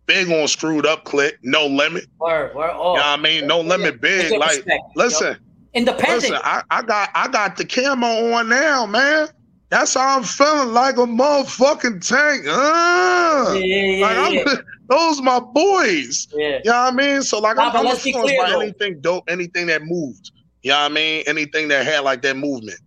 big 0.05 0.29
on 0.29 0.47
screwed 0.47 0.85
up 0.85 1.03
click, 1.03 1.37
no 1.43 1.67
limit. 1.67 2.05
Word, 2.19 2.55
word, 2.55 2.71
oh. 2.73 2.93
You 2.93 2.99
know 2.99 3.05
what 3.05 3.05
I 3.05 3.17
mean? 3.17 3.47
No 3.47 3.61
limit, 3.61 4.01
big. 4.01 4.31
Like, 4.37 4.49
respect, 4.49 4.83
listen, 4.95 5.37
independent. 5.73 6.21
Listen, 6.21 6.37
I, 6.43 6.63
I 6.71 6.81
got 6.81 7.09
I 7.13 7.27
got 7.27 7.57
the 7.57 7.65
camo 7.65 8.33
on 8.33 8.49
now, 8.49 8.85
man. 8.85 9.27
That's 9.69 9.93
how 9.93 10.17
I'm 10.17 10.23
feeling 10.23 10.73
like 10.73 10.97
a 10.97 11.01
motherfucking 11.01 12.07
tank. 12.07 12.45
Uh, 12.47 13.53
yeah, 13.53 13.85
yeah, 13.85 14.05
like 14.05 14.45
yeah. 14.45 14.55
those 14.89 15.21
my 15.21 15.39
boys. 15.39 16.27
Yeah. 16.33 16.59
You 16.63 16.71
know 16.71 16.83
what 16.83 16.93
I 16.93 16.95
mean? 16.95 17.21
So 17.21 17.39
like 17.39 17.57
nah, 17.57 17.69
I'm, 17.69 17.87
I'm 17.87 17.87
influenced 17.87 18.35
by 18.37 18.49
though. 18.49 18.59
anything 18.59 18.99
dope, 19.01 19.23
anything 19.29 19.67
that 19.67 19.83
moved. 19.83 20.31
You 20.63 20.71
know 20.71 20.79
what 20.79 20.91
I 20.91 20.93
mean? 20.93 21.23
Anything 21.27 21.67
that 21.69 21.85
had 21.85 21.99
like 21.99 22.21
that 22.23 22.35
movement. 22.35 22.79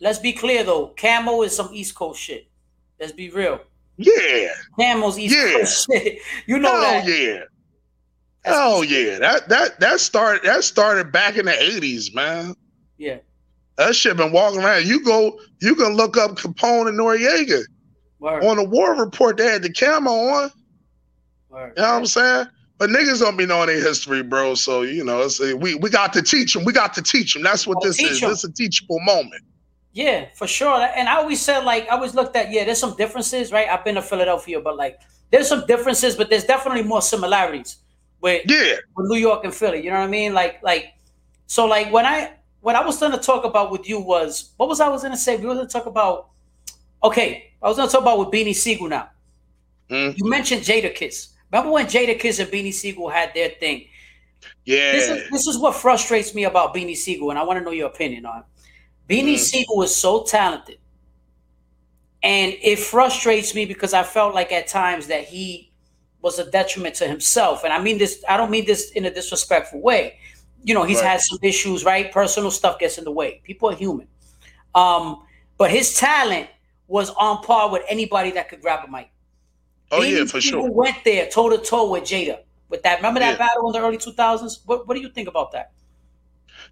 Let's 0.00 0.18
be 0.18 0.32
clear 0.32 0.64
though, 0.64 0.94
camo 0.98 1.42
is 1.42 1.54
some 1.54 1.70
East 1.72 1.94
Coast 1.94 2.20
shit. 2.20 2.48
Let's 2.98 3.12
be 3.12 3.30
real. 3.30 3.60
Yeah. 3.96 4.48
Camo's 4.78 5.18
East 5.18 5.36
yeah. 5.36 5.58
Coast 5.58 5.86
shit. 5.90 6.18
You 6.46 6.58
know 6.58 6.70
Hell 6.70 6.80
that. 6.80 7.06
yeah. 7.06 7.40
Oh 8.46 8.82
yeah. 8.82 9.18
That 9.18 9.48
that 9.50 9.80
that 9.80 10.00
started 10.00 10.42
that 10.44 10.64
started 10.64 11.12
back 11.12 11.36
in 11.36 11.44
the 11.44 11.52
80s, 11.52 12.14
man. 12.14 12.54
Yeah. 12.96 13.18
That 13.76 13.94
shit 13.94 14.16
been 14.16 14.32
walking 14.32 14.60
around. 14.60 14.86
You 14.86 15.04
go, 15.04 15.38
you 15.60 15.74
can 15.74 15.94
look 15.94 16.16
up 16.16 16.32
Capone 16.32 16.88
and 16.88 16.98
Noreaga 16.98 17.62
Word. 18.20 18.44
On 18.44 18.56
the 18.56 18.64
war 18.64 18.94
report, 18.94 19.38
they 19.38 19.46
had 19.46 19.62
the 19.62 19.72
camo 19.72 20.10
on. 20.10 20.50
Word. 21.50 21.72
You 21.76 21.82
know 21.82 21.88
what 21.88 21.98
I'm 21.98 22.06
saying? 22.06 22.46
But 22.78 22.90
niggas 22.90 23.20
don't 23.20 23.36
be 23.36 23.44
knowing 23.44 23.66
their 23.66 23.80
history, 23.80 24.22
bro. 24.22 24.54
So 24.54 24.82
you 24.82 25.04
know, 25.04 25.20
it's 25.22 25.40
a, 25.40 25.54
we 25.56 25.74
we 25.74 25.90
got 25.90 26.12
to 26.14 26.22
teach 26.22 26.54
them. 26.54 26.64
We 26.64 26.72
got 26.72 26.94
to 26.94 27.02
teach 27.02 27.34
them. 27.34 27.42
That's 27.42 27.66
what 27.66 27.78
oh, 27.80 27.86
this 27.86 28.00
is. 28.00 28.20
Them. 28.20 28.30
This 28.30 28.44
is 28.44 28.50
a 28.50 28.52
teachable 28.52 29.00
moment. 29.00 29.42
Yeah, 29.92 30.26
for 30.34 30.46
sure. 30.46 30.88
And 30.96 31.08
I 31.08 31.16
always 31.16 31.40
said, 31.40 31.64
like, 31.64 31.84
I 31.90 31.96
always 31.96 32.14
looked 32.14 32.36
at, 32.36 32.52
yeah, 32.52 32.64
there's 32.64 32.78
some 32.78 32.94
differences, 32.96 33.50
right? 33.50 33.68
I've 33.68 33.84
been 33.84 33.96
to 33.96 34.02
Philadelphia, 34.02 34.60
but 34.60 34.76
like, 34.76 35.00
there's 35.32 35.48
some 35.48 35.66
differences, 35.66 36.14
but 36.14 36.30
there's 36.30 36.44
definitely 36.44 36.84
more 36.84 37.02
similarities 37.02 37.78
with 38.20 38.42
yeah 38.46 38.76
with 38.96 39.06
New 39.08 39.16
York 39.16 39.44
and 39.44 39.54
Philly. 39.54 39.82
You 39.82 39.90
know 39.90 39.98
what 39.98 40.04
I 40.04 40.08
mean? 40.08 40.34
Like, 40.34 40.62
like, 40.62 40.94
so 41.46 41.66
like 41.66 41.92
when 41.92 42.06
I 42.06 42.32
what 42.60 42.76
I 42.76 42.84
was 42.84 42.98
going 42.98 43.12
to 43.12 43.18
talk 43.18 43.44
about 43.44 43.70
with 43.70 43.88
you 43.88 44.00
was 44.00 44.52
what 44.56 44.68
was 44.68 44.80
I 44.80 44.88
was 44.88 45.02
going 45.02 45.12
to 45.12 45.18
say? 45.18 45.36
We 45.36 45.46
were 45.46 45.54
going 45.54 45.66
to 45.66 45.72
talk 45.72 45.86
about. 45.86 46.28
Okay, 47.02 47.52
I 47.62 47.68
was 47.68 47.76
going 47.76 47.88
to 47.88 47.92
talk 47.92 48.02
about 48.02 48.18
with 48.18 48.28
Beanie 48.28 48.54
Sigel 48.54 48.88
now. 48.88 49.08
Mm. 49.88 50.16
You 50.16 50.28
mentioned 50.28 50.62
Jadakiss. 50.62 51.28
Remember 51.52 51.72
when 51.72 51.86
Jadakiss 51.86 52.40
and 52.40 52.50
Beanie 52.50 52.72
Sigel 52.72 53.08
had 53.08 53.32
their 53.34 53.50
thing? 53.50 53.86
Yeah. 54.64 54.92
This 54.92 55.08
is, 55.08 55.30
this 55.30 55.46
is 55.46 55.58
what 55.58 55.74
frustrates 55.74 56.34
me 56.34 56.44
about 56.44 56.74
Beanie 56.74 56.96
Sigel, 56.96 57.30
and 57.30 57.38
I 57.38 57.42
want 57.42 57.58
to 57.58 57.64
know 57.64 57.72
your 57.72 57.88
opinion 57.88 58.26
on. 58.26 58.38
It. 58.38 58.44
Beanie 59.08 59.34
mm. 59.34 59.38
Sigel 59.38 59.82
is 59.82 59.94
so 59.94 60.22
talented, 60.22 60.78
and 62.22 62.54
it 62.62 62.78
frustrates 62.78 63.54
me 63.54 63.64
because 63.64 63.92
I 63.92 64.02
felt 64.02 64.34
like 64.34 64.52
at 64.52 64.68
times 64.68 65.08
that 65.08 65.24
he 65.24 65.72
was 66.22 66.38
a 66.38 66.50
detriment 66.50 66.94
to 66.96 67.08
himself, 67.08 67.64
and 67.64 67.72
I 67.72 67.82
mean 67.82 67.98
this. 67.98 68.22
I 68.28 68.36
don't 68.36 68.50
mean 68.50 68.66
this 68.66 68.90
in 68.92 69.06
a 69.06 69.10
disrespectful 69.12 69.80
way 69.80 70.18
you 70.62 70.74
know, 70.74 70.84
he's 70.84 70.98
right. 70.98 71.12
had 71.12 71.20
some 71.20 71.38
issues, 71.42 71.84
right? 71.84 72.12
Personal 72.12 72.50
stuff 72.50 72.78
gets 72.78 72.98
in 72.98 73.04
the 73.04 73.10
way. 73.10 73.40
People 73.44 73.70
are 73.70 73.74
human. 73.74 74.06
Um, 74.74 75.24
but 75.56 75.70
his 75.70 75.94
talent 75.94 76.48
was 76.86 77.10
on 77.10 77.42
par 77.42 77.70
with 77.70 77.82
anybody 77.88 78.30
that 78.32 78.48
could 78.48 78.60
grab 78.60 78.86
a 78.86 78.90
mic. 78.90 79.10
Oh 79.90 80.02
yeah, 80.02 80.24
for 80.24 80.40
sure. 80.40 80.70
Went 80.70 80.96
there 81.04 81.28
toe 81.28 81.48
to 81.48 81.58
toe 81.58 81.90
with 81.90 82.04
Jada 82.04 82.40
with 82.68 82.82
that. 82.82 82.96
Remember 82.96 83.20
that 83.20 83.32
yeah. 83.32 83.38
battle 83.38 83.66
in 83.66 83.72
the 83.72 83.86
early 83.86 83.98
two 83.98 84.12
thousands? 84.12 84.60
What 84.66 84.86
What 84.86 84.94
do 84.94 85.00
you 85.00 85.08
think 85.08 85.28
about 85.28 85.52
that? 85.52 85.72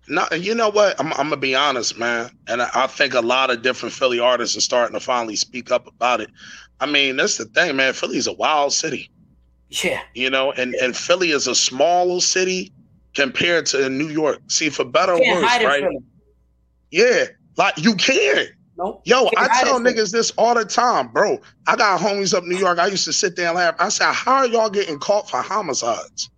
No, 0.07 0.27
you 0.35 0.55
know 0.55 0.71
what? 0.71 0.99
I'm, 0.99 1.13
I'm, 1.15 1.29
gonna 1.29 1.37
be 1.37 1.55
honest, 1.55 1.99
man, 1.99 2.31
and 2.47 2.63
I, 2.63 2.71
I, 2.75 2.87
think 2.87 3.15
a 3.15 3.21
lot 3.21 3.51
of 3.51 3.63
different 3.63 3.95
Philly 3.95 4.21
artists 4.21 4.57
are 4.57 4.61
starting 4.61 4.95
to 4.95 5.05
finally 5.05 5.37
speak 5.37 5.71
up 5.71 5.87
about 5.87 6.21
it. 6.21 6.31
I 6.81 6.87
mean, 6.87 7.17
that's 7.17 7.37
the 7.37 7.45
thing, 7.45 7.77
man. 7.77 7.93
Philly's 7.93 8.27
a 8.27 8.33
wild 8.33 8.73
city. 8.73 9.11
Yeah. 9.69 10.01
You 10.15 10.31
know, 10.31 10.53
and 10.53 10.75
and 10.77 10.97
Philly 10.97 11.31
is 11.31 11.47
a 11.47 11.55
small 11.55 12.21
city 12.21 12.73
compared 13.15 13.67
to 13.67 13.89
New 13.91 14.09
York. 14.09 14.41
See, 14.49 14.71
for 14.71 14.85
better 14.85 15.13
or 15.13 15.21
worse, 15.21 15.43
right? 15.43 15.85
Yeah, 16.91 17.25
like 17.57 17.77
you 17.77 17.95
can't. 17.97 18.49
Nope. 18.79 19.03
Yo, 19.05 19.29
I 19.37 19.65
tell 19.65 19.81
niggas 19.81 20.13
this 20.13 20.31
all 20.39 20.55
the 20.55 20.65
time, 20.65 21.09
bro. 21.09 21.39
I 21.67 21.75
got 21.75 22.01
homies 22.01 22.33
up 22.33 22.45
in 22.45 22.51
New 22.51 22.59
York. 22.59 22.79
I 22.79 22.87
used 22.87 23.05
to 23.07 23.13
sit 23.13 23.35
there 23.35 23.49
and 23.49 23.57
laugh. 23.57 23.75
I 23.81 23.89
said, 23.89 24.13
"How 24.13 24.37
are 24.37 24.47
y'all 24.47 24.71
getting 24.71 25.01
caught 25.01 25.29
for 25.29 25.43
homicides?" 25.43 26.31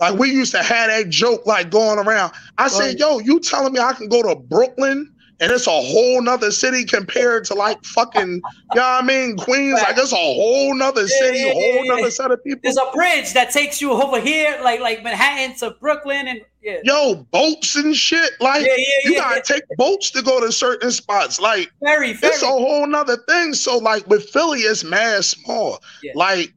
Like 0.00 0.18
we 0.18 0.30
used 0.30 0.50
to 0.52 0.62
have 0.62 0.88
that 0.88 1.08
joke 1.08 1.46
like 1.46 1.70
going 1.70 2.00
around. 2.00 2.32
I 2.58 2.66
said, 2.66 2.98
"Yo, 2.98 3.20
you 3.20 3.38
telling 3.38 3.72
me 3.72 3.78
I 3.78 3.92
can 3.92 4.08
go 4.08 4.22
to 4.22 4.34
Brooklyn 4.34 5.14
and 5.38 5.52
it's 5.52 5.66
a 5.66 5.70
whole 5.70 6.22
nother 6.22 6.50
city 6.50 6.84
compared 6.84 7.44
to 7.44 7.54
like 7.54 7.84
fucking, 7.84 8.22
you 8.22 8.40
know 8.74 8.82
what 8.82 9.04
I 9.04 9.06
mean, 9.06 9.36
Queens. 9.36 9.74
Like 9.74 9.98
it's 9.98 10.12
a 10.12 10.16
whole 10.16 10.74
nother 10.74 11.06
city, 11.06 11.38
yeah, 11.38 11.46
yeah, 11.46 11.52
whole 11.52 11.84
yeah, 11.84 11.94
nother 11.94 12.10
set 12.10 12.30
of 12.30 12.42
people. 12.42 12.60
There's 12.62 12.78
a 12.78 12.90
bridge 12.92 13.34
that 13.34 13.50
takes 13.50 13.80
you 13.80 13.92
over 13.92 14.20
here, 14.20 14.58
like 14.62 14.80
like 14.80 15.02
Manhattan 15.02 15.56
to 15.58 15.76
Brooklyn, 15.78 16.26
and 16.26 16.40
yeah. 16.66 16.80
Yo, 16.82 17.14
boats 17.30 17.76
and 17.76 17.94
shit. 17.94 18.32
Like 18.40 18.66
you 19.04 19.14
gotta 19.14 19.40
take 19.40 19.62
boats 19.76 20.10
to 20.10 20.20
go 20.20 20.40
to 20.40 20.50
certain 20.50 20.90
spots. 20.90 21.40
Like 21.40 21.70
very, 21.80 22.12
very. 22.12 22.34
It's 22.34 22.42
a 22.42 22.46
whole 22.46 22.86
nother 22.88 23.18
thing. 23.28 23.54
So 23.54 23.78
like 23.78 24.04
with 24.08 24.28
Philly, 24.30 24.60
it's 24.60 24.82
mad 24.82 25.24
small. 25.24 25.80
Like 26.16 26.52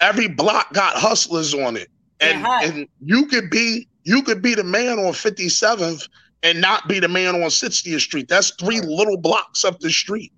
every 0.00 0.28
block 0.28 0.72
got 0.72 0.94
hustlers 0.94 1.52
on 1.52 1.76
it, 1.76 1.88
and 2.20 2.46
and 2.46 2.88
you 3.04 3.26
could 3.26 3.50
be 3.50 3.88
you 4.04 4.22
could 4.22 4.40
be 4.40 4.54
the 4.54 4.64
man 4.64 5.00
on 5.00 5.12
57th 5.12 6.08
and 6.44 6.60
not 6.60 6.86
be 6.88 7.00
the 7.00 7.08
man 7.08 7.34
on 7.34 7.40
60th 7.48 8.00
Street. 8.00 8.28
That's 8.28 8.50
three 8.50 8.80
little 8.80 9.16
blocks 9.16 9.64
up 9.64 9.80
the 9.80 9.90
street. 9.90 10.32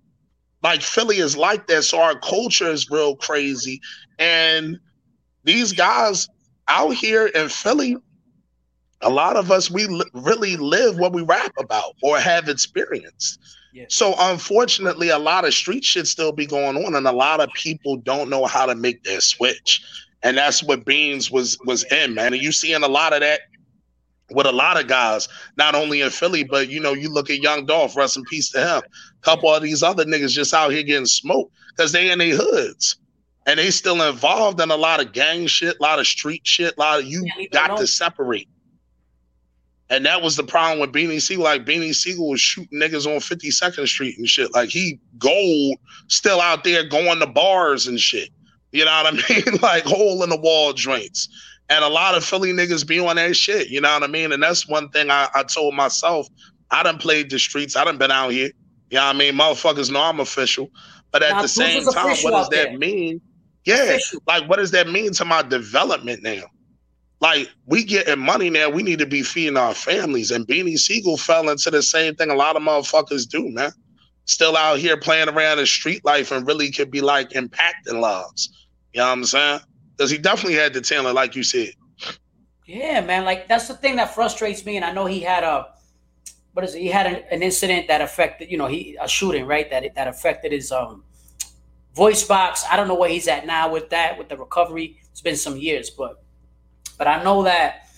Like 0.63 0.81
Philly 0.81 1.19
is 1.19 1.37
like 1.37 1.67
that. 1.67 1.83
So 1.83 2.01
our 2.01 2.19
culture 2.19 2.71
is 2.71 2.89
real 2.91 3.17
crazy. 3.17 3.83
And 4.19 4.79
these 5.45 5.73
guys 5.73 6.29
out 6.69 6.95
here 6.95 7.27
in 7.27 7.49
Philly, 7.49 7.97
a 9.03 9.11
lot 9.11 9.37
of 9.37 9.51
us, 9.51 9.71
we 9.71 9.87
li- 9.87 10.11
really 10.15 10.57
live 10.57 10.99
what 10.99 11.13
we 11.13 11.23
rap 11.23 11.53
about 11.59 11.95
or 12.03 12.19
have 12.19 12.49
experienced. 12.49 13.39
Yeah. 13.73 13.85
So 13.91 14.15
unfortunately, 14.19 15.11
a 15.11 15.19
lot 15.19 15.45
of 15.45 15.53
street 15.53 15.85
shit 15.85 16.07
still 16.07 16.33
be 16.33 16.47
going 16.47 16.83
on, 16.83 16.95
and 16.95 17.07
a 17.07 17.13
lot 17.13 17.41
of 17.41 17.51
people 17.55 17.97
don't 17.97 18.31
know 18.31 18.47
how 18.47 18.65
to 18.67 18.75
make 18.75 19.05
their 19.05 19.21
switch. 19.21 19.83
And 20.23 20.39
that's 20.39 20.63
what 20.63 20.87
Beans 20.87 21.31
was 21.31 21.59
was 21.67 21.85
in, 21.93 22.15
man. 22.15 22.33
And 22.33 22.43
you 22.43 22.53
seeing 22.53 22.83
a 22.83 22.89
lot 22.89 23.13
of 23.13 23.21
that 23.21 23.41
with 24.31 24.47
a 24.47 24.53
lot 24.53 24.81
of 24.81 24.89
guys, 24.89 25.29
not 25.57 25.75
only 25.75 26.01
in 26.01 26.11
Philly, 26.11 26.43
but 26.43 26.69
you 26.69 26.81
know, 26.81 26.95
you 26.95 27.11
look 27.11 27.29
at 27.31 27.39
Young 27.41 27.67
Dolph, 27.67 27.97
rest 27.97 28.17
in 28.17 28.25
peace 28.25 28.51
to 28.51 28.59
him. 28.61 28.83
A 28.83 29.23
couple 29.23 29.55
of 29.55 29.63
these 29.63 29.83
other 29.83 30.05
niggas 30.05 30.31
just 30.31 30.55
out 30.55 30.73
here 30.73 30.83
getting 30.83 31.07
smoked 31.07 31.53
because 31.77 31.93
they 31.93 32.11
in 32.11 32.19
their 32.19 32.35
hoods. 32.35 32.97
and 33.47 33.59
they 33.59 33.71
still 33.71 34.03
involved 34.03 34.61
in 34.61 34.71
a 34.71 34.77
lot 34.77 35.01
of 35.01 35.13
gang 35.13 35.47
shit, 35.47 35.77
a 35.79 35.83
lot 35.83 35.99
of 36.01 36.07
street 36.07 36.43
shit, 36.45 36.75
a 36.77 36.81
lot 36.81 37.01
of 37.01 37.07
you 37.07 37.25
yeah, 37.39 37.47
got 37.53 37.77
to 37.77 37.87
separate. 37.87 38.49
And 39.89 40.05
that 40.05 40.21
was 40.21 40.37
the 40.37 40.43
problem 40.43 40.81
with 40.81 40.93
Beanie 40.93 41.21
Sigel. 41.21 41.45
Like 41.45 41.65
Beanie 41.65 41.95
Sigel 41.95 42.29
was 42.29 42.41
shooting 42.41 42.81
niggas 42.81 43.07
on 43.07 43.21
52nd 43.21 43.87
Street 43.87 44.19
and 44.19 44.29
shit. 44.29 44.53
Like 44.53 44.69
he 44.69 44.99
gold 45.19 45.79
still 46.09 46.41
out 46.41 46.65
there 46.65 46.85
going 46.89 47.21
to 47.21 47.27
bars 47.27 47.87
and 47.87 48.01
shit. 48.01 48.31
You 48.73 48.85
know 48.85 49.03
what 49.03 49.15
I 49.31 49.35
mean? 49.35 49.61
like 49.63 49.85
hole 49.85 50.23
in 50.23 50.31
the 50.31 50.41
wall 50.41 50.73
joints. 50.73 51.29
And 51.69 51.85
a 51.85 51.89
lot 51.89 52.17
of 52.17 52.25
Philly 52.25 52.53
niggas 52.53 52.87
be 52.87 52.99
on 52.99 53.17
that 53.17 53.37
shit. 53.37 53.69
You 53.69 53.81
know 53.81 53.93
what 53.93 54.03
I 54.03 54.07
mean? 54.07 54.33
And 54.33 54.43
that's 54.43 54.69
one 54.69 54.89
thing 54.91 55.11
I, 55.11 55.29
I 55.35 55.43
told 55.45 55.75
myself. 55.75 56.29
I 56.71 56.83
done 56.83 56.99
played 56.99 57.31
the 57.31 57.39
streets. 57.39 57.77
I 57.77 57.85
done 57.85 57.99
been 57.99 58.11
out 58.11 58.33
here. 58.33 58.51
You 58.91 58.99
know 58.99 59.07
what 59.07 59.17
I 59.17 59.19
mean? 59.19 59.35
Motherfuckers 59.35 59.91
know 59.91 60.03
I'm 60.03 60.21
official. 60.21 60.71
But 61.13 61.23
at 61.23 61.31
now, 61.31 61.43
the 61.43 61.49
same 61.49 61.85
time, 61.85 62.17
what 62.23 62.31
does 62.33 62.49
that 62.51 62.69
there. 62.71 62.79
mean? 62.79 63.21
Yeah. 63.65 63.83
Official. 63.83 64.23
Like, 64.27 64.49
what 64.49 64.57
does 64.57 64.73
that 64.73 64.89
mean 64.89 65.13
to 65.13 65.25
my 65.25 65.43
development 65.43 66.23
now? 66.23 66.43
Like, 67.21 67.49
we 67.67 67.83
getting 67.85 68.19
money 68.19 68.51
now. 68.51 68.69
We 68.69 68.83
need 68.83 68.99
to 68.99 69.07
be 69.07 69.23
feeding 69.23 69.57
our 69.57 69.75
families. 69.75 70.31
And 70.31 70.47
Beanie 70.47 70.79
Sigel 70.79 71.17
fell 71.17 71.49
into 71.49 71.71
the 71.71 71.83
same 71.83 72.15
thing 72.15 72.31
a 72.31 72.35
lot 72.35 72.57
of 72.57 72.63
motherfuckers 72.63 73.29
do, 73.29 73.49
man. 73.51 73.73
Still 74.27 74.57
out 74.57 74.79
here 74.79 74.97
playing 74.97 75.29
around 75.29 75.59
in 75.59 75.67
street 75.67 76.05
life 76.05 76.33
and 76.33 76.47
really 76.47 76.71
could 76.71 76.91
be 76.91 77.01
like 77.01 77.31
impacting 77.31 78.01
lives. 78.01 78.51
You 78.93 79.01
know 79.01 79.07
what 79.07 79.13
I'm 79.13 79.25
saying? 79.25 79.61
Because 79.97 80.11
he 80.11 80.19
definitely 80.19 80.55
had 80.55 80.75
the 80.75 80.81
talent, 80.81 81.15
like 81.15 81.35
you 81.37 81.43
said. 81.43 81.71
Yeah, 82.67 83.01
man. 83.01 83.25
Like 83.25 83.47
that's 83.47 83.69
the 83.69 83.75
thing 83.75 83.97
that 83.97 84.15
frustrates 84.15 84.67
me. 84.67 84.77
And 84.77 84.85
I 84.85 84.93
know 84.93 85.07
he 85.07 85.21
had 85.21 85.45
a 85.45 85.69
what 86.53 86.65
is 86.65 86.75
it? 86.75 86.81
He 86.81 86.89
had 86.89 87.07
an, 87.07 87.23
an 87.31 87.43
incident 87.43 87.87
that 87.89 88.01
affected, 88.01 88.51
you 88.51 88.59
know, 88.59 88.67
he 88.67 88.97
a 89.01 89.07
shooting, 89.07 89.47
right? 89.47 89.71
That 89.71 89.95
that 89.95 90.09
affected 90.09 90.53
his 90.53 90.73
um 90.73 91.05
voice 91.95 92.25
box. 92.25 92.65
I 92.71 92.77
don't 92.77 92.89
know 92.89 92.95
where 92.95 93.09
he's 93.09 93.29
at 93.29 93.47
now 93.47 93.71
with 93.71 93.91
that, 93.91 94.19
with 94.19 94.29
the 94.29 94.37
recovery. 94.37 94.99
It's 95.13 95.21
been 95.21 95.37
some 95.37 95.57
years, 95.57 95.91
but 95.91 96.23
but 96.97 97.07
I 97.07 97.23
know 97.23 97.43
that 97.45 97.89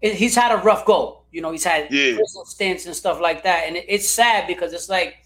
it, 0.00 0.14
he's 0.14 0.34
had 0.34 0.52
a 0.52 0.62
rough 0.62 0.84
go. 0.84 1.22
You 1.32 1.42
know, 1.42 1.50
he's 1.50 1.64
had 1.64 1.90
yeah. 1.90 2.16
stints 2.44 2.86
and 2.86 2.94
stuff 2.94 3.20
like 3.20 3.42
that, 3.44 3.64
and 3.66 3.76
it, 3.76 3.84
it's 3.88 4.08
sad 4.08 4.46
because 4.46 4.72
it's 4.72 4.88
like 4.88 5.16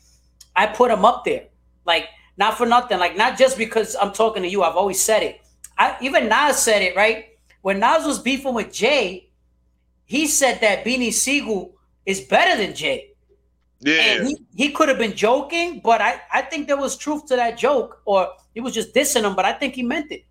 I 0.57 0.67
put 0.67 0.91
him 0.91 1.05
up 1.05 1.25
there, 1.25 1.47
like 1.85 2.09
not 2.37 2.57
for 2.57 2.67
nothing, 2.67 2.99
like 2.99 3.17
not 3.17 3.39
just 3.39 3.57
because 3.59 3.97
I'm 4.01 4.13
talking 4.13 4.43
to 4.43 4.49
you. 4.49 4.63
I've 4.63 4.77
always 4.77 5.01
said 5.01 5.23
it. 5.23 5.41
I 5.79 5.97
even 6.01 6.29
Nas 6.29 6.59
said 6.59 6.83
it 6.83 6.97
right 6.97 7.27
when 7.63 7.81
Nas 7.81 8.05
was 8.05 8.19
beefing 8.19 8.55
with 8.55 8.73
Jay. 8.73 9.29
He 10.05 10.27
said 10.27 10.61
that 10.61 10.85
Beanie 10.85 11.13
Sigel 11.13 11.77
is 12.05 12.21
better 12.21 12.61
than 12.61 12.75
Jay. 12.75 13.11
Yeah. 13.81 13.95
And 13.95 14.27
he, 14.27 14.37
he 14.55 14.71
could 14.71 14.89
have 14.89 14.99
been 14.99 15.15
joking, 15.15 15.81
but 15.83 16.01
I, 16.03 16.21
I 16.33 16.43
think 16.43 16.67
there 16.67 16.77
was 16.77 16.97
truth 16.97 17.27
to 17.27 17.37
that 17.37 17.57
joke, 17.57 18.03
or 18.05 18.29
he 18.53 18.61
was 18.61 18.75
just 18.75 18.95
dissing 18.95 19.25
him, 19.25 19.35
but 19.35 19.45
I 19.45 19.53
think 19.53 19.75
he 19.75 19.83
meant 19.83 20.13
it. 20.13 20.25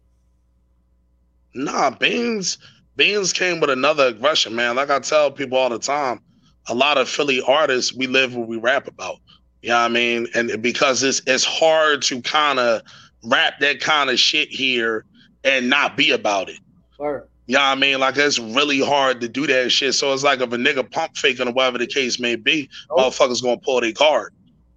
Nah, 1.54 1.89
Beans 1.91 2.58
Beans 2.95 3.32
came 3.32 3.62
with 3.62 3.70
another 3.70 4.08
aggression, 4.08 4.56
man. 4.56 4.76
Like 4.76 4.89
I 4.89 5.00
tell 5.00 5.32
people 5.32 5.58
all 5.58 5.70
the 5.70 5.80
time, 5.80 6.20
a 6.68 6.76
lot 6.76 6.97
of 6.97 7.08
Philly 7.08 7.41
artists, 7.47 7.93
we 7.93 8.08
live 8.08 8.36
what 8.36 8.47
we 8.47 8.58
rap 8.58 8.88
about. 8.88 9.20
You 9.62 9.70
know 9.70 9.76
what 9.76 9.86
I 9.86 9.88
mean? 9.88 10.28
And 10.36 10.62
because 10.62 11.02
it's 11.02 11.22
it's 11.26 11.45
hard 11.45 12.02
to 12.04 12.22
kind 12.22 12.60
of 12.60 12.82
rap 13.24 13.60
that 13.62 13.80
kind 13.80 14.10
of 14.10 14.20
shit 14.20 14.50
here 14.50 15.06
and 15.43 15.70
not 15.70 15.95
be 15.95 16.12
about 16.12 16.50
it. 16.50 16.60
Sure. 16.97 17.28
You 17.47 17.56
know 17.56 17.62
what 17.62 17.68
I 17.68 17.76
mean? 17.76 18.00
Like 18.00 18.18
it's 18.18 18.38
really 18.38 18.82
hard 18.82 19.22
to 19.22 19.30
do 19.30 19.47
that 19.47 19.72
shit. 19.72 19.95
So 19.95 20.14
it's 20.14 20.24
like 20.24 20.41
if 20.41 20.52
a 20.52 20.58
nigga 20.58 20.89
pump 20.91 21.16
faking 21.18 21.47
or 21.47 21.52
whatever 21.54 21.78
the 21.78 21.88
case 21.88 22.20
may 22.20 22.36
be, 22.36 22.70
oh. 22.89 22.97
motherfuckers 22.97 23.41
gonna 23.41 23.58
pull 23.58 23.80
their 23.80 23.93
card. 23.93 24.34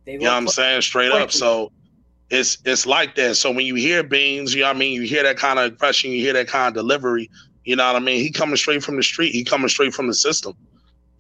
They 0.07 0.13
you 0.13 0.21
know 0.21 0.31
what 0.31 0.37
I'm 0.37 0.49
saying? 0.49 0.83
Straight 0.83 1.11
up. 1.11 1.33
So 1.33 1.73
it's 2.33 2.57
it's 2.65 2.87
like 2.87 3.15
that. 3.17 3.37
So 3.37 3.51
when 3.51 3.67
you 3.67 3.75
hear 3.75 4.03
Beans, 4.03 4.55
you 4.55 4.63
know 4.63 4.69
what 4.69 4.77
I 4.77 4.79
mean? 4.79 4.95
You 4.95 5.03
hear 5.03 5.23
that 5.23 5.37
kind 5.37 5.59
of 5.59 5.67
aggression, 5.67 6.11
you 6.11 6.21
hear 6.21 6.33
that 6.33 6.49
kind 6.49 6.67
of 6.69 6.75
delivery. 6.75 7.31
You 7.65 7.77
know 7.77 7.87
what 7.87 7.95
I 7.95 8.05
mean? 8.05 8.21
He 8.21 8.33
coming 8.33 8.57
straight 8.57 8.83
from 8.83 8.97
the 8.97 9.03
street. 9.03 9.33
He 9.33 9.45
coming 9.45 9.69
straight 9.69 9.93
from 9.93 10.07
the 10.09 10.15
system. 10.15 10.57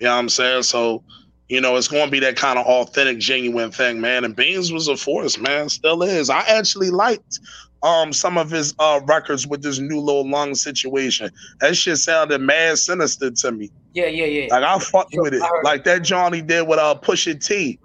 You 0.00 0.06
know 0.06 0.14
what 0.14 0.20
I'm 0.20 0.28
saying? 0.30 0.62
So, 0.64 1.04
you 1.48 1.60
know, 1.60 1.76
it's 1.76 1.86
going 1.86 2.06
to 2.06 2.10
be 2.10 2.18
that 2.20 2.36
kind 2.36 2.58
of 2.58 2.66
authentic, 2.66 3.18
genuine 3.18 3.70
thing, 3.70 4.00
man. 4.00 4.24
And 4.24 4.34
Beans 4.34 4.72
was 4.72 4.88
a 4.88 4.96
force, 4.96 5.38
man. 5.38 5.68
Still 5.68 6.02
is. 6.02 6.30
I 6.30 6.40
actually 6.40 6.90
liked 6.90 7.38
um 7.82 8.12
some 8.12 8.38
of 8.38 8.48
his 8.48 8.74
uh 8.78 9.00
records 9.04 9.46
with 9.46 9.62
this 9.62 9.78
new 9.78 10.00
little 10.00 10.28
lung 10.28 10.54
situation. 10.54 11.30
That 11.60 11.76
shit 11.76 11.98
sounded 11.98 12.40
mad 12.40 12.78
sinister 12.78 13.30
to 13.30 13.52
me. 13.52 13.70
Yeah, 13.92 14.06
yeah, 14.06 14.24
yeah. 14.24 14.46
Like 14.50 14.64
I 14.64 14.78
fucked 14.78 15.14
with 15.14 15.34
it. 15.34 15.42
Like 15.62 15.84
that 15.84 16.02
Johnny 16.04 16.40
did 16.40 16.66
with 16.66 16.78
uh 16.78 16.94
Pusha 16.94 17.44
T. 17.44 17.78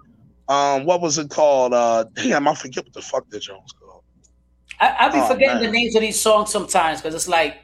Um, 0.48 0.84
what 0.84 1.00
was 1.00 1.18
it 1.18 1.30
called? 1.30 1.74
Uh 1.74 2.04
damn, 2.14 2.48
I 2.48 2.54
forget 2.54 2.84
what 2.84 2.94
the 2.94 3.02
fuck 3.02 3.28
that 3.30 3.40
Jones 3.40 3.72
called. 3.72 4.02
I, 4.80 4.96
I 5.00 5.08
be 5.10 5.18
oh, 5.18 5.26
forgetting 5.26 5.62
man. 5.62 5.64
the 5.64 5.70
names 5.70 5.94
of 5.94 6.02
these 6.02 6.20
songs 6.20 6.50
sometimes 6.50 7.00
because 7.00 7.14
it's 7.14 7.28
like 7.28 7.58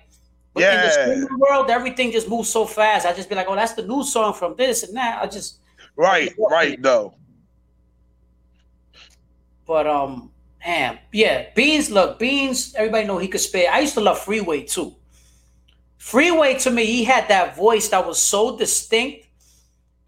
yeah. 0.57 1.13
in 1.13 1.21
the 1.23 1.39
world, 1.39 1.71
everything 1.71 2.13
just 2.13 2.29
moves 2.29 2.49
so 2.49 2.65
fast. 2.65 3.07
I 3.07 3.13
just 3.13 3.29
be 3.29 3.35
like, 3.35 3.47
oh, 3.49 3.57
that's 3.57 3.73
the 3.73 3.85
new 3.85 4.05
song 4.05 4.35
from 4.35 4.55
this 4.57 4.85
and 4.85 4.97
that. 4.97 5.21
I 5.21 5.27
just 5.27 5.59
right, 5.97 6.33
right, 6.39 6.81
though. 6.81 7.15
But 9.67 9.87
um, 9.87 10.31
Damn. 10.65 10.99
Yeah. 11.13 11.47
Beans, 11.55 11.91
look, 11.91 12.19
Beans, 12.19 12.75
everybody 12.75 13.07
know 13.07 13.19
he 13.19 13.29
could 13.29 13.41
spit. 13.41 13.71
I 13.71 13.81
used 13.81 13.95
to 13.95 14.01
love 14.01 14.19
Freeway 14.19 14.63
too. 14.63 14.95
Freeway 15.99 16.59
to 16.61 16.71
me, 16.71 16.87
he 16.87 17.05
had 17.05 17.29
that 17.29 17.55
voice 17.55 17.89
that 17.89 18.07
was 18.07 18.21
so 18.21 18.57
distinct 18.57 19.27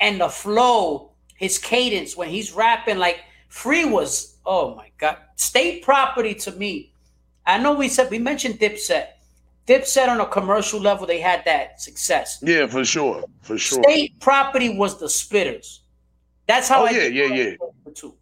and 0.00 0.20
the 0.20 0.28
flow, 0.28 1.12
his 1.37 1.59
cadence 1.59 2.16
when 2.16 2.28
he's 2.28 2.53
rapping, 2.53 2.99
like 2.99 3.20
Free 3.49 3.84
was, 3.84 4.37
oh 4.45 4.74
my 4.74 4.91
God. 4.99 5.18
State 5.37 5.82
property 5.82 6.34
to 6.34 6.53
me. 6.53 6.93
I 7.47 7.59
know 7.59 7.74
we 7.74 7.89
said 7.89 8.11
we 8.11 8.18
mentioned 8.18 8.59
Dipset. 8.59 9.09
Dipset 9.66 10.09
on 10.09 10.20
a 10.20 10.26
commercial 10.26 10.80
level, 10.80 11.07
they 11.07 11.20
had 11.20 11.45
that 11.45 11.80
success. 11.80 12.39
Yeah, 12.43 12.66
for 12.66 12.84
sure. 12.84 13.24
For 13.43 13.59
sure. 13.59 13.82
State 13.82 14.18
property 14.20 14.76
was 14.76 14.99
the 14.99 15.07
spitters. 15.07 15.80
That's 16.47 16.68
how 16.68 16.82
oh, 16.82 16.87
I 16.87 16.91
yeah, 16.91 17.07
yeah, 17.07 17.34
yeah. 17.34 17.93
Too. 17.95 18.14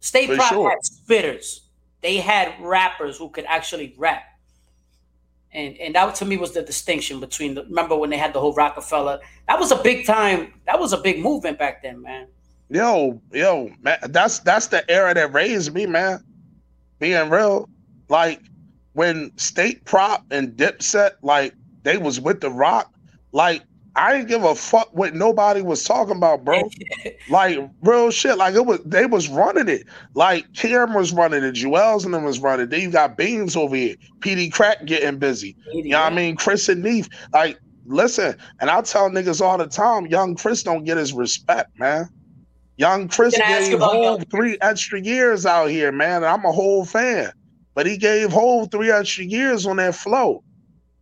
State 0.00 0.28
property 0.28 0.54
sure. 0.54 0.70
had 0.70 0.78
spitters. 0.82 1.60
They 2.00 2.16
had 2.16 2.54
rappers 2.60 3.18
who 3.18 3.28
could 3.28 3.44
actually 3.46 3.94
rap. 3.98 4.22
And 5.52 5.76
and 5.78 5.94
that 5.94 6.14
to 6.16 6.24
me 6.24 6.36
was 6.36 6.52
the 6.52 6.62
distinction 6.62 7.18
between 7.18 7.54
the 7.54 7.64
remember 7.64 7.96
when 7.96 8.10
they 8.10 8.18
had 8.18 8.32
the 8.32 8.40
whole 8.40 8.54
Roc-A-Fella. 8.54 9.20
That 9.48 9.58
was 9.58 9.72
a 9.72 9.82
big 9.82 10.06
time, 10.06 10.54
that 10.66 10.78
was 10.78 10.92
a 10.92 10.98
big 10.98 11.20
movement 11.20 11.58
back 11.58 11.82
then, 11.82 12.00
man. 12.02 12.28
Yo, 12.68 13.20
yo, 13.32 13.68
man, 13.82 13.98
that's 14.10 14.38
that's 14.40 14.68
the 14.68 14.88
era 14.88 15.12
that 15.12 15.32
raised 15.32 15.74
me, 15.74 15.86
man. 15.86 16.22
Being 17.00 17.30
real. 17.30 17.68
Like 18.08 18.40
when 18.92 19.36
State 19.36 19.84
Prop 19.84 20.24
and 20.30 20.56
Dipset, 20.56 21.12
like 21.22 21.54
they 21.82 21.96
was 21.96 22.20
with 22.20 22.40
the 22.40 22.50
rock, 22.50 22.94
like 23.32 23.62
I 23.96 24.12
didn't 24.12 24.28
give 24.28 24.44
a 24.44 24.54
fuck 24.54 24.88
what 24.92 25.14
nobody 25.14 25.62
was 25.62 25.84
talking 25.84 26.16
about, 26.16 26.44
bro. 26.44 26.62
like 27.28 27.58
real 27.82 28.10
shit. 28.10 28.38
Like 28.38 28.54
it 28.54 28.64
was 28.64 28.80
they 28.84 29.06
was 29.06 29.28
running 29.28 29.68
it. 29.68 29.86
Like 30.14 30.52
Cam 30.54 30.94
was 30.94 31.12
running 31.12 31.42
it, 31.42 31.54
Juelz 31.54 32.04
and 32.04 32.14
them 32.14 32.24
was 32.24 32.38
running. 32.38 32.68
Then 32.68 32.80
you 32.80 32.90
got 32.90 33.16
Beans 33.16 33.56
over 33.56 33.74
here, 33.74 33.96
Peedi 34.20 34.50
Crakk 34.50 34.86
getting 34.86 35.18
busy. 35.18 35.56
You 35.72 35.90
know 35.90 36.00
what 36.00 36.12
I 36.12 36.16
mean? 36.16 36.36
Chris 36.36 36.68
and 36.68 36.82
Neef. 36.82 37.08
Like, 37.32 37.58
listen, 37.86 38.36
and 38.60 38.70
I 38.70 38.80
tell 38.82 39.10
niggas 39.10 39.40
all 39.40 39.58
the 39.58 39.66
time, 39.66 40.06
young 40.06 40.36
Chris 40.36 40.62
don't 40.62 40.84
get 40.84 40.96
his 40.96 41.12
respect, 41.12 41.78
man. 41.78 42.08
Young 42.76 43.08
Chris 43.08 43.36
gave 43.36 43.78
Hov 43.78 44.24
three 44.30 44.56
extra 44.62 45.00
years 45.00 45.44
out 45.44 45.66
here, 45.66 45.92
man. 45.92 46.24
I'm 46.24 46.44
a 46.46 46.52
whole 46.52 46.86
fan. 46.86 47.30
But 47.74 47.86
he 47.86 47.98
gave 47.98 48.32
Hov 48.32 48.70
three 48.70 48.90
extra 48.90 49.24
years 49.24 49.66
on 49.66 49.76
that 49.76 49.94
flow 49.94 50.42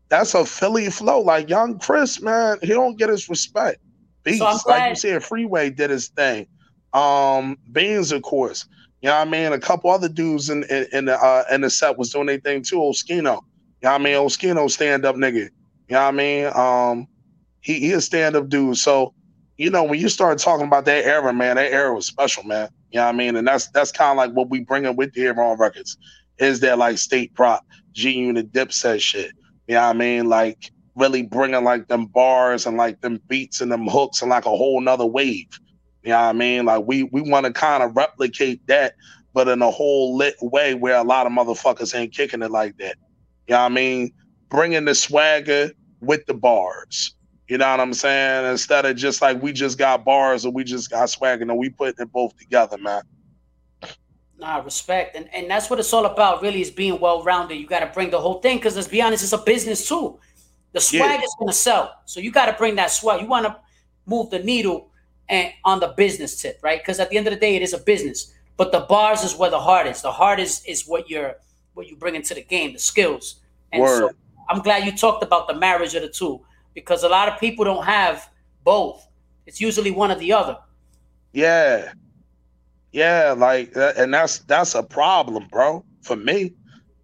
that's 0.09 0.35
a 0.35 0.45
Philly 0.45 0.91
flow. 0.91 1.21
Like 1.21 1.49
young 1.49 1.79
Chris, 1.79 2.21
man, 2.21 2.59
he 2.63 2.69
don't 2.69 2.99
get 2.99 3.09
his 3.09 3.29
respect. 3.29 3.81
Beats, 4.25 4.39
so 4.39 4.59
like 4.67 4.91
you 4.91 4.97
said, 4.97 5.25
Freeway 5.25 5.71
did 5.71 5.91
his 5.91 6.09
thing. 6.09 6.47
Um, 6.93 7.59
Beans, 7.73 8.13
of 8.13 8.23
course. 8.23 8.67
You 9.03 9.09
know 9.09 9.19
what 9.19 9.29
I 9.29 9.31
mean? 9.31 9.53
A 9.53 9.61
couple 9.61 9.91
other 9.91 10.09
dudes 10.09 10.51
in 10.51 10.65
in, 10.65 10.87
in 10.93 11.05
the 11.05 11.17
uh, 11.17 11.45
in 11.51 11.61
the 11.61 11.71
set 11.71 11.99
was 11.99 12.11
doing 12.11 12.27
their 12.27 12.41
thing 12.41 12.63
too. 12.63 12.79
Oschino. 12.79 13.17
You 13.17 13.23
know 13.23 13.41
what 13.93 13.93
I 13.93 13.99
mean? 13.99 14.15
Oschino 14.15 14.69
stand 14.71 15.05
up 15.05 15.17
nigga. 15.17 15.35
You 15.35 15.51
know 15.91 16.03
what 16.03 16.09
I 16.09 16.11
mean? 16.11 16.47
Um, 16.47 17.09
he 17.61 17.79
he 17.81 17.93
a 17.93 18.01
stand 18.01 18.35
up 18.35 18.49
dude. 18.49 18.77
So, 18.77 19.15
you 19.57 19.71
know, 19.71 19.85
when 19.85 20.01
you 20.01 20.09
start 20.09 20.39
talking 20.39 20.67
about 20.67 20.85
that 20.87 21.05
era, 21.05 21.33
man, 21.33 21.57
that 21.57 21.73
era 21.73 21.95
was 21.95 22.07
special, 22.07 22.43
man. 22.43 22.69
You 22.91 22.99
know 22.99 23.05
what 23.05 23.15
I 23.15 23.19
mean? 23.19 23.37
And 23.37 23.47
that's 23.47 23.69
that's 23.69 23.93
kind 23.93 24.13
of 24.13 24.17
like 24.17 24.33
what 24.33 24.51
we 24.51 24.61
bringing 24.61 24.97
with 24.97 25.15
here 25.15 25.39
on 25.41 25.59
records. 25.59 25.97
Is 26.39 26.61
that 26.61 26.79
like 26.79 26.99
state 26.99 27.35
prop, 27.35 27.65
G 27.93 28.11
Unit 28.13 28.53
Dipset 28.53 29.01
shit. 29.01 29.33
You 29.69 29.75
know 29.75 29.83
what 29.83 29.97
I 29.97 29.99
mean? 29.99 30.29
Like 30.29 30.73
really 30.97 31.23
bringing 31.23 31.63
like 31.63 31.89
them 31.89 32.07
bars 32.07 32.67
and 32.67 32.77
like 32.77 33.01
them 33.03 33.21
beats 33.29 33.61
and 33.61 33.71
them 33.71 33.87
hooks 33.87 34.23
and 34.23 34.31
like 34.31 34.47
a 34.47 34.51
whole 34.51 34.81
nother 34.81 35.07
wave. 35.07 35.47
You 36.03 36.11
know 36.11 36.21
what 36.21 36.29
I 36.29 36.33
mean? 36.33 36.65
Like 36.65 36.85
we 36.87 37.05
we 37.05 37.21
want 37.21 37.47
to 37.47 37.53
kind 37.53 37.83
of 37.83 37.95
replicate 37.95 38.67
that, 38.67 38.95
but 39.35 39.47
in 39.47 39.63
a 39.63 39.71
whole 39.71 40.17
lit 40.17 40.37
way 40.41 40.75
where 40.75 40.97
a 40.97 41.05
lot 41.05 41.27
of 41.27 41.33
motherfuckers 41.33 41.95
ain't 41.95 42.15
kicking 42.15 42.43
it 42.43 42.51
like 42.51 42.77
that. 42.79 42.97
You 43.47 43.55
know 43.55 43.61
what 43.61 43.67
I 43.67 43.75
mean? 43.75 44.13
Bringing 44.49 44.87
the 44.87 44.95
swagger 44.95 45.71
with 46.01 46.25
the 46.27 46.35
bars. 46.35 47.15
You 47.49 47.59
know 47.59 47.71
what 47.71 47.81
I'm 47.81 47.95
saying? 47.95 48.51
Instead 48.51 48.85
of 48.85 48.97
just 48.97 49.23
like 49.23 49.43
we 49.43 49.53
just 49.53 49.79
got 49.79 50.05
bars 50.05 50.45
or 50.45 50.53
we 50.53 50.65
just 50.65 50.91
got 50.91 51.11
swagger, 51.11 51.45
no, 51.45 51.55
we 51.55 51.71
putting 51.71 52.03
it 52.03 52.13
both 52.13 52.37
together, 52.37 52.79
man. 52.79 53.03
Nah, 54.39 54.59
respect, 54.59 55.17
and 55.17 55.29
and 55.35 55.51
that's 55.51 55.69
what 55.69 55.81
it's 55.81 55.93
all 55.93 56.07
about. 56.07 56.43
Really, 56.43 56.61
is 56.61 56.71
being 56.71 57.01
well 57.01 57.25
rounded. 57.25 57.57
You 57.57 57.67
got 57.67 57.81
to 57.81 57.87
bring 57.87 58.11
the 58.11 58.21
whole 58.21 58.41
thing 58.41 58.59
because 58.59 58.77
let's 58.77 58.87
be 58.87 59.03
honest, 59.03 59.25
it's 59.25 59.33
a 59.33 59.39
business 59.39 59.89
too. 59.89 60.19
The 60.73 60.81
swag 60.81 61.19
yeah. 61.19 61.25
is 61.25 61.35
going 61.39 61.49
to 61.49 61.55
sell, 61.55 61.93
so 62.05 62.21
you 62.21 62.31
got 62.31 62.47
to 62.47 62.53
bring 62.53 62.77
that 62.77 62.93
swag. 62.93 63.21
You 63.21 63.27
want 63.27 63.47
to 63.47 63.57
move 64.07 64.31
the 64.31 64.39
needle 64.39 64.91
and 65.29 65.53
on 65.65 65.81
the 65.81 65.89
business 65.89 66.41
tip, 66.41 66.61
right? 66.63 66.81
Because 66.81 67.01
at 67.01 67.11
the 67.11 67.17
end 67.17 67.27
of 67.27 67.35
the 67.35 67.41
day, 67.41 67.57
it 67.57 67.63
is 67.63 67.73
a 67.73 67.79
business. 67.79 68.33
But 68.57 68.73
the 68.73 68.81
bars 68.81 69.25
is 69.25 69.37
where 69.37 69.51
the 69.51 69.61
heart 69.61 69.87
is. 69.87 70.03
The 70.03 70.13
heart 70.13 70.39
is 70.39 70.63
is 70.67 70.87
what 70.87 71.11
you're 71.11 71.35
what 71.75 71.89
you 71.89 71.97
bring 71.97 72.15
into 72.15 72.35
the 72.35 72.43
game, 72.43 72.73
the 72.73 72.79
skills. 72.79 73.41
And 73.73 73.83
Word. 73.83 74.11
so 74.11 74.11
I'm 74.49 74.63
glad 74.63 74.85
you 74.85 74.97
talked 74.97 75.23
about 75.23 75.49
the 75.49 75.55
marriage 75.55 75.95
of 75.95 76.03
the 76.03 76.09
two 76.09 76.41
because 76.75 77.03
a 77.03 77.09
lot 77.09 77.29
of 77.29 77.39
people 77.39 77.65
don't 77.65 77.85
have 77.85 78.31
both. 78.65 79.07
It's 79.47 79.61
usually 79.61 79.91
one 79.91 80.11
or 80.11 80.17
the 80.17 80.33
other. 80.33 80.59
Yeah. 81.33 81.93
Yeah, 82.99 83.33
like 83.39 83.73
and 83.77 84.13
that's 84.13 84.41
that's 84.41 84.75
a 84.75 84.83
problem, 84.83 85.47
bro, 85.53 85.85
for 86.03 86.17
me. 86.17 86.53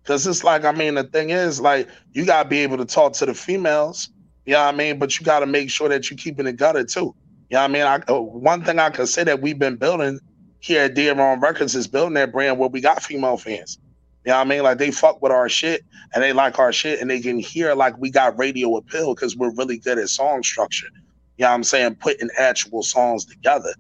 Cause 0.03 0.27
it's 0.27 0.43
like, 0.43 0.65
I 0.65 0.73
mean, 0.73 0.97
the 0.97 1.05
thing 1.05 1.31
is, 1.31 1.61
like, 1.61 1.89
you 2.13 2.27
gotta 2.27 2.49
be 2.49 2.59
able 2.59 2.79
to 2.79 2.85
talk 2.85 3.13
to 3.15 3.27
the 3.27 3.33
females, 3.33 4.11
you 4.45 4.55
know 4.55 4.65
what 4.65 4.75
I 4.75 4.77
mean? 4.77 4.99
But 4.99 5.19
you 5.19 5.25
gotta 5.25 5.47
make 5.47 5.71
sure 5.71 5.89
that 5.89 6.11
you're 6.11 6.19
keeping 6.19 6.49
it 6.49 6.57
gutted 6.57 6.89
too. 6.89 7.15
You 7.49 7.55
know 7.55 7.61
what 7.61 7.65
I 7.65 7.69
mean? 7.69 7.83
I, 7.83 8.01
uh, 8.13 8.21
one 8.21 8.65
thing 8.65 8.81
I 8.81 8.91
can 8.91 9.07
say 9.07 9.23
that 9.23 9.41
we've 9.41 9.59
been 9.59 9.77
building 9.77 10.19
here 10.59 10.83
at 10.83 10.95
Dead 10.95 11.17
Wrong 11.17 11.39
Records 11.39 11.77
is 11.77 11.87
building 11.87 12.15
that 12.15 12.33
brand 12.33 12.59
where 12.59 12.69
we 12.69 12.81
got 12.81 13.05
female 13.05 13.37
fans. 13.37 13.79
You 14.27 14.33
know 14.33 14.39
what 14.39 14.47
I 14.47 14.51
mean? 14.51 14.63
Like 14.65 14.79
they 14.79 14.91
fuck 14.91 15.23
with 15.23 15.31
our 15.31 15.49
shit 15.49 15.83
and 16.13 16.25
they 16.25 16.33
like 16.33 16.59
our 16.59 16.73
shit 16.73 17.01
and 17.01 17.09
they 17.09 17.21
can 17.21 17.39
hear 17.39 17.75
like 17.77 17.97
we 17.99 18.11
got 18.11 18.37
radio 18.37 18.77
appeal 18.77 19.15
because 19.15 19.37
we're 19.37 19.55
really 19.55 19.79
good 19.79 19.99
at 19.99 20.09
song 20.09 20.43
structure. 20.43 20.89
You 21.39 21.45
know 21.45 21.51
what 21.51 21.55
I'm 21.55 21.65
saying? 21.65 21.97
Putting 21.97 22.31
actual 22.37 22.83
songs 22.83 23.25
together, 23.27 23.75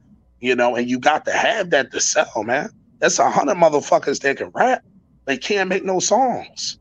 you 0.45 0.55
know, 0.55 0.77
and 0.77 0.89
you 0.89 0.99
got 0.99 1.25
to 1.25 1.33
have 1.33 1.71
that 1.71 1.91
to 1.93 2.01
sell, 2.01 2.45
man. 2.45 2.69
That's 2.99 3.19
a 3.19 3.31
hundred 3.31 3.57
motherfuckers 3.57 4.21
that 4.21 4.37
can 4.37 4.51
rap. 4.55 4.83
They 5.25 5.39
can't 5.39 5.69
make 5.69 5.85
no 5.85 6.01
songs. 6.01 6.79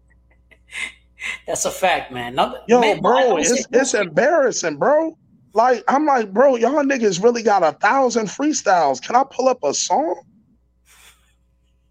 That's 1.47 1.63
a 1.63 1.71
fact, 1.71 2.11
man. 2.11 2.35
Yo, 2.67 2.81
man, 2.81 2.99
bro, 2.99 3.37
it's 3.37 3.65
it's 3.71 3.93
embarrassing, 3.93 4.77
bro. 4.77 5.17
Like 5.53 5.83
I'm 5.87 6.05
like, 6.05 6.33
bro, 6.33 6.57
y'all 6.57 6.83
niggas 6.83 7.23
really 7.23 7.43
got 7.43 7.63
a 7.63 7.71
thousand 7.79 8.27
freestyles. 8.27 9.01
Can 9.01 9.15
I 9.15 9.23
pull 9.29 9.47
up 9.47 9.63
a 9.63 9.73
song? 9.73 10.21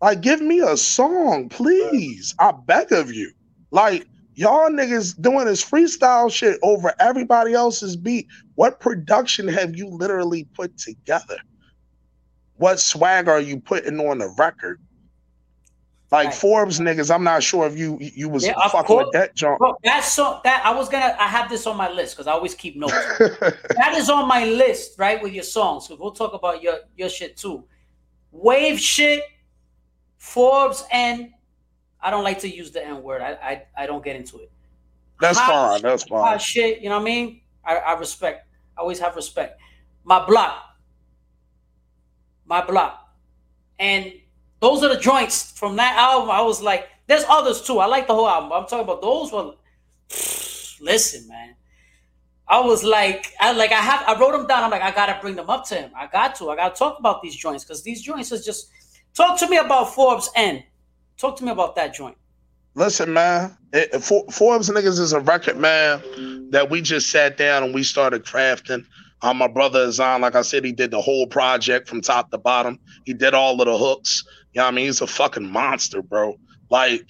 Like, 0.03 0.21
give 0.21 0.41
me 0.41 0.59
a 0.59 0.77
song, 0.77 1.49
please. 1.49 2.35
I 2.41 2.53
beg 2.67 2.91
of 2.93 3.13
you. 3.13 3.31
Like, 3.71 4.07
y'all 4.35 4.69
niggas 4.69 5.19
doing 5.23 5.47
this 5.47 5.65
freestyle 5.65 6.31
shit 6.31 6.59
over 6.63 6.93
everybody 6.99 7.55
else's 7.55 7.97
beat. 7.97 8.27
What 8.57 8.81
production 8.81 9.47
have 9.47 9.77
you 9.77 9.87
literally 9.87 10.45
put 10.55 10.77
together? 10.77 11.37
What 12.57 12.81
swag 12.81 13.29
are 13.29 13.41
you 13.41 13.59
putting 13.59 13.99
on 14.01 14.19
the 14.19 14.35
record? 14.39 14.81
Like 16.11 16.27
right. 16.27 16.35
Forbes 16.35 16.79
niggas, 16.79 17.13
I'm 17.13 17.25
not 17.25 17.43
sure 17.43 17.67
if 17.67 17.77
you 17.79 17.97
you 17.99 18.29
was 18.29 18.45
yeah, 18.45 18.53
fucking 18.69 18.97
with 18.97 19.13
that 19.13 19.35
junk. 19.35 19.59
Bro, 19.59 19.77
that's 19.83 20.13
so 20.13 20.41
that 20.45 20.63
I 20.65 20.71
was 20.71 20.91
gonna 20.91 21.17
I 21.19 21.27
have 21.27 21.49
this 21.49 21.67
on 21.67 21.79
my 21.79 21.91
list 21.91 22.15
because 22.15 22.27
I 22.27 22.33
always 22.33 22.55
keep 22.55 22.77
notes. 22.77 22.93
that 23.19 23.95
is 23.97 24.11
on 24.11 24.29
my 24.29 24.45
list, 24.45 24.99
right? 24.99 25.23
With 25.23 25.33
your 25.33 25.43
songs. 25.43 25.89
So 25.89 25.97
we'll 25.99 26.13
talk 26.13 26.35
about 26.35 26.63
your 26.63 26.81
your 26.99 27.09
shit 27.09 27.39
too. 27.39 27.65
Wave 28.31 28.79
shit 28.79 29.23
Forbes 30.19 30.85
and 30.93 31.31
I 32.01 32.11
don't 32.11 32.23
like 32.25 32.39
to 32.41 32.49
use 32.49 32.71
the 32.71 32.85
N 32.87 33.03
word. 33.03 33.23
I, 33.23 33.33
I 33.33 33.63
I 33.77 33.87
don't 33.87 34.05
get 34.05 34.15
into 34.15 34.39
it. 34.39 34.53
That's 35.19 35.39
hot, 35.39 35.73
fine. 35.73 35.83
That's 35.83 36.05
fine. 36.05 36.39
shit, 36.39 36.81
you 36.81 36.91
know 36.91 36.97
what 36.97 37.03
I 37.03 37.05
mean? 37.05 37.41
I, 37.65 37.77
I 37.77 37.99
respect. 37.99 38.47
I 38.77 38.83
always 38.83 38.99
have 39.01 39.17
respect. 39.17 39.61
My 40.05 40.25
block. 40.27 40.72
My 42.47 42.65
block. 42.65 42.99
And 43.79 44.13
those 44.61 44.83
are 44.83 44.95
the 44.95 45.01
joints 45.01 45.53
from 45.53 45.77
that 45.77 45.97
album. 45.97 46.31
I 46.31 46.43
was 46.43 46.63
like, 46.63 46.89
there's 47.07 47.25
others 47.29 47.63
too. 47.63 47.79
I 47.79 47.87
like 47.87 48.07
the 48.07 48.15
whole 48.15 48.29
album. 48.29 48.53
I'm 48.53 48.67
talking 48.67 48.81
about 48.81 49.03
those 49.03 49.33
one. 49.33 49.55
Listen, 50.81 51.29
man. 51.29 51.55
I 52.49 52.61
was 52.61 52.85
like, 52.85 53.33
I 53.41 53.53
like 53.53 53.73
I 53.73 53.77
have 53.77 54.05
I 54.07 54.19
wrote 54.21 54.33
them 54.33 54.47
down. 54.47 54.65
I'm 54.65 54.71
like, 54.71 54.83
I 54.83 54.91
gotta 54.91 55.19
bring 55.21 55.37
them 55.37 55.49
up 55.49 55.67
to 55.69 55.75
him. 55.77 55.91
I 55.97 56.07
got 56.07 56.35
to. 56.37 56.51
I 56.51 56.57
gotta 56.57 56.75
talk 56.75 56.99
about 56.99 57.23
these 57.23 57.35
joints 57.35 57.65
because 57.65 57.83
these 57.83 58.03
joints 58.03 58.31
is 58.31 58.45
just 58.45 58.71
Talk 59.15 59.39
to 59.41 59.49
me 59.49 59.59
about 59.59 59.95
Forbes 59.95 60.31
N. 60.35 60.63
Talk 61.19 61.37
to 61.39 61.45
me 61.45 61.51
about 61.51 61.77
that 61.77 61.95
joint. 61.95 62.17
Listen, 62.75 63.13
man, 63.13 63.57
it, 63.73 64.03
For, 64.03 64.25
Forbes 64.31 64.71
niggas 64.71 64.99
is 64.99 65.13
a 65.13 65.21
record, 65.21 65.59
man, 65.59 66.51
that 66.51 66.71
we 66.71 66.81
just 66.81 67.11
sat 67.11 67.37
down 67.37 67.63
and 67.63 67.75
we 67.75 67.83
started 67.83 68.25
crafting. 68.25 68.87
Um, 69.23 69.39
my 69.39 69.47
brother 69.47 69.81
is 69.83 70.01
on, 70.01 70.21
like 70.21 70.35
I 70.35 70.43
said, 70.43 70.65
he 70.65 70.73
did 70.73 70.91
the 70.91 71.01
whole 71.01 71.27
project 71.27 71.89
from 71.89 72.01
top 72.01 72.31
to 72.31 72.39
bottom. 72.39 72.79
He 73.05 73.15
did 73.15 73.35
all 73.35 73.61
of 73.61 73.67
the 73.67 73.79
hooks. 73.79 74.25
You 74.53 74.59
know 74.59 74.65
what 74.65 74.73
I 74.73 74.75
mean? 74.75 74.87
He's 74.87 75.01
a 75.01 75.07
fucking 75.07 75.51
monster, 75.51 76.03
bro. 76.03 76.37
Like 76.71 77.09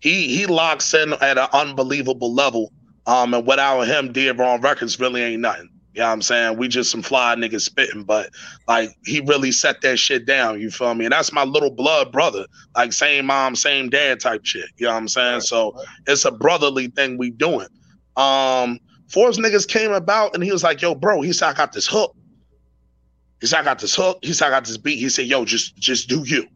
he 0.00 0.34
he 0.34 0.46
locks 0.46 0.94
in 0.94 1.12
at 1.14 1.38
an 1.38 1.48
unbelievable 1.52 2.32
level. 2.32 2.72
Um, 3.06 3.34
and 3.34 3.46
without 3.46 3.82
him, 3.82 4.12
Dead 4.12 4.38
Wrong 4.38 4.60
Records 4.60 4.98
really 4.98 5.22
ain't 5.22 5.42
nothing. 5.42 5.68
You 5.92 6.00
know 6.00 6.06
what 6.06 6.12
I'm 6.12 6.22
saying? 6.22 6.56
We 6.56 6.68
just 6.68 6.90
some 6.90 7.02
fly 7.02 7.34
niggas 7.34 7.62
spitting, 7.62 8.04
but 8.04 8.30
like 8.68 8.96
he 9.04 9.20
really 9.20 9.50
set 9.50 9.80
that 9.82 9.98
shit 9.98 10.24
down. 10.24 10.60
You 10.60 10.70
feel 10.70 10.94
me? 10.94 11.04
And 11.04 11.12
that's 11.12 11.32
my 11.32 11.42
little 11.44 11.70
blood 11.70 12.12
brother, 12.12 12.46
like 12.76 12.92
same 12.92 13.26
mom, 13.26 13.56
same 13.56 13.90
dad 13.90 14.20
type 14.20 14.44
shit. 14.44 14.66
You 14.76 14.86
know 14.86 14.92
what 14.92 14.98
I'm 14.98 15.08
saying? 15.08 15.40
So 15.40 15.74
it's 16.06 16.24
a 16.24 16.30
brotherly 16.30 16.86
thing 16.88 17.18
we 17.18 17.30
doing. 17.30 17.66
Um, 18.16 18.78
Forbes 19.10 19.38
niggas 19.38 19.66
came 19.66 19.92
about 19.92 20.34
and 20.34 20.44
he 20.44 20.52
was 20.52 20.62
like, 20.62 20.80
yo, 20.80 20.94
bro, 20.94 21.20
he 21.20 21.32
said, 21.32 21.48
I 21.48 21.54
got 21.54 21.72
this 21.72 21.86
hook. 21.86 22.14
He 23.40 23.46
said, 23.46 23.60
I 23.60 23.64
got 23.64 23.78
this 23.78 23.94
hook. 23.94 24.18
He 24.22 24.32
said, 24.32 24.48
I 24.48 24.50
got 24.50 24.64
this 24.64 24.76
beat. 24.76 24.98
He 24.98 25.08
said, 25.08 25.26
yo, 25.26 25.44
just 25.44 25.76
just 25.76 26.08
do 26.08 26.22
you. 26.24 26.46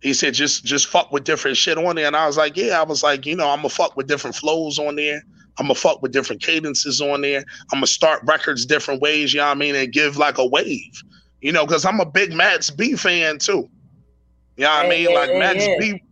He 0.00 0.12
said, 0.12 0.34
just 0.34 0.64
just 0.64 0.86
fuck 0.86 1.10
with 1.10 1.24
different 1.24 1.56
shit 1.56 1.78
on 1.78 1.96
there. 1.96 2.06
And 2.06 2.14
I 2.14 2.26
was 2.26 2.36
like, 2.36 2.56
yeah, 2.56 2.78
I 2.78 2.84
was 2.84 3.02
like, 3.02 3.26
you 3.26 3.34
know, 3.34 3.48
I'm 3.48 3.58
gonna 3.58 3.70
fuck 3.70 3.96
with 3.96 4.06
different 4.06 4.36
flows 4.36 4.78
on 4.78 4.96
there. 4.96 5.22
I'm 5.58 5.66
gonna 5.66 5.74
fuck 5.74 6.02
with 6.02 6.12
different 6.12 6.42
cadences 6.42 7.00
on 7.00 7.22
there. 7.22 7.38
I'm 7.72 7.78
gonna 7.78 7.86
start 7.86 8.20
records 8.24 8.66
different 8.66 9.00
ways, 9.00 9.32
you 9.32 9.40
know 9.40 9.46
what 9.46 9.56
I 9.56 9.58
mean, 9.58 9.74
and 9.74 9.92
give 9.92 10.16
like 10.16 10.38
a 10.38 10.46
wave, 10.46 11.02
you 11.40 11.52
know, 11.52 11.66
because 11.66 11.84
I'm 11.84 12.00
a 12.00 12.06
big 12.06 12.32
Max 12.32 12.70
B 12.70 12.94
fan 12.94 13.38
too. 13.38 13.68
You 14.56 14.64
know 14.64 14.70
what 14.70 14.86
I 14.86 14.88
mean? 14.88 15.12
like 15.12 15.30
Max 15.30 15.64
B, 15.80 16.02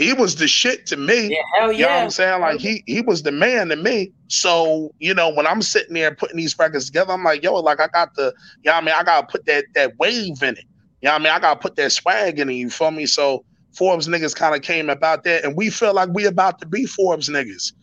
he 0.00 0.14
was 0.14 0.36
the 0.36 0.48
shit 0.48 0.86
to 0.86 0.96
me. 0.96 1.28
Yeah, 1.28 1.42
hell 1.54 1.72
yeah. 1.72 1.78
You 1.78 1.84
know 1.84 1.90
what 1.90 2.02
I'm 2.04 2.10
saying? 2.10 2.40
Like 2.40 2.58
he 2.58 2.82
he 2.86 3.02
was 3.02 3.22
the 3.22 3.32
man 3.32 3.68
to 3.68 3.76
me. 3.76 4.12
So, 4.28 4.94
you 4.98 5.12
know, 5.12 5.28
when 5.28 5.46
I'm 5.46 5.60
sitting 5.60 5.92
there 5.92 6.14
putting 6.14 6.38
these 6.38 6.58
records 6.58 6.86
together, 6.86 7.12
I'm 7.12 7.22
like, 7.22 7.42
yo, 7.42 7.54
like 7.56 7.80
I 7.80 7.88
got 7.88 8.14
the, 8.14 8.32
you 8.62 8.70
know 8.70 8.72
what 8.72 8.82
I 8.82 8.86
mean? 8.86 8.94
I 8.98 9.02
gotta 9.04 9.26
put 9.26 9.44
that 9.44 9.66
that 9.74 9.98
wave 9.98 10.42
in 10.42 10.56
it. 10.56 10.64
You 11.02 11.08
know 11.08 11.12
what 11.12 11.20
I 11.20 11.24
mean? 11.24 11.32
I 11.34 11.38
gotta 11.38 11.60
put 11.60 11.76
that 11.76 11.92
swag 11.92 12.38
in 12.38 12.48
it, 12.48 12.54
you 12.54 12.70
feel 12.70 12.90
me? 12.90 13.04
So 13.04 13.44
Forbes 13.76 14.08
niggas 14.08 14.34
kind 14.34 14.54
of 14.54 14.62
came 14.62 14.88
about 14.88 15.24
that, 15.24 15.44
and 15.44 15.54
we 15.54 15.68
feel 15.68 15.92
like 15.92 16.08
we 16.14 16.24
about 16.24 16.60
to 16.60 16.66
be 16.66 16.86
Forbes 16.86 17.28
niggas. 17.28 17.74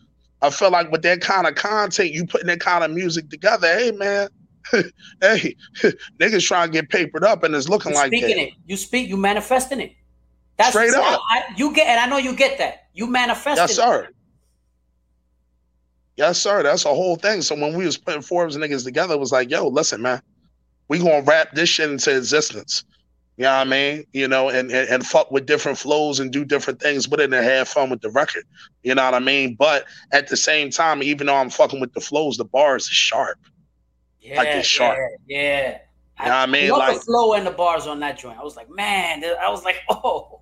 I 0.42 0.50
feel 0.50 0.72
like 0.72 0.90
with 0.90 1.02
that 1.02 1.20
kind 1.20 1.46
of 1.46 1.54
content, 1.54 2.10
you 2.10 2.26
putting 2.26 2.48
that 2.48 2.58
kind 2.58 2.82
of 2.82 2.90
music 2.90 3.30
together, 3.30 3.68
hey 3.68 3.92
man, 3.92 4.28
hey, 5.20 5.54
niggas 6.18 6.44
trying 6.44 6.72
to 6.72 6.72
get 6.72 6.88
papered 6.88 7.22
up 7.22 7.44
and 7.44 7.54
it's 7.54 7.68
looking 7.68 7.92
you 7.92 7.98
like 7.98 8.08
speaking 8.08 8.36
that. 8.36 8.48
it. 8.48 8.54
You 8.66 8.76
speak, 8.76 9.08
you 9.08 9.16
manifesting 9.16 9.80
it. 9.80 9.92
That's 10.58 10.70
straight 10.70 10.92
up. 10.92 11.20
I, 11.30 11.44
you 11.56 11.72
get, 11.72 11.86
and 11.86 12.00
I 12.00 12.06
know 12.06 12.18
you 12.18 12.34
get 12.34 12.58
that. 12.58 12.88
You 12.92 13.06
manifest. 13.06 13.56
Yes, 13.56 13.76
sir. 13.76 14.08
Yes, 16.16 16.38
sir. 16.38 16.64
That's 16.64 16.84
a 16.84 16.88
whole 16.88 17.14
thing. 17.14 17.42
So 17.42 17.54
when 17.54 17.76
we 17.76 17.86
was 17.86 17.96
putting 17.96 18.22
Forbes 18.22 18.56
niggas 18.56 18.84
together, 18.84 19.14
it 19.14 19.20
was 19.20 19.30
like, 19.30 19.50
yo, 19.50 19.68
listen, 19.68 20.02
man, 20.02 20.20
we 20.88 20.98
gonna 20.98 21.22
wrap 21.22 21.52
this 21.52 21.68
shit 21.68 21.88
into 21.88 22.16
existence. 22.16 22.84
You 23.36 23.44
know 23.44 23.52
what 23.52 23.68
I 23.68 23.70
mean? 23.70 24.04
You 24.12 24.26
know, 24.26 24.48
and, 24.48 24.72
and, 24.72 24.88
and 24.88 25.06
fuck 25.06 25.30
with 25.30 25.46
different 25.46 25.78
flows 25.78 26.18
and 26.18 26.32
do 26.32 26.44
different 26.44 26.80
things 26.80 27.08
with 27.08 27.20
it 27.20 27.32
and 27.32 27.34
have 27.34 27.68
fun 27.68 27.88
with 27.88 28.00
the 28.00 28.10
record. 28.10 28.42
You 28.82 28.96
know 28.96 29.04
what 29.04 29.14
I 29.14 29.20
mean? 29.20 29.54
But 29.54 29.84
at 30.10 30.26
the 30.26 30.36
same 30.36 30.70
time, 30.70 31.04
even 31.04 31.28
though 31.28 31.36
I'm 31.36 31.50
fucking 31.50 31.80
with 31.80 31.92
the 31.92 32.00
flows, 32.00 32.36
the 32.36 32.44
bars 32.44 32.86
is 32.86 32.90
sharp. 32.90 33.38
Yeah, 34.20 34.38
like 34.38 34.48
it's 34.48 34.66
sharp. 34.66 34.98
Yeah. 35.28 35.38
yeah. 35.38 35.78
You 36.18 36.24
know 36.24 36.30
what 36.32 36.36
I 36.36 36.46
mean? 36.46 36.70
like 36.70 36.98
the 36.98 37.04
flow 37.04 37.34
and 37.34 37.46
the 37.46 37.52
bars 37.52 37.86
on 37.86 38.00
that 38.00 38.18
joint. 38.18 38.40
I 38.40 38.42
was 38.42 38.56
like, 38.56 38.68
man, 38.70 39.22
I 39.40 39.48
was 39.50 39.62
like, 39.62 39.76
oh, 39.88 40.40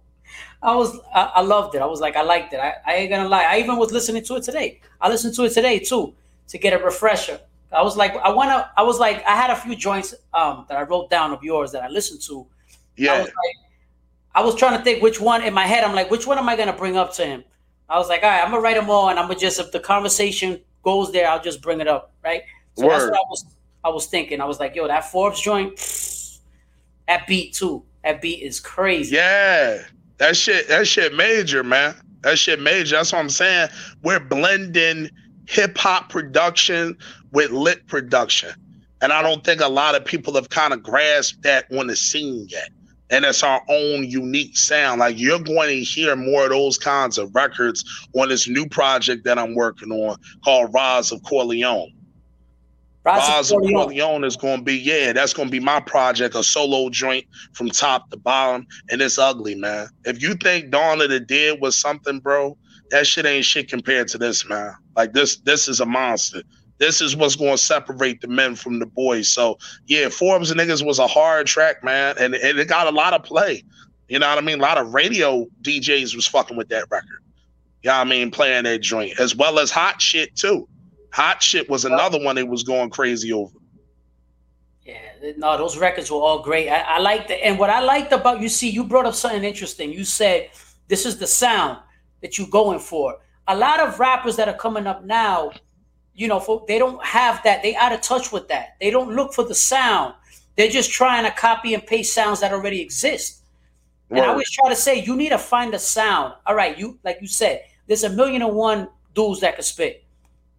I 0.63 0.75
was, 0.75 0.99
I, 1.15 1.33
I 1.37 1.41
loved 1.43 1.75
it. 1.75 1.83
I 1.83 1.87
was 1.87 2.01
like, 2.01 2.17
I 2.17 2.23
liked 2.23 2.53
it. 2.53 2.61
I, 2.61 2.75
I 2.85 2.95
ain't 2.95 3.11
gonna 3.11 3.29
lie. 3.29 3.45
I 3.45 3.59
even 3.59 3.77
was 3.77 3.93
listening 3.93 4.25
to 4.25 4.37
it 4.37 4.43
today. 4.43 4.81
I 5.01 5.09
listened 5.09 5.35
to 5.35 5.45
it 5.45 5.51
today 5.51 5.79
too 5.79 6.15
to 6.49 6.59
get 6.59 6.73
a 6.73 6.85
refresher. 6.85 7.41
I 7.73 7.83
was 7.83 7.97
like, 7.97 8.17
I 8.17 8.31
wanna, 8.31 8.71
I 8.77 8.83
was 8.83 8.99
like, 8.99 9.25
I 9.27 9.37
had 9.37 9.51
a 9.51 9.57
few 9.57 9.77
joints 9.77 10.15
um, 10.33 10.65
that 10.69 10.79
I 10.79 10.83
wrote 10.83 11.11
down 11.11 11.33
of 11.33 11.43
yours 11.43 11.73
that 11.73 11.83
I 11.83 11.89
listened 11.89 12.23
to 12.23 12.47
yeah. 12.97 13.13
I 13.13 13.19
was, 13.19 13.27
like, 13.27 13.57
I 14.35 14.45
was 14.45 14.55
trying 14.55 14.79
to 14.79 14.85
think 14.85 15.03
which 15.03 15.21
one 15.21 15.43
in 15.43 15.55
my 15.55 15.67
head. 15.67 15.85
I'm 15.85 15.95
like, 15.95 16.11
which 16.11 16.27
one 16.27 16.39
am 16.39 16.49
I 16.49 16.57
gonna 16.57 16.73
bring 16.73 16.97
up 16.97 17.13
to 17.15 17.27
him? 17.27 17.45
I 17.89 17.99
was 17.99 18.09
like, 18.09 18.23
all 18.23 18.31
right, 18.31 18.43
I'm 18.43 18.51
gonna 18.51 18.63
write 18.63 18.77
them 18.77 18.91
all, 18.91 19.11
and 19.11 19.19
I'm 19.19 19.29
gonna 19.29 19.39
just 19.39 19.61
if 19.61 19.71
the 19.71 19.81
conversation 19.81 20.61
goes 20.83 21.13
there, 21.13 21.29
I'll 21.29 21.43
just 21.43 21.63
bring 21.63 21.81
it 21.81 21.89
up, 21.89 22.13
right? 22.25 22.43
So 22.77 22.87
Word. 22.87 22.93
that's 22.93 23.05
what 23.05 23.15
I 23.15 23.29
was 23.29 23.45
I 23.85 23.89
was 23.91 24.07
thinking. 24.07 24.41
I 24.41 24.45
was 24.45 24.59
like, 24.59 24.75
yo, 24.75 24.89
that 24.89 25.11
Forbes 25.11 25.41
joint, 25.41 25.77
that 27.09 27.27
beat 27.27 27.55
too. 27.55 27.85
That 28.03 28.21
beat 28.21 28.43
is 28.43 28.61
crazy. 28.61 29.17
Yeah, 29.17 29.83
that 30.19 30.37
shit, 30.37 30.69
that 30.69 30.87
shit 30.87 31.15
major, 31.15 31.63
man. 31.63 31.95
That 32.23 32.39
shit 32.39 32.61
major. 32.61 32.97
That's 32.97 33.13
what 33.13 33.21
I'm 33.21 33.31
saying. 33.31 33.69
We're 34.03 34.21
blending 34.21 35.11
hip 35.49 35.77
hop 35.79 36.09
production 36.11 36.97
with 37.33 37.51
lit 37.51 37.87
production. 37.87 38.51
And 39.03 39.13
I 39.13 39.23
don't 39.23 39.45
think 39.45 39.61
a 39.61 39.69
lot 39.69 39.95
of 39.95 40.05
people 40.05 40.35
have 40.35 40.49
kind 40.49 40.73
of 40.73 40.83
grasped 40.83 41.43
that 41.43 41.67
on 41.73 41.87
the 41.87 41.97
scene 41.97 42.47
yet. 42.49 42.71
and 43.11 43.25
it's 43.25 43.43
our 43.43 43.63
own 43.69 44.05
unique 44.05 44.57
sound. 44.57 45.01
Like 45.01 45.19
you're 45.19 45.39
going 45.39 45.69
to 45.69 45.81
hear 45.81 46.17
more 46.17 46.45
of 46.45 46.51
those 46.51 46.79
kinds 46.79 47.19
of 47.19 47.35
records 47.35 47.85
on 48.15 48.29
this 48.29 48.49
new 48.49 48.67
project 48.69 49.25
that 49.25 49.39
I'm 49.39 49.55
working 49.55 49.93
on 49.93 50.17
called 50.45 50.73
Rise 50.75 51.13
of 51.13 51.23
Corleone. 51.23 51.93
Of 53.53 53.73
Corleone 53.73 54.25
is 54.25 54.37
going 54.37 54.59
to 54.59 54.65
be, 54.65 54.75
yeah, 54.77 55.13
that's 55.13 55.33
going 55.33 55.49
to 55.49 55.53
be 55.53 55.61
my 55.61 55.81
project, 55.81 56.35
a 56.35 56.43
solo 56.43 56.91
joint 56.91 57.25
from 57.53 57.71
top 57.71 58.11
to 58.11 58.17
bottom. 58.17 58.67
And 58.91 59.01
it's 59.01 59.19
ugly, 59.19 59.55
man. 59.55 59.89
If 60.05 60.21
you 60.21 60.35
think 60.35 60.71
Dawn 60.71 61.01
of 61.01 61.11
the 61.11 61.21
Dead 61.21 61.61
was 61.61 61.79
something, 61.79 62.19
bro, 62.19 62.57
that 62.91 63.07
shit 63.07 63.27
ain't 63.27 63.45
shit 63.45 63.69
compared 63.69 64.09
to 64.09 64.19
this, 64.19 64.49
man. 64.49 64.75
Like 64.97 65.13
this, 65.13 65.37
this 65.37 65.69
is 65.69 65.81
a 65.81 65.87
monster. 65.87 66.43
This 66.79 67.01
is 67.01 67.17
what's 67.17 67.37
going 67.37 67.53
to 67.53 67.59
separate 67.59 68.21
the 68.21 68.29
men 68.29 68.55
from 68.55 68.81
the 68.81 68.87
boys. 68.87 69.29
So 69.29 69.59
yeah, 69.87 70.09
Forbes 70.09 70.51
and 70.51 70.61
niggas 70.61 70.85
was 70.85 70.99
a 70.99 71.07
hard 71.07 71.47
track, 71.47 71.83
man, 71.83 72.17
and, 72.19 72.35
and 72.35 72.59
it 72.59 72.69
got 72.69 72.87
a 72.87 72.91
lot 72.91 73.15
of 73.15 73.23
play. 73.23 73.63
You 74.09 74.19
know 74.19 74.29
what 74.29 74.39
I 74.39 74.41
mean? 74.41 74.59
A 74.59 74.63
lot 74.63 74.79
of 74.79 74.93
radio 74.93 75.47
DJs 75.63 76.15
was 76.15 76.27
fucking 76.27 76.57
with 76.57 76.69
that 76.69 76.85
record. 76.91 77.23
You 77.83 77.91
know 77.91 77.97
I 77.97 78.05
mean? 78.05 78.31
Playing 78.31 78.65
that 78.65 78.81
joint, 78.81 79.19
as 79.19 79.35
well 79.35 79.59
as 79.59 79.71
hot 79.71 80.03
shit 80.03 80.35
too. 80.37 80.69
Hot 81.17 81.43
shit 81.43 81.71
was 81.71 81.87
another 81.87 82.23
one 82.23 82.37
they 82.37 82.43
was 82.43 82.63
going 82.63 82.91
crazy 82.91 83.33
over. 83.33 83.57
Yeah, 84.85 84.99
no, 85.39 85.57
those 85.57 85.79
records 85.79 86.11
were 86.11 86.19
all 86.19 86.43
great. 86.43 86.69
I, 86.69 86.81
I 86.81 86.99
liked 86.99 87.31
it. 87.31 87.41
And 87.43 87.59
what 87.59 87.71
I 87.71 87.81
liked 87.81 88.13
about 88.13 88.43
you 88.43 88.51
see, 88.51 88.69
you 88.69 88.85
brought 88.85 89.07
up 89.07 89.15
something 89.15 89.43
interesting. 89.43 89.91
You 89.91 90.05
said 90.05 90.51
this 90.89 91.07
is 91.07 91.17
the 91.17 91.27
sound 91.27 91.79
that 92.21 92.37
you're 92.37 92.51
going 92.51 92.79
for. 92.81 93.17
A 93.49 93.57
lot 93.57 93.81
of 93.81 93.99
rappers 93.99 94.37
that 94.37 94.47
are 94.47 94.59
coming 94.59 94.87
up 94.87 95.05
now, 95.07 95.53
you 96.15 96.29
know, 96.29 96.39
for, 96.39 96.67
they 96.69 96.79
don't 96.79 97.03
have 97.03 97.43
that. 97.45 97.63
They 97.63 97.75
out 97.77 97.93
of 97.93 98.03
touch 98.03 98.31
with 98.31 98.47
that. 98.49 98.77
They 98.79 98.91
don't 98.91 99.17
look 99.17 99.33
for 99.33 99.43
the 99.43 99.55
sound. 99.55 100.13
They're 100.59 100.69
just 100.69 100.91
trying 100.93 101.25
to 101.25 101.31
copy 101.31 101.73
and 101.73 101.87
paste 101.87 102.13
sounds 102.13 102.41
that 102.41 102.53
already 102.53 102.83
exist. 102.83 103.43
And 104.11 104.21
I 104.21 104.27
always 104.27 104.51
try 104.51 104.69
to 104.69 104.77
say, 104.77 105.03
you 105.03 105.17
need 105.17 105.31
to 105.31 105.39
find 105.39 105.73
a 105.73 105.79
sound. 105.79 106.35
All 106.45 106.55
right, 106.55 106.79
you 106.79 106.99
like 107.05 107.23
you 107.23 107.27
said, 107.27 107.63
there's 107.87 108.05
a 108.05 108.11
million 108.11 108.43
and 108.43 108.55
one 108.55 108.89
dudes 109.15 109.41
that 109.41 109.55
can 109.55 109.65
spit 109.65 110.06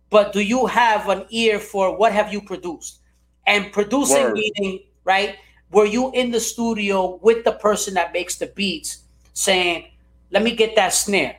but 0.09 0.33
do 0.33 0.39
you 0.39 0.65
have 0.65 1.09
an 1.09 1.25
ear 1.29 1.59
for 1.59 1.95
what 1.97 2.13
have 2.13 2.31
you 2.31 2.41
produced? 2.41 2.99
And 3.45 3.71
producing 3.71 4.23
Word. 4.23 4.33
meaning, 4.33 4.83
right? 5.03 5.37
Were 5.71 5.85
you 5.85 6.11
in 6.11 6.31
the 6.31 6.39
studio 6.39 7.19
with 7.21 7.43
the 7.43 7.53
person 7.53 7.93
that 7.95 8.13
makes 8.13 8.35
the 8.35 8.47
beats 8.47 9.03
saying, 9.33 9.85
let 10.31 10.43
me 10.43 10.55
get 10.55 10.75
that 10.75 10.93
snare. 10.93 11.37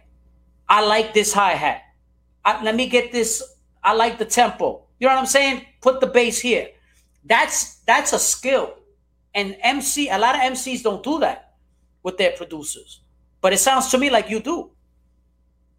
I 0.69 0.85
like 0.85 1.15
this 1.15 1.33
hi-hat. 1.33 1.83
let 2.63 2.75
me 2.75 2.89
get 2.89 3.13
this. 3.13 3.43
I 3.83 3.95
like 3.95 4.19
the 4.19 4.25
tempo. 4.25 4.83
You 4.99 5.07
know 5.07 5.15
what 5.15 5.21
I'm 5.21 5.27
saying? 5.27 5.67
Put 5.81 6.01
the 6.01 6.07
bass 6.07 6.39
here. 6.39 6.69
That's 7.25 7.77
that's 7.87 8.13
a 8.13 8.19
skill. 8.19 8.75
And 9.35 9.57
MC, 9.63 10.09
a 10.09 10.19
lot 10.19 10.35
of 10.35 10.41
MCs 10.41 10.83
don't 10.83 11.03
do 11.03 11.19
that 11.21 11.55
with 12.03 12.17
their 12.19 12.33
producers. 12.33 13.01
But 13.41 13.53
it 13.53 13.59
sounds 13.59 13.89
to 13.91 13.99
me 13.99 14.11
like 14.11 14.31
you 14.31 14.41
do. 14.41 14.71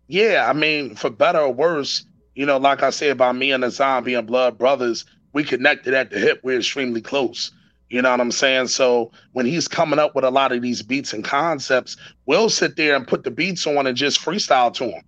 Yeah, 0.08 0.48
I 0.50 0.54
mean, 0.54 0.96
for 0.96 1.10
better 1.10 1.40
or 1.40 1.54
worse, 1.54 2.06
you 2.40 2.46
know, 2.46 2.56
like 2.56 2.84
I 2.84 2.90
said 2.90 3.10
about 3.10 3.36
me 3.36 3.52
and 3.52 3.64
the 3.64 3.70
zombie 3.70 4.14
and 4.14 4.26
blood 4.26 4.58
brothers, 4.58 5.04
we 5.34 5.44
connected 5.44 5.94
at 5.94 6.10
the 6.10 6.20
hip. 6.20 6.40
We're 6.42 6.60
extremely 6.60 7.02
close. 7.02 7.52
You 7.90 8.02
know 8.02 8.12
what 8.12 8.22
I'm 8.22 8.32
saying? 8.32 8.68
So 8.68 9.12
when 9.34 9.46
he's 9.46 9.68
coming 9.68 10.00
up 10.00 10.16
with 10.16 10.24
a 10.24 10.32
lot 10.32 10.54
of 10.54 10.62
these 10.62 10.82
beats 10.82 11.12
and 11.12 11.22
concepts, 11.22 11.98
we'll 12.28 12.50
sit 12.50 12.78
there 12.78 12.96
and 12.96 13.06
put 13.06 13.26
the 13.26 13.30
beats 13.30 13.68
on 13.68 13.86
and 13.86 13.98
just 13.98 14.22
freestyle 14.22 14.74
to 14.76 14.86
him. 14.86 15.04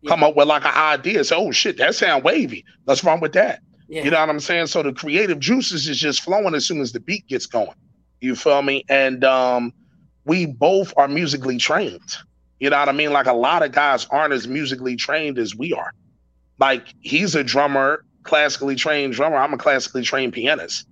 Yeah. 0.00 0.08
Come 0.08 0.24
up 0.24 0.34
with 0.34 0.48
like 0.48 0.64
an 0.64 0.74
idea. 0.74 1.22
Say, 1.22 1.36
oh 1.36 1.52
shit, 1.52 1.76
that 1.76 1.94
sound 1.94 2.24
wavy. 2.24 2.64
Let's 2.84 3.04
run 3.04 3.20
with 3.20 3.34
that. 3.34 3.60
Yeah. 3.88 4.02
You 4.02 4.10
know 4.10 4.18
what 4.18 4.30
I'm 4.30 4.40
saying? 4.40 4.66
So 4.66 4.82
the 4.82 4.92
creative 4.92 5.38
juices 5.38 5.88
is 5.88 6.00
just 6.00 6.22
flowing 6.22 6.56
as 6.56 6.66
soon 6.66 6.80
as 6.80 6.90
the 6.90 6.98
beat 6.98 7.28
gets 7.28 7.46
going. 7.46 7.76
You 8.20 8.34
feel 8.34 8.62
me? 8.62 8.84
And 8.88 9.22
um, 9.22 9.72
we 10.24 10.46
both 10.46 10.92
are 10.96 11.06
musically 11.06 11.58
trained. 11.58 12.16
You 12.58 12.70
know 12.70 12.78
what 12.80 12.88
I 12.88 12.92
mean? 12.92 13.12
Like 13.12 13.26
a 13.26 13.34
lot 13.34 13.62
of 13.62 13.70
guys 13.70 14.04
aren't 14.10 14.32
as 14.34 14.48
musically 14.48 14.96
trained 14.96 15.38
as 15.38 15.54
we 15.54 15.72
are. 15.72 15.92
Like 16.62 16.94
he's 17.00 17.34
a 17.34 17.42
drummer, 17.42 18.04
classically 18.22 18.76
trained 18.76 19.14
drummer. 19.14 19.36
I'm 19.36 19.52
a 19.52 19.58
classically 19.58 20.02
trained 20.02 20.32
pianist. 20.32 20.86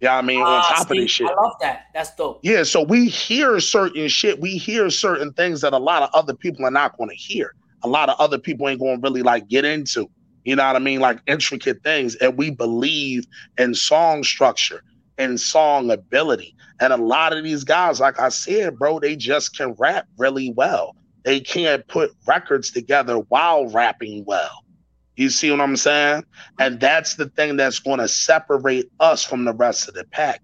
Yeah, 0.00 0.18
I 0.18 0.22
mean, 0.22 0.40
uh, 0.40 0.44
on 0.44 0.60
ah, 0.64 0.74
top 0.76 0.88
see, 0.88 0.98
of 0.98 1.04
this 1.04 1.10
shit. 1.12 1.30
I 1.30 1.40
love 1.40 1.54
that. 1.60 1.84
That's 1.94 2.12
dope. 2.16 2.40
Yeah, 2.42 2.64
so 2.64 2.82
we 2.82 3.06
hear 3.06 3.60
certain 3.60 4.08
shit. 4.08 4.40
We 4.40 4.56
hear 4.56 4.90
certain 4.90 5.32
things 5.32 5.60
that 5.60 5.72
a 5.72 5.78
lot 5.78 6.02
of 6.02 6.10
other 6.14 6.34
people 6.34 6.66
are 6.66 6.70
not 6.72 6.98
going 6.98 7.10
to 7.10 7.14
hear. 7.14 7.54
A 7.84 7.88
lot 7.88 8.08
of 8.08 8.18
other 8.18 8.38
people 8.38 8.68
ain't 8.68 8.80
going 8.80 8.96
to 8.96 9.02
really 9.02 9.22
like 9.22 9.46
get 9.46 9.64
into. 9.64 10.10
You 10.44 10.56
know 10.56 10.66
what 10.66 10.74
I 10.74 10.80
mean? 10.80 10.98
Like 10.98 11.20
intricate 11.28 11.84
things. 11.84 12.16
And 12.16 12.36
we 12.36 12.50
believe 12.50 13.24
in 13.56 13.72
song 13.76 14.24
structure 14.24 14.82
and 15.16 15.40
song 15.40 15.92
ability. 15.92 16.56
And 16.80 16.92
a 16.92 16.96
lot 16.96 17.32
of 17.32 17.44
these 17.44 17.62
guys, 17.62 18.00
like 18.00 18.18
I 18.18 18.30
said, 18.30 18.80
bro, 18.80 18.98
they 18.98 19.14
just 19.14 19.56
can 19.56 19.74
rap 19.78 20.08
really 20.18 20.50
well. 20.56 20.96
They 21.22 21.38
can't 21.38 21.86
put 21.86 22.10
records 22.26 22.72
together 22.72 23.18
while 23.28 23.68
rapping 23.68 24.24
well. 24.24 24.63
You 25.16 25.30
see 25.30 25.50
what 25.50 25.60
I'm 25.60 25.76
saying? 25.76 26.24
And 26.58 26.80
that's 26.80 27.14
the 27.14 27.28
thing 27.28 27.56
that's 27.56 27.78
going 27.78 28.00
to 28.00 28.08
separate 28.08 28.90
us 29.00 29.24
from 29.24 29.44
the 29.44 29.52
rest 29.52 29.88
of 29.88 29.94
the 29.94 30.04
pack. 30.04 30.42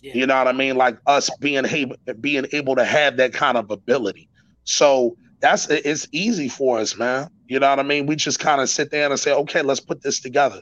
Yeah. 0.00 0.14
You 0.14 0.26
know 0.26 0.36
what 0.36 0.48
I 0.48 0.52
mean? 0.52 0.76
Like 0.76 0.98
us 1.06 1.30
being 1.38 1.64
able 1.64 1.96
being 2.20 2.46
able 2.52 2.76
to 2.76 2.84
have 2.84 3.16
that 3.16 3.32
kind 3.32 3.56
of 3.56 3.70
ability. 3.70 4.28
So 4.64 5.16
that's 5.40 5.68
it's 5.68 6.08
easy 6.12 6.48
for 6.48 6.78
us, 6.78 6.96
man. 6.96 7.28
You 7.46 7.58
know 7.58 7.70
what 7.70 7.80
I 7.80 7.84
mean? 7.84 8.06
We 8.06 8.16
just 8.16 8.38
kind 8.38 8.60
of 8.60 8.68
sit 8.68 8.90
there 8.90 9.08
and 9.10 9.18
say, 9.18 9.32
okay, 9.32 9.62
let's 9.62 9.80
put 9.80 10.02
this 10.02 10.20
together. 10.20 10.60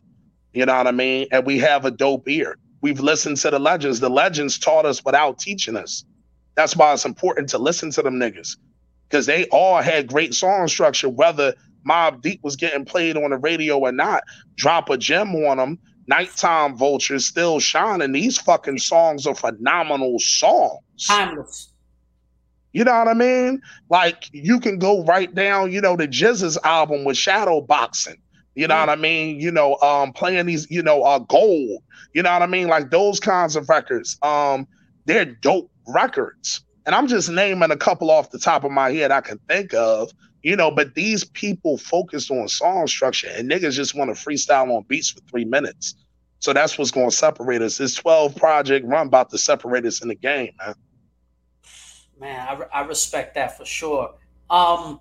You 0.53 0.65
know 0.65 0.77
what 0.77 0.87
I 0.87 0.93
mean? 0.93 1.27
And 1.33 1.45
we 1.45 1.59
have 1.59 1.85
a 1.85 1.91
dope 1.91 2.29
ear. 2.29 2.57
We've 2.81 3.01
listened 3.01 3.39
to 3.39 3.51
the 3.51 3.59
legends. 3.59 4.01
The 4.01 4.09
legends 4.09 4.59
taught 4.59 4.87
us 4.87 5.05
without 5.05 5.39
teaching 5.39 5.77
us. 5.77 6.05
That's 6.55 6.77
why 6.77 6.93
it's 6.93 7.05
important 7.05 7.49
to 7.51 7.59
listen 7.59 7.91
to 7.93 8.03
them 8.03 8.15
niggas. 8.15 8.57
Because 9.09 9.27
they 9.27 9.45
all 9.47 9.83
had 9.83 10.07
great 10.07 10.35
song 10.35 10.69
structure, 10.69 11.09
whether 11.09 11.55
Mobb 11.89 12.23
Deep 12.23 12.41
was 12.43 12.57
getting 12.57 12.85
played 12.85 13.17
on 13.17 13.31
the 13.31 13.39
radio 13.39 13.79
or 13.79 13.93
not. 13.93 14.23
Drop 14.57 14.91
a 14.91 14.97
gem 14.97 15.35
on 15.35 15.59
them. 15.59 15.79
Nighttime 16.09 16.77
Vultures 16.77 17.27
still 17.27 17.59
shining. 17.59 18.13
These 18.13 18.39
fucking 18.39 18.79
songs 18.79 19.27
are 19.27 19.35
phenomenal 19.35 20.19
songs. 20.19 20.81
Timeless. 21.07 21.73
You 22.73 22.85
know 22.85 22.93
what 22.93 23.09
I 23.09 23.15
mean? 23.15 23.61
Like 23.89 24.29
you 24.33 24.61
can 24.61 24.79
go 24.79 25.03
right 25.05 25.35
down, 25.35 25.73
you 25.73 25.81
know, 25.81 25.97
the 25.97 26.07
GZA's 26.07 26.59
album 26.63 27.05
with 27.05 27.17
Shadow 27.17 27.61
Boxing. 27.61 28.19
You 28.55 28.69
know 28.69 28.75
mm. 28.75 28.81
what 28.81 28.91
I 28.91 28.97
mean? 28.97 29.41
You 29.41 29.51
know, 29.51 29.77
um, 29.77 30.13
playing 30.13 30.47
these, 30.47 30.71
you 30.71 30.83
know, 30.83 31.03
uh 31.03 31.21
gold. 31.21 31.83
You 32.13 32.23
know 32.23 32.33
what 32.33 32.43
I 32.43 32.47
mean? 32.47 32.69
Like 32.69 32.91
those 32.91 33.19
kinds 33.19 33.57
of 33.57 33.69
records. 33.69 34.19
Um, 34.23 34.67
they're 35.07 35.25
dope 35.25 35.71
records. 35.89 36.63
And 36.85 36.95
I'm 36.95 37.09
just 37.09 37.31
naming 37.31 37.71
a 37.71 37.77
couple 37.77 38.11
off 38.11 38.31
the 38.31 38.39
top 38.39 38.63
of 38.63 38.71
my 38.71 38.93
head 38.93 39.11
I 39.11 39.21
can 39.21 39.39
think 39.49 39.75
of 39.75 40.13
you 40.47 40.55
know, 40.55 40.71
but 40.71 40.95
these 40.95 41.25
people 41.25 41.77
focused 41.77 42.31
on 42.31 42.47
song 42.47 42.87
structure 42.87 43.29
and 43.35 43.51
niggas 43.51 43.73
just 43.73 43.97
want 43.97 44.15
to 44.15 44.25
freestyle 44.29 44.77
on 44.77 44.85
beats 44.87 45.11
for 45.11 45.19
three 45.29 45.45
minutes. 45.45 45.97
So 46.39 46.53
that's 46.53 46.79
what's 46.79 46.93
going 46.93 47.11
to 47.11 47.17
separate 47.17 47.63
us. 47.63 47.79
This 47.79 47.97
12 47.97 48.37
project 48.37 48.87
run 48.87 49.09
about 49.09 49.29
to 49.31 49.39
separate 49.39 49.85
us 49.85 50.03
in 50.03 50.09
the 50.09 50.15
game, 50.15 50.53
man. 50.65 50.75
Man, 52.21 52.47
I, 52.73 52.79
I 52.79 52.87
respect 52.87 53.35
that 53.35 53.59
for 53.59 53.65
sure. 53.65 54.15
Um, 54.49 55.01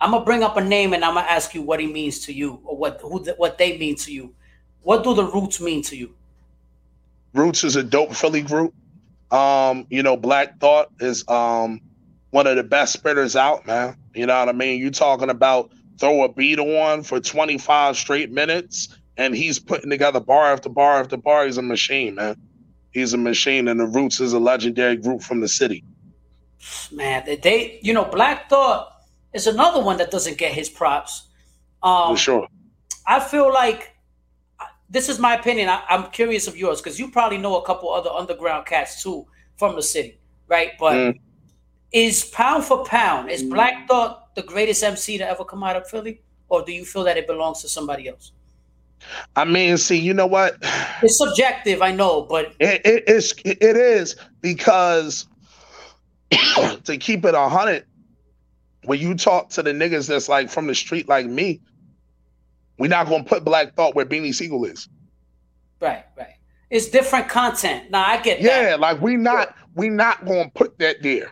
I'm 0.00 0.10
gonna 0.10 0.24
bring 0.24 0.42
up 0.42 0.56
a 0.56 0.64
name 0.64 0.92
and 0.92 1.04
I'm 1.04 1.14
gonna 1.14 1.28
ask 1.28 1.54
you 1.54 1.62
what 1.62 1.78
he 1.78 1.86
means 1.86 2.18
to 2.26 2.32
you 2.32 2.60
or 2.64 2.76
what 2.76 3.00
who 3.00 3.24
what 3.36 3.56
they 3.56 3.78
mean 3.78 3.94
to 3.98 4.12
you. 4.12 4.34
What 4.82 5.04
do 5.04 5.14
the 5.14 5.24
Roots 5.24 5.60
mean 5.60 5.82
to 5.84 5.96
you? 5.96 6.12
Roots 7.32 7.62
is 7.62 7.76
a 7.76 7.82
dope 7.84 8.12
Philly 8.12 8.42
group. 8.42 8.74
Um, 9.30 9.86
you 9.88 10.02
know, 10.02 10.16
Black 10.16 10.58
Thought 10.58 10.90
is 10.98 11.26
um 11.28 11.80
one 12.34 12.48
of 12.48 12.56
the 12.56 12.64
best 12.64 13.00
spitters 13.00 13.36
out, 13.36 13.64
man. 13.64 13.96
You 14.12 14.26
know 14.26 14.36
what 14.40 14.48
I 14.48 14.52
mean? 14.52 14.80
You 14.80 14.90
talking 14.90 15.30
about 15.30 15.70
throw 16.00 16.24
a 16.24 16.28
beat 16.28 16.58
on 16.58 17.04
for 17.04 17.20
25 17.20 17.96
straight 17.96 18.32
minutes 18.32 18.88
and 19.16 19.36
he's 19.36 19.60
putting 19.60 19.88
together 19.88 20.18
bar 20.18 20.52
after 20.52 20.68
bar 20.68 20.98
after 20.98 21.16
bar. 21.16 21.46
He's 21.46 21.58
a 21.58 21.62
machine, 21.62 22.16
man. 22.16 22.34
He's 22.90 23.14
a 23.14 23.18
machine, 23.18 23.68
and 23.68 23.78
the 23.78 23.86
Roots 23.86 24.18
is 24.18 24.32
a 24.32 24.40
legendary 24.40 24.96
group 24.96 25.22
from 25.22 25.42
the 25.42 25.46
city. 25.46 25.84
Man, 26.90 27.24
they, 27.24 27.78
you 27.82 27.92
know, 27.92 28.04
Black 28.04 28.48
Thought 28.48 28.92
is 29.32 29.46
another 29.46 29.80
one 29.80 29.98
that 29.98 30.10
doesn't 30.10 30.36
get 30.36 30.52
his 30.52 30.68
props. 30.68 31.28
Um, 31.84 32.14
for 32.14 32.16
sure. 32.16 32.48
I 33.06 33.20
feel 33.20 33.52
like 33.52 33.94
this 34.90 35.08
is 35.08 35.20
my 35.20 35.36
opinion. 35.36 35.68
I, 35.68 35.82
am 35.88 36.10
curious 36.10 36.48
of 36.48 36.56
yours 36.56 36.80
because 36.80 36.98
you 36.98 37.12
probably 37.12 37.38
know 37.38 37.60
a 37.60 37.64
couple 37.64 37.92
other 37.92 38.10
underground 38.10 38.66
cats 38.66 39.04
too 39.04 39.24
from 39.56 39.76
the 39.76 39.82
city, 39.82 40.18
right? 40.48 40.72
But 40.80 40.94
mm 40.94 41.18
is 41.94 42.24
pound 42.24 42.64
for 42.64 42.84
pound, 42.84 43.30
is 43.30 43.42
mm. 43.42 43.50
Black 43.50 43.88
Thought 43.88 44.34
the 44.34 44.42
greatest 44.42 44.82
MC 44.82 45.16
to 45.16 45.26
ever 45.26 45.44
come 45.44 45.62
out 45.62 45.76
of 45.76 45.88
Philly? 45.88 46.20
Or 46.48 46.62
do 46.62 46.72
you 46.72 46.84
feel 46.84 47.04
that 47.04 47.16
it 47.16 47.26
belongs 47.26 47.62
to 47.62 47.68
somebody 47.68 48.08
else? 48.08 48.32
I 49.36 49.44
mean, 49.44 49.76
see, 49.76 49.98
you 49.98 50.12
know 50.12 50.26
what? 50.26 50.56
It's 51.02 51.18
subjective, 51.18 51.82
I 51.82 51.92
know, 51.92 52.22
but 52.22 52.54
it, 52.58 52.82
it 52.84 53.08
is 53.08 53.34
it 53.44 53.62
is 53.62 54.16
because 54.40 55.26
to 56.84 56.96
keep 56.98 57.24
it 57.24 57.34
a 57.34 57.48
hundred, 57.48 57.84
when 58.84 58.98
you 58.98 59.14
talk 59.14 59.50
to 59.50 59.62
the 59.62 59.72
niggas 59.72 60.08
that's 60.08 60.28
like 60.28 60.50
from 60.50 60.66
the 60.66 60.74
street 60.74 61.08
like 61.08 61.26
me, 61.26 61.60
we're 62.78 62.88
not 62.88 63.08
gonna 63.08 63.24
put 63.24 63.44
Black 63.44 63.74
Thought 63.74 63.94
where 63.94 64.06
Beanie 64.06 64.34
Sigel 64.34 64.64
is. 64.64 64.88
Right, 65.80 66.04
right. 66.16 66.34
It's 66.70 66.88
different 66.88 67.28
content. 67.28 67.90
Now 67.90 68.04
I 68.04 68.20
get 68.20 68.40
yeah, 68.40 68.70
that. 68.70 68.80
like 68.80 69.00
we 69.00 69.16
not 69.16 69.54
we 69.74 69.90
not 69.90 70.24
gonna 70.24 70.50
put 70.54 70.78
that 70.78 71.02
there. 71.02 71.30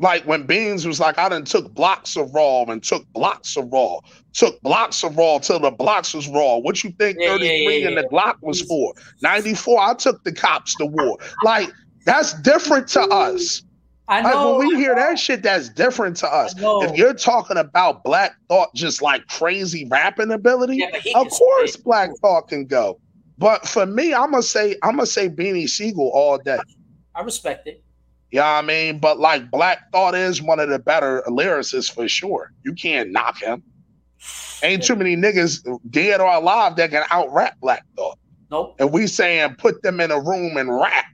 Like 0.00 0.24
when 0.26 0.44
Beans 0.44 0.86
was 0.86 0.98
like, 0.98 1.18
I 1.18 1.28
done 1.28 1.44
took 1.44 1.72
blocks 1.74 2.16
of 2.16 2.34
raw 2.34 2.62
and 2.62 2.82
took 2.82 3.06
blocks 3.12 3.56
of 3.56 3.70
raw, 3.70 3.98
took 4.32 4.60
blocks 4.62 5.04
of 5.04 5.16
raw 5.16 5.38
till 5.38 5.60
the 5.60 5.70
blocks 5.70 6.14
was 6.14 6.26
raw. 6.26 6.56
What 6.56 6.82
you 6.82 6.90
think 6.98 7.18
Yeah, 7.20 7.32
33 7.36 7.48
yeah, 7.48 7.70
yeah, 7.70 7.88
and 7.88 7.96
the. 7.98 8.04
Glock 8.04 8.36
was 8.40 8.62
for? 8.62 8.94
94, 9.22 9.80
I 9.80 9.94
took 9.94 10.24
the 10.24 10.32
cops 10.32 10.74
to 10.76 10.86
war. 10.86 11.18
Like 11.44 11.70
that's 12.06 12.32
different 12.40 12.88
to 12.88 13.02
us. 13.02 13.62
I 14.08 14.22
Like 14.22 14.34
know. 14.34 14.56
when 14.56 14.68
we 14.68 14.76
hear 14.76 14.94
that 14.94 15.18
shit, 15.18 15.42
that's 15.42 15.68
different 15.68 16.16
to 16.16 16.26
us. 16.34 16.54
If 16.56 16.96
you're 16.96 17.14
talking 17.14 17.58
about 17.58 18.02
Black 18.02 18.34
Thought 18.48 18.74
just 18.74 19.02
like 19.02 19.26
crazy 19.28 19.86
rapping 19.88 20.32
ability, 20.32 20.82
of 21.14 21.28
course. 21.28 21.76
Black 21.76 22.10
Thought 22.22 22.48
can 22.48 22.64
go. 22.64 22.98
But 23.38 23.68
for 23.68 23.86
me, 23.86 24.12
I'm 24.14 24.30
gonna 24.32 24.42
say 24.42 24.76
I'm 24.82 24.96
gonna 24.96 25.06
say 25.06 25.28
Beanie 25.28 25.68
Sigel 25.68 26.10
all 26.12 26.38
day. 26.38 26.58
I 27.14 27.22
respect 27.22 27.66
it. 27.68 27.84
Yeah, 28.30 28.48
I 28.48 28.62
mean, 28.62 28.98
but 28.98 29.18
like 29.18 29.50
Black 29.50 29.90
Thought 29.92 30.14
is 30.14 30.40
one 30.40 30.60
of 30.60 30.68
the 30.68 30.78
better 30.78 31.22
lyricists 31.26 31.92
for 31.92 32.08
sure. 32.08 32.52
You 32.64 32.74
can't 32.74 33.10
knock 33.10 33.40
him. 33.42 33.62
Ain't 34.62 34.84
too 34.84 34.94
many 34.94 35.16
niggas 35.16 35.80
dead 35.90 36.20
or 36.20 36.32
alive 36.32 36.76
that 36.76 36.90
can 36.90 37.04
out 37.10 37.32
rap 37.32 37.56
Black 37.60 37.84
Thought. 37.96 38.18
Nope. 38.50 38.76
And 38.78 38.92
we 38.92 39.06
saying 39.06 39.56
put 39.58 39.82
them 39.82 40.00
in 40.00 40.10
a 40.10 40.20
room 40.20 40.56
and 40.56 40.74
rap. 40.74 41.06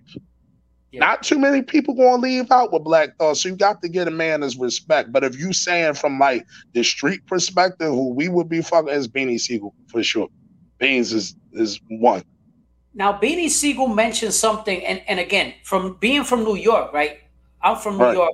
Yeah. 0.93 1.01
Not 1.01 1.23
too 1.23 1.39
many 1.39 1.63
people 1.63 1.95
gonna 1.95 2.23
leave 2.23 2.51
out 2.51 2.73
with 2.73 2.85
Black 2.85 3.17
Thought, 3.19 3.37
so 3.37 3.49
you 3.49 3.57
got 3.57 3.83
to 3.83 3.89
get 3.89 4.09
a 4.09 4.11
man 4.11 4.43
his 4.43 4.57
respect. 4.57 5.13
But 5.13 5.25
if 5.25 5.39
you 5.39 5.53
saying 5.53 5.95
from 5.95 6.19
like 6.19 6.47
the 6.73 6.83
street 6.83 7.27
perspective, 7.27 7.89
who 7.89 8.15
we 8.15 8.29
would 8.29 8.49
be 8.49 8.63
fucking 8.63 8.89
is 8.89 9.09
Beanie 9.09 9.41
Sigel 9.41 9.75
for 9.89 10.03
sure. 10.03 10.29
Beans 10.79 11.13
is 11.13 11.35
is 11.53 11.81
one. 11.89 12.23
Now, 12.97 13.13
Beanie 13.13 13.51
Sigel 13.51 13.89
mentioned 13.89 14.33
something, 14.33 14.85
and, 14.85 15.03
and 15.07 15.21
again, 15.21 15.53
from 15.63 15.99
being 16.01 16.25
from 16.25 16.45
New 16.45 16.57
York, 16.57 16.95
right? 16.95 17.21
I'm 17.61 17.77
from 17.77 17.99
New 17.99 18.05
Right. 18.05 18.15
York, 18.15 18.33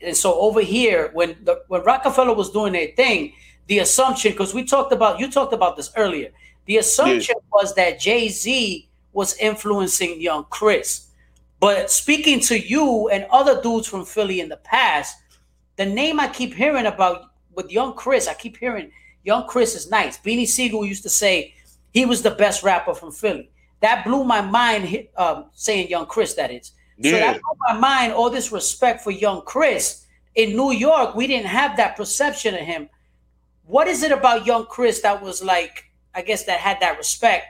and 0.00 0.16
so 0.16 0.38
over 0.38 0.60
here, 0.60 1.10
when 1.14 1.36
the, 1.42 1.62
when 1.66 1.82
Roc-A-Fella 1.82 2.32
was 2.32 2.50
doing 2.50 2.74
their 2.74 2.88
thing, 2.94 3.32
the 3.66 3.80
assumption, 3.80 4.30
because 4.30 4.54
we 4.54 4.64
talked 4.64 4.92
about, 4.92 5.18
you 5.18 5.28
talked 5.28 5.52
about 5.52 5.76
this 5.76 5.90
earlier, 5.96 6.30
the 6.66 6.76
assumption 6.78 7.34
was 7.52 7.74
that 7.74 7.98
Jay 7.98 8.28
Z 8.28 8.88
was 9.12 9.36
influencing 9.38 10.20
Young 10.20 10.44
Chris. 10.48 11.08
But 11.58 11.90
speaking 11.90 12.38
to 12.40 12.58
you 12.58 13.08
and 13.08 13.26
other 13.30 13.60
dudes 13.62 13.88
from 13.88 14.04
Philly 14.04 14.38
in 14.38 14.48
the 14.48 14.58
past, 14.58 15.16
the 15.76 15.86
name 15.86 16.20
I 16.20 16.28
keep 16.28 16.54
hearing 16.54 16.86
about 16.86 17.30
with 17.54 17.72
Young 17.72 17.94
Chris, 17.94 18.28
I 18.28 18.34
keep 18.34 18.58
hearing 18.58 18.92
Young 19.24 19.48
Chris 19.48 19.74
is 19.74 19.90
nice. 19.90 20.18
Beanie 20.18 20.46
Sigel 20.46 20.86
used 20.86 21.02
to 21.02 21.10
say 21.10 21.54
he 21.92 22.04
was 22.06 22.22
the 22.22 22.30
best 22.32 22.62
rapper 22.62 22.94
from 22.94 23.10
Philly. 23.10 23.50
That 23.80 24.04
blew 24.04 24.24
my 24.24 24.40
mind. 24.40 25.08
Um, 25.16 25.46
saying 25.52 25.88
Young 25.88 26.06
Chris, 26.06 26.34
that 26.34 26.50
is. 26.50 26.72
So 27.02 27.10
that 27.10 27.34
blew 27.34 27.58
my 27.68 27.78
mind. 27.78 28.12
All 28.12 28.30
this 28.30 28.52
respect 28.52 29.02
for 29.02 29.10
Young 29.10 29.42
Chris 29.42 30.06
in 30.34 30.56
New 30.56 30.72
York, 30.72 31.14
we 31.14 31.26
didn't 31.26 31.46
have 31.46 31.76
that 31.76 31.96
perception 31.96 32.54
of 32.54 32.60
him. 32.60 32.88
What 33.66 33.88
is 33.88 34.02
it 34.02 34.12
about 34.12 34.46
Young 34.46 34.66
Chris 34.66 35.00
that 35.02 35.22
was 35.22 35.42
like? 35.42 35.84
I 36.14 36.22
guess 36.22 36.44
that 36.44 36.60
had 36.60 36.80
that 36.80 36.96
respect. 36.96 37.46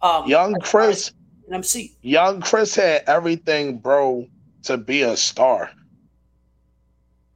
Um, 0.00 0.26
Young 0.26 0.54
Chris, 0.60 1.12
and 1.46 1.56
MC. 1.56 1.96
young 2.02 2.40
Chris 2.40 2.74
had 2.74 3.02
everything, 3.06 3.78
bro, 3.78 4.26
to 4.62 4.76
be 4.76 5.02
a 5.02 5.16
star. 5.16 5.70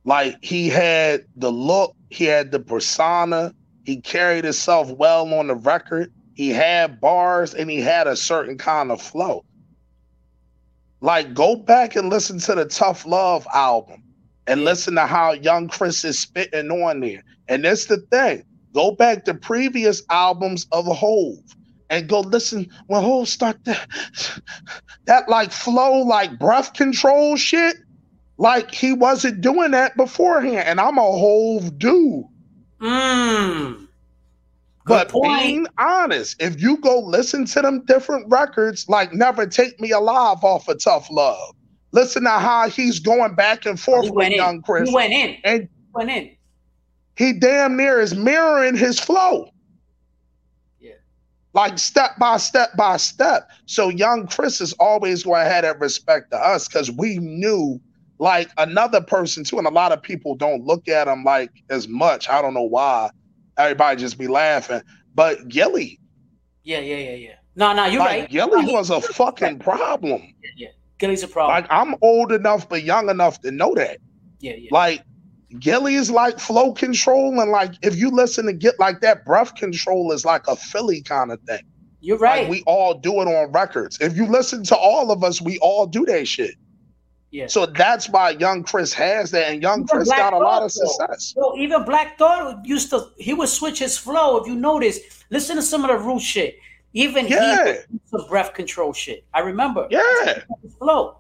Like 0.05 0.37
he 0.43 0.69
had 0.69 1.27
the 1.37 1.51
look, 1.51 1.95
he 2.11 2.25
had 2.25 2.51
the 2.51 2.61
persona, 2.61 3.55
he 3.85 4.01
carried 4.01 4.45
himself 4.45 4.91
well 4.91 5.33
on 5.35 5.49
the 5.49 5.55
record, 5.55 6.13
he 6.35 6.51
had 6.51 7.01
bars, 7.01 7.55
and 7.55 7.71
he 7.71 7.81
had 7.81 8.07
a 8.07 8.17
certain 8.17 8.59
kind 8.59 8.91
of 8.91 9.01
flow. 9.01 9.45
Like, 11.01 11.35
go 11.35 11.57
back 11.57 11.97
and 11.97 12.11
listen 12.11 12.39
to 12.41 12.55
the 12.55 12.65
Tough 12.65 13.05
Luv 13.05 13.47
album 13.53 14.03
and 14.47 14.65
listen 14.65 14.95
to 14.95 15.07
how 15.07 15.33
young 15.33 15.69
Chris 15.69 16.05
is 16.05 16.19
spitting 16.19 16.71
on 16.71 17.01
there. 17.01 17.23
And 17.49 17.65
that's 17.65 17.87
the 17.87 17.99
thing. 18.11 18.45
Go 18.75 18.93
back 18.93 19.25
to 19.25 19.35
previous 19.35 20.03
albums 20.11 20.67
of 20.73 20.87
Hove 20.87 21.57
and 21.91 22.09
go 22.09 22.21
listen 22.21 22.67
when 22.87 23.03
Hove 23.03 23.29
start 23.29 23.63
that 23.65 23.87
that 25.05 25.29
like 25.29 25.53
flow, 25.53 25.99
like 26.03 26.39
breath 26.39 26.73
control 26.73 27.37
shit. 27.37 27.77
Like 28.39 28.73
he 28.73 28.93
wasn't 28.93 29.41
doing 29.41 29.73
that 29.73 29.97
beforehand. 29.97 30.67
And 30.69 30.81
I'm 30.81 30.99
a 30.99 31.03
Hove 31.03 31.79
dude. 31.79 32.25
Mm. 32.81 33.89
Good 34.85 34.95
But 34.95 35.09
point. 35.11 35.41
being 35.43 35.67
honest, 35.79 36.43
if 36.43 36.61
you 36.61 36.77
go 36.79 36.99
listen 37.01 37.45
to 37.47 37.63
them 37.63 37.85
different 37.87 38.27
records, 38.29 38.89
like 38.89 39.13
Never 39.13 39.47
Take 39.47 39.81
Me 39.81 39.91
Alive 39.93 40.43
off 40.43 40.67
of 40.69 40.83
Tough 40.83 41.09
Luv, 41.11 41.55
listen 41.93 42.25
to 42.25 42.31
how 42.31 42.69
he's 42.69 42.99
going 42.99 43.35
back 43.37 43.65
and 43.65 43.79
forth 43.79 44.11
with 44.11 44.27
in. 44.27 44.33
Young 44.33 44.61
Chris. 44.63 44.89
He 44.89 44.95
went 44.95 45.13
in. 45.13 45.37
And 45.45 45.63
He 45.63 45.69
went 45.95 46.11
in. 46.11 46.37
he 47.17 47.33
damn 47.33 47.77
near 47.77 48.01
is 48.01 48.15
mirroring 48.15 48.77
his 48.77 48.99
flow. 48.99 49.51
Yeah. 50.81 50.95
Like 51.53 51.79
step 51.79 52.19
by 52.19 52.39
step 52.39 52.77
by 52.77 52.97
step. 52.97 53.51
So 53.67 53.89
young 53.89 54.27
Chris 54.27 54.61
is 54.61 54.73
always 54.75 55.23
going 55.23 55.45
to 55.45 55.51
have 55.51 55.63
that 55.63 55.79
respect 55.79 56.33
to 56.33 56.39
us 56.39 56.67
because 56.67 56.91
we 56.91 57.19
knew 57.19 57.81
like 58.19 58.51
another 58.59 59.01
person 59.01 59.45
too, 59.45 59.59
and 59.59 59.67
a 59.67 59.71
lot 59.71 59.93
of 59.93 60.03
people 60.03 60.35
don't 60.35 60.65
look 60.65 60.89
at 60.89 61.07
him 61.07 61.23
like 61.23 61.51
as 61.71 61.87
much. 61.87 62.29
I 62.29 62.43
don't 62.43 62.55
know 62.55 62.63
why. 62.63 63.11
Everybody 63.59 64.01
just 64.01 64.19
be 64.19 64.29
laughing. 64.29 64.83
But 65.15 65.49
Gillie, 65.49 66.01
Yeah, 66.65 66.81
yeah, 66.81 66.97
yeah, 66.97 67.15
yeah. 67.15 67.35
No, 67.55 67.73
no, 67.75 67.85
you're 67.85 68.01
like 68.01 68.21
right. 68.21 68.31
Gillie 68.31 68.65
No, 68.65 68.73
was 68.73 68.91
a 68.91 69.01
fucking 69.01 69.59
problem. 69.59 70.23
Yeah, 70.43 70.51
yeah. 70.57 70.69
Gillie's 70.99 71.23
a 71.23 71.29
problem. 71.29 71.55
Like 71.55 71.67
I'm 71.71 71.95
old 72.01 72.33
enough 72.33 72.69
but 72.69 72.83
young 72.83 73.11
enough 73.11 73.41
to 73.43 73.51
know 73.51 73.75
that. 73.75 73.99
yeah, 74.41 74.55
yeah. 74.57 74.69
Like 74.71 75.03
Gillie 75.59 75.97
is 75.97 76.11
like 76.11 76.39
flow 76.39 76.73
control, 76.73 77.39
and 77.41 77.51
like 77.51 77.75
if 77.83 77.97
you 77.97 78.11
listen 78.11 78.47
to 78.47 78.53
get 78.53 78.79
like 78.81 79.01
that, 79.03 79.25
breath 79.25 79.55
control 79.55 80.13
is 80.13 80.25
like 80.25 80.47
a 80.49 80.57
Philly 80.57 81.03
kind 81.03 81.31
of 81.31 81.41
thing. 81.43 81.63
You're 82.01 82.19
right. 82.19 82.43
Like 82.43 82.51
we 82.51 82.63
all 82.67 82.95
do 82.95 83.21
it 83.21 83.29
on 83.29 83.53
records. 83.53 83.99
If 84.01 84.17
you 84.17 84.27
listen 84.27 84.65
to 84.65 84.77
all 84.77 85.11
of 85.11 85.23
us, 85.23 85.41
we 85.43 85.59
all 85.59 85.87
do 85.87 86.05
that 86.07 86.27
shit. 86.27 86.55
Yeah. 87.33 87.47
So 87.49 87.67
that's 87.67 88.09
why 88.09 88.31
Young 88.31 88.63
Chris 88.63 88.93
has 88.93 89.31
that, 89.33 89.51
and 89.51 89.61
Young 89.63 89.81
Even 89.81 89.87
Chris 89.89 90.09
Black 90.09 90.19
got 90.19 90.33
a 90.35 90.39
lot 90.39 90.63
of 90.63 90.71
success. 90.71 91.35
Yo, 91.37 91.55
even 91.57 91.85
Black 91.85 92.17
Thought 92.19 92.65
used 92.65 92.91
to 92.91 93.09
he 93.17 93.35
would 93.35 93.49
switch 93.49 93.81
his 93.81 93.99
flow. 93.99 94.37
If 94.37 94.47
you 94.47 94.55
notice, 94.55 95.01
listen 95.31 95.57
to 95.57 95.63
some 95.63 95.83
of 95.85 95.89
the 95.91 95.97
root 95.99 96.21
shit. 96.23 96.57
Even 96.93 97.27
Yeah. 97.27 97.73
he 97.91 97.99
some 98.07 98.29
breath 98.29 98.53
control 98.53 98.93
shit. 98.93 99.25
I 99.33 99.41
remember. 99.41 99.89
Yeah, 99.91 100.43
flow. 100.79 101.17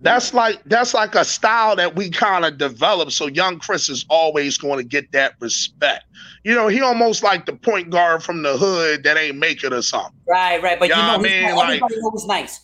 that's 0.00 0.32
like 0.32 0.62
that's 0.66 0.94
like 0.94 1.16
a 1.16 1.24
style 1.24 1.74
that 1.74 1.96
we 1.96 2.08
kind 2.08 2.44
of 2.44 2.56
developed. 2.56 3.10
So 3.12 3.26
Young 3.26 3.58
Chris 3.58 3.88
is 3.88 4.06
always 4.08 4.56
going 4.56 4.78
to 4.78 4.84
get 4.84 5.10
that 5.10 5.34
respect. 5.40 6.04
You 6.44 6.54
know, 6.54 6.68
he 6.68 6.80
almost 6.80 7.24
like 7.24 7.46
the 7.46 7.52
point 7.54 7.90
guard 7.90 8.22
from 8.22 8.42
the 8.42 8.56
hood 8.56 9.02
that 9.02 9.16
ain't 9.16 9.38
make 9.38 9.64
it 9.64 9.72
or 9.72 9.82
something. 9.82 10.14
Right, 10.28 10.62
right. 10.62 10.78
But 10.78 10.88
Yeah, 10.88 11.00
you 11.00 11.02
know, 11.02 11.28
I 11.28 11.32
mean, 11.46 11.56
like- 11.56 11.64
everybody 11.82 11.96
knows 11.98 12.26
nice. 12.26 12.60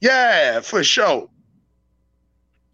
Yeah, 0.00 0.60
for 0.60 0.82
sure. 0.82 1.28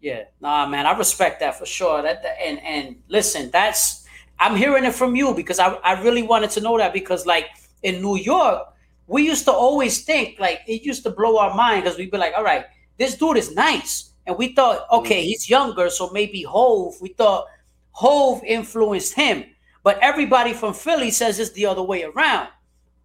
Yeah, 0.01 0.23
nah, 0.41 0.65
man, 0.65 0.87
I 0.87 0.97
respect 0.97 1.39
that 1.41 1.57
for 1.59 1.65
sure. 1.65 2.01
That 2.01 2.23
that- 2.23 2.37
and 2.41 2.59
and 2.61 2.95
listen, 3.07 3.51
that's 3.51 4.05
I'm 4.39 4.55
hearing 4.55 4.83
it 4.83 4.95
from 4.95 5.15
you 5.15 5.33
because 5.33 5.59
I 5.59 5.73
I 5.83 6.01
really 6.01 6.23
wanted 6.23 6.49
to 6.51 6.61
know 6.61 6.77
that 6.77 6.91
because 6.91 7.25
like 7.25 7.47
in 7.83 8.01
New 8.01 8.17
York, 8.17 8.67
we 9.07 9.23
used 9.23 9.45
to 9.45 9.51
always 9.51 10.03
think 10.03 10.39
like 10.39 10.61
it 10.67 10.81
used 10.83 11.03
to 11.03 11.11
blow 11.11 11.37
our 11.37 11.53
mind 11.55 11.83
because 11.83 11.97
we'd 11.97 12.11
be 12.11 12.17
like, 12.17 12.33
all 12.35 12.43
right, 12.43 12.65
this 12.97 13.15
dude 13.15 13.37
is 13.37 13.53
nice, 13.53 14.11
and 14.25 14.37
we 14.37 14.55
thought, 14.55 14.87
okay, 14.91 15.21
mm. 15.21 15.25
he's 15.25 15.49
younger, 15.49 15.89
so 15.89 16.09
maybe 16.09 16.41
Hove. 16.43 16.95
We 16.99 17.09
thought 17.09 17.45
Hove 17.91 18.43
influenced 18.43 19.13
him, 19.13 19.45
but 19.83 19.99
everybody 20.01 20.53
from 20.53 20.73
Philly 20.73 21.11
says 21.11 21.39
it's 21.39 21.51
the 21.51 21.67
other 21.67 21.83
way 21.83 22.03
around. 22.03 22.47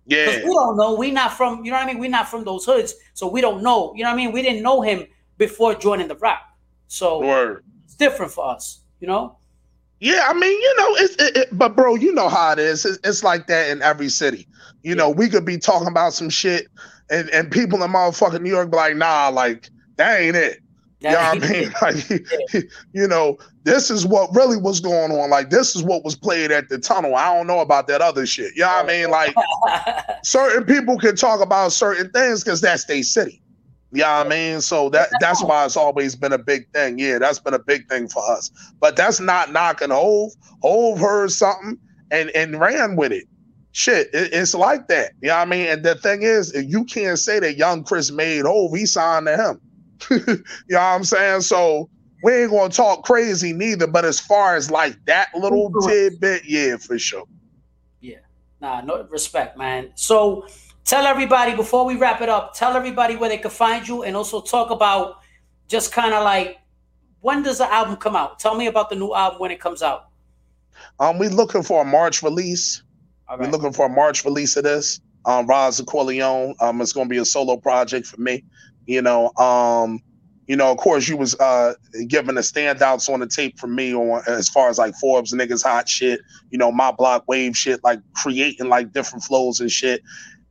Yeah, 0.07 0.45
we 0.45 0.53
don't 0.55 0.77
know. 0.77 0.95
we 0.95 1.11
not 1.11 1.33
from, 1.33 1.65
you 1.65 1.73
know 1.73 1.79
what 1.79 1.85
I 1.89 1.93
mean? 1.93 1.99
We're 1.99 2.09
not 2.11 2.29
from 2.29 2.45
those 2.45 2.65
hoods. 2.65 2.95
So 3.15 3.27
we 3.27 3.41
don't 3.41 3.61
know. 3.63 3.93
You 3.97 4.05
know 4.05 4.11
what 4.11 4.15
I 4.15 4.17
mean? 4.17 4.33
We 4.33 4.41
didn't 4.41 4.63
know 4.63 4.81
him 4.81 5.05
before 5.37 5.75
joining 5.75 6.07
the 6.07 6.15
rap. 6.17 6.43
So 6.89 7.21
word. 7.21 7.65
it's 7.85 7.95
different 7.95 8.33
for 8.33 8.49
us, 8.49 8.83
you 9.01 9.07
know? 9.09 9.39
Yeah, 10.01 10.27
I 10.29 10.35
mean, 10.35 10.53
you 10.53 10.75
know, 10.77 10.95
it's 10.97 11.15
it, 11.17 11.37
it- 11.37 11.49
but 11.59 11.75
bro, 11.75 11.95
you 11.95 12.13
know 12.13 12.29
how 12.29 12.53
it 12.53 12.59
is. 12.59 12.85
It's, 12.85 12.99
it's 13.03 13.25
like 13.25 13.47
that 13.47 13.71
in 13.71 13.83
every 13.83 14.09
city. 14.09 14.47
You 14.83 14.95
know, 14.95 15.11
we 15.11 15.29
could 15.29 15.45
be 15.45 15.59
talking 15.59 15.89
about 15.89 16.13
some 16.13 16.29
shit, 16.31 16.67
and 17.11 17.31
and 17.31 17.51
people 17.51 17.83
in 17.83 17.91
motherfucking 17.91 18.43
New 18.43 18.51
York 18.51 18.71
be 18.71 18.77
like, 18.77 18.97
nah, 18.97 19.29
like 19.29 19.71
that 19.97 20.21
ain't 20.21 20.37
it. 20.37 20.61
You 21.01 21.11
know 21.11 21.19
what 21.19 21.45
I 21.45 21.49
mean? 21.53 21.73
Like, 21.83 22.65
you 22.93 23.07
know, 23.07 23.39
this 23.65 23.91
is 23.91 24.07
what 24.07 24.35
really 24.35 24.57
was 24.57 24.81
going 24.81 25.13
on. 25.13 25.31
Like, 25.31 25.51
this 25.51 25.77
is 25.77 25.83
what 25.83 26.05
was 26.05 26.17
played 26.17 26.51
at 26.51 26.69
the 26.69 26.79
tunnel. 26.79 27.15
I 27.15 27.35
don't 27.35 27.47
know 27.47 27.61
about 27.61 27.87
that 27.89 28.01
other 28.01 28.27
shit. 28.27 28.55
You 28.57 28.63
know 28.63 28.69
what 28.69 28.85
I 28.85 28.89
mean? 28.89 29.11
Like, 29.11 29.35
certain 30.25 30.65
people 30.65 30.99
can 30.99 31.15
talk 31.15 31.41
about 31.41 31.73
certain 31.73 32.11
things 32.11 32.43
because 32.43 32.61
that's 32.61 32.85
their 32.87 33.03
city. 33.03 33.43
You 33.97 34.03
know 34.03 34.09
I 34.11 34.29
mean? 34.29 34.61
So 34.61 34.91
that 34.91 35.09
that's 35.21 35.43
why 35.43 35.65
it's 35.65 35.77
always 35.77 36.15
been 36.15 36.33
a 36.33 36.39
big 36.39 36.71
thing. 36.73 36.99
Yeah, 36.99 37.19
that's 37.19 37.39
been 37.39 37.55
a 37.55 37.59
big 37.59 37.89
thing 37.89 38.09
for 38.09 38.23
us. 38.31 38.51
But 38.81 38.97
that's 38.97 39.21
not 39.21 39.53
knocking 39.53 39.91
Hove. 39.91 40.33
Hove 40.63 40.99
heard 40.99 41.31
something 41.31 41.79
and 42.11 42.31
and 42.31 42.61
ran 42.61 42.97
with 42.97 43.13
it. 43.13 43.25
Shit, 43.73 44.09
it- 44.15 44.33
it's 44.33 44.55
like 44.55 44.89
that. 44.89 45.13
You 45.23 45.29
know 45.29 45.37
what 45.37 45.43
I 45.43 45.51
mean? 45.51 45.67
And 45.69 45.85
the 45.85 45.95
thing 45.97 46.23
is, 46.23 46.53
you 46.55 46.85
can't 46.85 47.19
say 47.19 47.41
that 47.41 47.57
young 47.57 47.85
Chris 47.85 48.11
made 48.11 48.45
Hove. 48.45 48.75
He 48.75 48.87
signed 48.87 49.27
to 49.27 49.37
him. 49.37 49.61
you 50.11 50.37
know 50.69 50.79
what 50.79 50.81
I'm 50.81 51.05
saying? 51.05 51.41
So 51.43 51.89
we 52.23 52.35
ain't 52.35 52.51
gonna 52.51 52.69
talk 52.71 53.05
crazy 53.05 53.53
neither. 53.53 53.87
But 53.87 54.05
as 54.05 54.21
far 54.21 54.57
as 54.57 54.71
like 54.71 54.97
that 55.07 55.29
little 55.35 55.73
tidbit, 55.87 56.43
yeah, 56.47 56.77
for 56.77 56.99
sure. 56.99 57.25
Yeah, 58.01 58.19
nah, 58.61 58.83
no 58.83 59.03
respect, 59.11 59.57
man. 59.57 59.91
So 59.95 60.47
tell 60.87 61.05
everybody 61.05 61.55
before 61.55 61.85
we 61.85 61.97
wrap 61.97 62.23
it 62.23 62.29
up. 62.29 62.55
Tell 62.55 62.75
everybody 62.77 63.17
where 63.17 63.29
they 63.29 63.39
can 63.39 63.51
find 63.51 63.87
you, 63.87 64.05
and 64.05 64.17
also 64.17 64.41
talk 64.41 64.71
about 64.71 65.19
just 65.69 65.93
kind 65.93 66.15
of 66.15 66.25
like 66.25 66.59
when 67.21 67.43
does 67.43 67.59
the 67.59 67.73
album 67.73 67.97
come 67.97 68.17
out? 68.17 68.39
Tell 68.39 68.55
me 68.55 68.69
about 68.69 68.89
the 68.89 68.97
new 68.97 69.13
album 69.13 69.41
when 69.41 69.51
it 69.51 69.61
comes 69.61 69.83
out. 69.83 70.09
Um, 71.01 71.19
we're 71.19 71.31
looking 71.31 71.63
for 71.63 71.83
a 71.83 71.85
March 71.85 72.23
release. 72.23 72.83
Right. 73.29 73.41
We're 73.41 73.51
looking 73.51 73.73
for 73.73 73.87
a 73.87 73.89
March 73.89 74.25
release 74.25 74.57
of 74.57 74.65
this. 74.65 75.01
Um, 75.25 75.47
Roz 75.47 75.81
Corleone. 75.87 76.55
Um, 76.61 76.81
it's 76.81 76.93
gonna 76.93 77.09
be 77.09 77.19
a 77.19 77.25
solo 77.25 77.57
project 77.57 78.07
for 78.07 78.21
me. 78.21 78.45
You 78.87 79.03
know, 79.03 79.33
um, 79.37 80.01
you 80.47 80.55
know, 80.55 80.71
of 80.71 80.79
course, 80.79 81.09
you 81.09 81.17
was 81.17 81.35
uh 81.41 81.75
giving 82.07 82.37
the 82.37 82.43
standouts 82.43 83.13
on 83.13 83.21
the 83.21 83.27
tape 83.27 83.59
for 83.59 83.67
me 83.67 83.93
on 83.93 84.23
as 84.29 84.49
far 84.49 84.69
as 84.69 84.79
like 84.79 84.95
Forbes 84.95 85.33
niggas 85.33 85.65
hot 85.65 85.89
shit, 85.89 86.21
you 86.51 86.59
know, 86.59 86.71
my 86.71 86.93
block 86.93 87.27
wave 87.27 87.57
shit, 87.57 87.83
like 87.83 88.01
creating 88.15 88.69
like 88.69 88.93
different 88.93 89.25
flows 89.25 89.59
and 89.59 89.71
shit. 89.71 90.03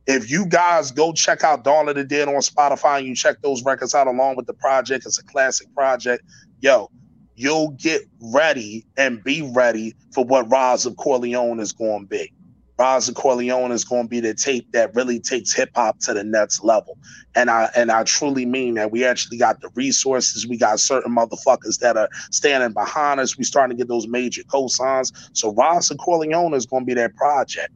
If 0.06 0.30
you 0.30 0.46
guys 0.46 0.92
go 0.92 1.12
check 1.12 1.42
out 1.42 1.64
Dawn 1.64 1.88
of 1.88 1.96
the 1.96 2.04
Dead 2.04 2.28
on 2.28 2.34
Spotify 2.36 2.98
and 2.98 3.06
you 3.06 3.14
check 3.14 3.42
those 3.42 3.64
records 3.64 3.94
out 3.94 4.06
along 4.06 4.36
with 4.36 4.46
the 4.46 4.54
project, 4.54 5.04
it's 5.04 5.18
a 5.18 5.24
classic 5.24 5.72
project. 5.74 6.22
Yo, 6.60 6.90
you'll 7.34 7.70
get 7.70 8.02
ready 8.20 8.86
and 8.96 9.22
be 9.24 9.42
ready 9.54 9.94
for 10.12 10.24
what 10.24 10.48
Rise 10.50 10.86
of 10.86 10.96
Corleone 10.96 11.58
is 11.58 11.72
going 11.72 12.02
to 12.02 12.06
be. 12.06 12.32
Roz 12.78 13.10
Corleone 13.14 13.72
is 13.72 13.84
going 13.84 14.04
to 14.04 14.08
be 14.08 14.20
the 14.20 14.34
tape 14.34 14.70
that 14.72 14.94
really 14.94 15.18
takes 15.18 15.52
hip 15.52 15.70
hop 15.74 15.98
to 16.00 16.12
the 16.12 16.22
next 16.22 16.62
level. 16.62 16.98
And 17.34 17.48
I 17.48 17.70
and 17.74 17.90
I 17.90 18.04
truly 18.04 18.44
mean 18.44 18.74
that 18.74 18.90
we 18.90 19.04
actually 19.04 19.38
got 19.38 19.60
the 19.60 19.70
resources. 19.74 20.46
We 20.46 20.58
got 20.58 20.78
certain 20.78 21.14
motherfuckers 21.14 21.78
that 21.78 21.96
are 21.96 22.10
standing 22.30 22.72
behind 22.72 23.18
us. 23.18 23.38
We 23.38 23.44
starting 23.44 23.76
to 23.76 23.80
get 23.80 23.88
those 23.88 24.06
major 24.06 24.42
cosigns. 24.42 25.10
So 25.32 25.54
Roz 25.54 25.90
Corleone 25.98 26.54
is 26.54 26.66
going 26.66 26.82
to 26.82 26.86
be 26.86 26.94
that 26.94 27.16
project. 27.16 27.72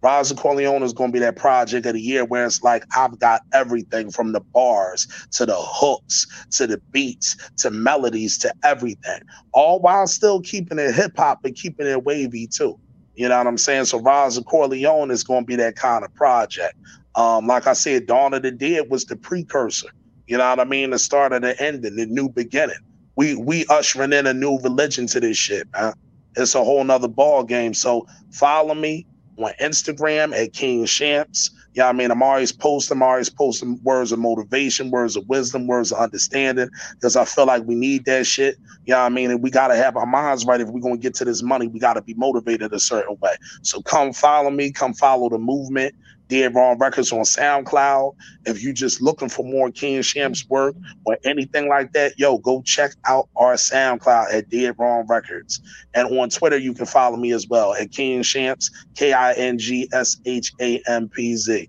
Roz 0.00 0.30
and 0.30 0.38
Corleone 0.38 0.82
is 0.82 0.92
going 0.92 1.10
to 1.10 1.12
be 1.12 1.18
that 1.18 1.36
project 1.36 1.84
of 1.86 1.94
the 1.94 2.00
year 2.00 2.24
where 2.24 2.46
it's 2.46 2.62
like 2.62 2.84
I've 2.96 3.18
got 3.18 3.42
everything 3.52 4.10
from 4.10 4.32
the 4.32 4.40
bars 4.40 5.08
to 5.32 5.44
the 5.44 5.56
hooks 5.56 6.26
to 6.52 6.66
the 6.66 6.78
beats 6.92 7.36
to 7.58 7.70
melodies 7.70 8.38
to 8.38 8.54
everything, 8.62 9.20
all 9.52 9.80
while 9.80 10.06
still 10.06 10.40
keeping 10.40 10.78
it 10.78 10.94
hip 10.94 11.16
hop 11.16 11.44
and 11.44 11.54
keeping 11.54 11.86
it 11.86 12.04
wavy 12.04 12.46
too. 12.46 12.78
You 13.16 13.28
know 13.28 13.36
what 13.38 13.48
I'm 13.48 13.58
saying? 13.58 13.86
So 13.86 13.98
of 13.98 14.44
Corleone 14.46 15.10
is 15.10 15.24
going 15.24 15.42
to 15.42 15.46
be 15.46 15.56
that 15.56 15.74
kind 15.74 16.04
of 16.04 16.14
project. 16.14 16.74
Um, 17.16 17.48
like 17.48 17.66
I 17.66 17.72
said, 17.72 18.06
Dawn 18.06 18.32
of 18.32 18.42
the 18.42 18.52
Dead 18.52 18.88
was 18.90 19.06
the 19.06 19.16
precursor. 19.16 19.88
You 20.28 20.38
know 20.38 20.48
what 20.48 20.60
I 20.60 20.64
mean? 20.64 20.90
The 20.90 21.00
start 21.00 21.32
of 21.32 21.42
the 21.42 21.60
ending, 21.60 21.96
the 21.96 22.06
new 22.06 22.28
beginning. 22.28 22.76
We 23.16 23.34
we 23.34 23.66
ushering 23.66 24.12
in 24.12 24.28
a 24.28 24.34
new 24.34 24.60
religion 24.60 25.08
to 25.08 25.18
this 25.18 25.36
shit, 25.36 25.66
man. 25.72 25.94
It's 26.36 26.54
a 26.54 26.62
whole 26.62 26.84
nother 26.84 27.08
ball 27.08 27.42
game. 27.42 27.74
So 27.74 28.06
follow 28.30 28.74
me 28.74 29.04
on 29.38 29.52
Instagram 29.60 30.36
at 30.36 30.52
King 30.52 30.84
Shampz. 30.84 31.50
Yeah, 31.74 31.84
you 31.84 31.86
know 31.86 31.88
I 31.88 31.92
mean, 31.92 32.10
I'm 32.10 32.22
always 32.22 32.50
posting, 32.52 32.96
I'm 32.96 33.02
always 33.02 33.30
posting 33.30 33.80
words 33.82 34.10
of 34.10 34.18
motivation, 34.18 34.90
words 34.90 35.16
of 35.16 35.28
wisdom, 35.28 35.66
words 35.66 35.92
of 35.92 35.98
understanding, 35.98 36.68
because 36.94 37.14
I 37.14 37.24
feel 37.24 37.46
like 37.46 37.64
we 37.64 37.74
need 37.74 38.04
that 38.06 38.26
shit. 38.26 38.56
Yeah, 38.84 38.96
you 38.96 39.00
know 39.00 39.06
I 39.06 39.08
mean, 39.10 39.30
and 39.30 39.42
we 39.42 39.50
gotta 39.50 39.76
have 39.76 39.96
our 39.96 40.06
minds 40.06 40.44
right 40.44 40.60
if 40.60 40.68
we're 40.68 40.80
gonna 40.80 40.96
get 40.96 41.14
to 41.16 41.24
this 41.24 41.42
money. 41.42 41.68
We 41.68 41.78
gotta 41.78 42.02
be 42.02 42.14
motivated 42.14 42.72
a 42.72 42.80
certain 42.80 43.16
way. 43.20 43.36
So 43.62 43.80
come 43.82 44.12
follow 44.12 44.50
me, 44.50 44.72
come 44.72 44.94
follow 44.94 45.28
the 45.28 45.38
movement. 45.38 45.94
Dead 46.28 46.54
Wrong 46.54 46.78
Records 46.78 47.12
on 47.12 47.20
SoundCloud. 47.20 48.14
If 48.46 48.62
you're 48.62 48.72
just 48.72 49.00
looking 49.00 49.28
for 49.28 49.44
more 49.44 49.70
King 49.70 50.00
Shampz 50.00 50.48
work 50.48 50.76
or 51.04 51.18
anything 51.24 51.68
like 51.68 51.92
that, 51.92 52.18
yo, 52.18 52.38
go 52.38 52.62
check 52.62 52.92
out 53.06 53.28
our 53.36 53.54
SoundCloud 53.54 54.32
at 54.32 54.48
Dead 54.48 54.74
Wrong 54.78 55.06
Records. 55.08 55.60
And 55.94 56.08
on 56.18 56.30
Twitter, 56.30 56.58
you 56.58 56.74
can 56.74 56.86
follow 56.86 57.16
me 57.16 57.32
as 57.32 57.48
well 57.48 57.74
at 57.74 57.90
King 57.90 58.22
Shampz, 58.22 58.70
K 58.94 59.12
I 59.12 59.32
N 59.32 59.58
G 59.58 59.88
S 59.92 60.18
H 60.24 60.52
A 60.60 60.82
M 60.86 61.08
P 61.08 61.34
Z. 61.36 61.68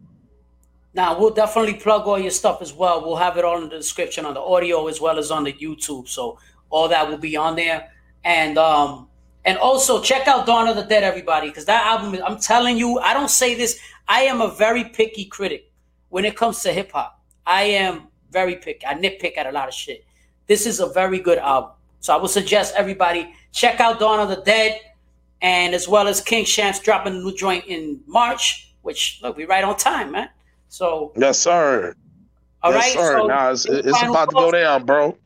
Now 0.94 1.18
we'll 1.20 1.34
definitely 1.34 1.76
plug 1.76 2.08
all 2.08 2.20
your 2.20 2.32
stuff 2.32 2.62
as 2.62 2.74
well. 2.74 3.06
We'll 3.06 3.16
have 3.16 3.38
it 3.38 3.46
all 3.46 3.58
in 3.62 3.70
the 3.70 3.78
description 3.78 4.26
on 4.26 4.34
the 4.34 4.42
audio 4.42 4.88
as 4.88 5.00
well 5.00 5.20
as 5.20 5.32
on 5.32 5.44
the 5.44 5.54
YouTube. 5.54 6.08
So 6.08 6.40
all 6.70 6.88
that 6.90 7.08
will 7.08 7.18
be 7.18 7.38
on 7.38 7.56
there. 7.56 7.92
And 8.24 8.58
um 8.58 9.08
and 9.46 9.58
also 9.58 10.02
check 10.02 10.28
out 10.28 10.46
Dawn 10.46 10.68
of 10.68 10.76
the 10.76 10.84
Dead, 10.84 11.04
everybody, 11.04 11.48
because 11.48 11.66
that 11.66 11.86
album, 11.86 12.20
I'm 12.26 12.40
telling 12.40 12.78
you, 12.78 13.00
I 13.00 13.14
don't 13.14 13.30
say 13.30 13.56
this. 13.56 13.80
I 14.10 14.22
am 14.22 14.42
a 14.42 14.48
very 14.50 14.84
picky 14.86 15.26
critic 15.26 15.72
when 16.10 16.26
it 16.26 16.36
comes 16.36 16.62
to 16.64 16.74
hip 16.74 16.92
hop. 16.92 17.22
I 17.46 17.62
am 17.62 18.08
very 18.32 18.56
picky. 18.56 18.86
I 18.86 18.96
nitpick 18.96 19.38
at 19.38 19.46
a 19.46 19.52
lot 19.52 19.68
of 19.68 19.74
shit. 19.74 20.04
This 20.48 20.66
is 20.66 20.80
a 20.80 20.88
very 20.88 21.20
good 21.20 21.38
album. 21.38 21.72
So 22.00 22.18
I 22.18 22.18
would 22.18 22.32
suggest 22.32 22.74
everybody 22.76 23.32
check 23.52 23.80
out 23.80 24.00
Dawn 24.00 24.20
of 24.20 24.30
the 24.30 24.42
Dead 24.44 24.82
and 25.44 25.76
as 25.76 25.88
well 25.88 26.08
as 26.08 26.22
King 26.22 26.44
Shampz 26.44 26.82
dropping 26.82 27.14
a 27.14 27.20
new 27.20 27.36
joint 27.36 27.66
in 27.68 28.02
March, 28.08 28.74
which 28.82 29.20
look, 29.22 29.38
we 29.38 29.46
right 29.46 29.64
on 29.64 29.78
time, 29.78 30.12
man. 30.12 30.30
So 30.70 31.14
Yes, 31.16 31.38
sir. 31.38 31.94
All 32.64 32.74
yes, 32.74 32.84
right. 32.84 32.94
Sir. 32.94 33.20
So 33.20 33.28
nah, 33.28 33.52
it's, 33.52 33.66
it's 33.66 34.04
about 34.04 34.32
to 34.32 34.36
go 34.36 34.52
down, 34.52 34.86
bro. 34.86 35.18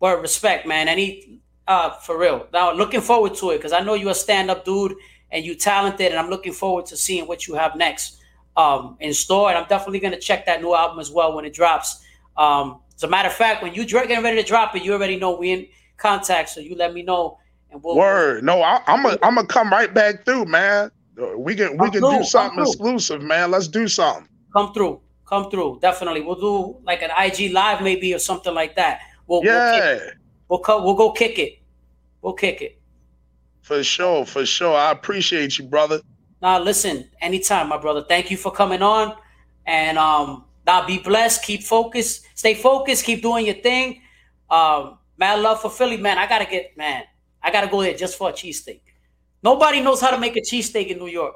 Word 0.00 0.20
respect, 0.20 0.66
man. 0.66 0.86
Any 0.86 1.40
uh 1.66 1.90
for 1.90 2.18
real. 2.18 2.46
Now 2.52 2.72
looking 2.74 3.00
forward 3.00 3.34
to 3.36 3.50
it 3.52 3.56
because 3.56 3.72
I 3.72 3.80
know 3.80 3.94
you're 3.94 4.10
a 4.10 4.14
stand-up 4.14 4.66
dude 4.66 4.94
and 5.30 5.44
you're 5.44 5.54
talented, 5.54 6.10
and 6.10 6.18
I'm 6.18 6.30
looking 6.30 6.52
forward 6.52 6.86
to 6.86 6.96
seeing 6.96 7.26
what 7.26 7.46
you 7.46 7.54
have 7.54 7.76
next 7.76 8.20
um, 8.56 8.96
in 9.00 9.12
store. 9.12 9.48
And 9.48 9.58
I'm 9.58 9.68
definitely 9.68 10.00
gonna 10.00 10.18
check 10.18 10.46
that 10.46 10.60
new 10.60 10.74
album 10.74 10.98
as 10.98 11.10
well 11.10 11.34
when 11.34 11.44
it 11.44 11.54
drops. 11.54 12.04
Um, 12.36 12.80
as 12.94 13.02
a 13.02 13.08
matter 13.08 13.28
of 13.28 13.34
fact, 13.34 13.62
when 13.62 13.74
you 13.74 13.84
getting 13.84 14.22
ready 14.22 14.40
to 14.42 14.46
drop 14.46 14.74
it, 14.74 14.82
you 14.82 14.92
already 14.92 15.16
know 15.16 15.36
we 15.36 15.52
in 15.52 15.68
contact, 15.96 16.50
so 16.50 16.60
you 16.60 16.74
let 16.74 16.92
me 16.92 17.02
know. 17.02 17.38
And 17.70 17.82
we'll, 17.82 17.96
Word, 17.96 18.44
no, 18.44 18.62
I, 18.62 18.80
am 18.86 19.04
a, 19.04 19.18
I'm 19.22 19.34
gonna 19.34 19.46
come 19.46 19.70
right 19.70 19.92
back 19.92 20.24
through, 20.24 20.46
man. 20.46 20.90
We 21.36 21.54
can 21.54 21.76
we 21.76 21.90
can 21.90 22.00
through, 22.00 22.18
do 22.18 22.24
something 22.24 22.60
exclusive, 22.60 23.22
man. 23.22 23.50
Let's 23.50 23.68
do 23.68 23.86
something. 23.88 24.28
Come 24.52 24.72
through, 24.72 25.00
come 25.26 25.50
through. 25.50 25.78
Definitely, 25.82 26.22
we'll 26.22 26.40
do 26.40 26.78
like 26.84 27.02
an 27.02 27.10
IG 27.16 27.52
live 27.52 27.82
maybe 27.82 28.14
or 28.14 28.18
something 28.18 28.54
like 28.54 28.76
that. 28.76 29.00
We'll, 29.26 29.44
yeah, 29.44 29.98
we'll, 30.48 30.62
we'll, 30.66 30.84
we'll 30.84 30.94
go 30.94 31.12
kick 31.12 31.38
it. 31.38 31.58
We'll 32.22 32.32
kick 32.32 32.62
it. 32.62 32.77
For 33.68 33.84
sure, 33.84 34.24
for 34.24 34.46
sure. 34.46 34.74
I 34.74 34.92
appreciate 34.92 35.58
you, 35.58 35.66
brother. 35.66 36.00
Now, 36.40 36.58
listen, 36.58 37.06
anytime, 37.20 37.68
my 37.68 37.76
brother. 37.76 38.02
Thank 38.02 38.30
you 38.30 38.38
for 38.38 38.50
coming 38.50 38.80
on. 38.80 39.14
And 39.66 39.98
um, 39.98 40.46
now 40.66 40.86
be 40.86 41.00
blessed. 41.00 41.42
Keep 41.44 41.64
focused. 41.64 42.26
Stay 42.34 42.54
focused. 42.54 43.04
Keep 43.04 43.20
doing 43.20 43.44
your 43.44 43.56
thing. 43.56 44.00
Um, 44.48 44.96
mad 45.18 45.40
love 45.40 45.60
for 45.60 45.68
Philly, 45.68 45.98
man. 45.98 46.16
I 46.16 46.26
gotta 46.26 46.46
get, 46.46 46.78
man. 46.78 47.02
I 47.42 47.50
gotta 47.50 47.68
go 47.68 47.82
there 47.82 47.92
just 47.92 48.16
for 48.16 48.30
a 48.30 48.32
cheesesteak. 48.32 48.80
Nobody 49.42 49.82
knows 49.82 50.00
how 50.00 50.12
to 50.12 50.18
make 50.18 50.38
a 50.38 50.40
cheesesteak 50.40 50.86
in 50.86 50.96
New 50.96 51.08
York. 51.08 51.34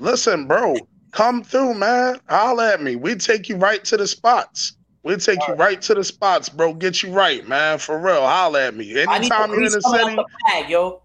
Listen, 0.00 0.48
bro, 0.48 0.74
come 1.12 1.44
through, 1.44 1.74
man. 1.74 2.18
Holla 2.28 2.72
at 2.72 2.82
me. 2.82 2.96
We 2.96 3.14
take 3.14 3.48
you 3.48 3.54
right 3.58 3.84
to 3.84 3.96
the 3.96 4.08
spots. 4.08 4.76
We'll 5.04 5.18
take 5.18 5.38
All 5.42 5.46
you 5.46 5.54
right. 5.54 5.68
right 5.68 5.82
to 5.82 5.94
the 5.94 6.02
spots, 6.02 6.48
bro. 6.48 6.74
Get 6.74 7.04
you 7.04 7.12
right, 7.12 7.46
man. 7.46 7.78
For 7.78 7.96
real. 7.96 8.22
Holla 8.22 8.66
at 8.66 8.74
me. 8.74 9.00
Anytime 9.00 9.50
you're 9.50 9.62
in 9.62 9.70
the 9.70 9.80
city. 9.82 10.16
The 10.16 10.26
bag, 10.48 10.68
yo. 10.68 11.02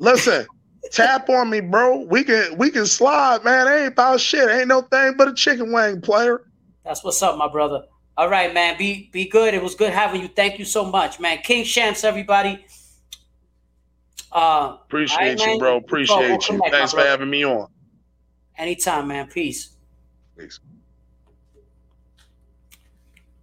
Listen, 0.00 0.46
tap 0.90 1.28
on 1.28 1.50
me, 1.50 1.60
bro. 1.60 1.98
We 1.98 2.24
can 2.24 2.56
we 2.56 2.70
can 2.70 2.86
slide, 2.86 3.44
man. 3.44 3.68
It 3.68 3.82
ain't 3.82 3.92
about 3.92 4.20
shit. 4.20 4.48
Ain't 4.48 4.68
no 4.68 4.80
thing 4.80 5.14
but 5.16 5.28
a 5.28 5.34
chicken 5.34 5.72
wing 5.72 6.00
player. 6.00 6.42
That's 6.84 7.04
what's 7.04 7.22
up, 7.22 7.36
my 7.36 7.48
brother. 7.48 7.84
All 8.16 8.28
right, 8.28 8.52
man. 8.52 8.78
Be 8.78 9.10
be 9.12 9.26
good. 9.26 9.52
It 9.52 9.62
was 9.62 9.74
good 9.74 9.92
having 9.92 10.22
you. 10.22 10.28
Thank 10.28 10.58
you 10.58 10.64
so 10.64 10.84
much, 10.84 11.20
man. 11.20 11.38
King 11.38 11.64
Shampz, 11.64 12.02
everybody. 12.02 12.64
Uh, 14.32 14.78
Appreciate 14.86 15.38
right, 15.38 15.52
you, 15.52 15.58
bro. 15.58 15.76
Appreciate 15.76 16.48
you. 16.48 16.60
Thanks 16.70 16.92
for 16.92 17.00
having 17.00 17.28
me 17.28 17.44
on. 17.44 17.68
Anytime, 18.56 19.08
man. 19.08 19.26
Peace. 19.26 19.76
Peace. 20.38 20.60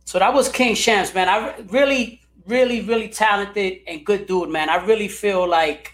So 0.05 0.17
that 0.17 0.33
was 0.33 0.49
King 0.49 0.73
Shampz, 0.73 1.13
man. 1.13 1.29
I 1.29 1.53
really, 1.69 2.21
really, 2.47 2.81
really 2.81 3.09
talented 3.09 3.81
and 3.87 4.03
good 4.03 4.25
dude, 4.25 4.49
man. 4.49 4.69
I 4.69 4.83
really 4.85 5.07
feel 5.07 5.47
like 5.47 5.93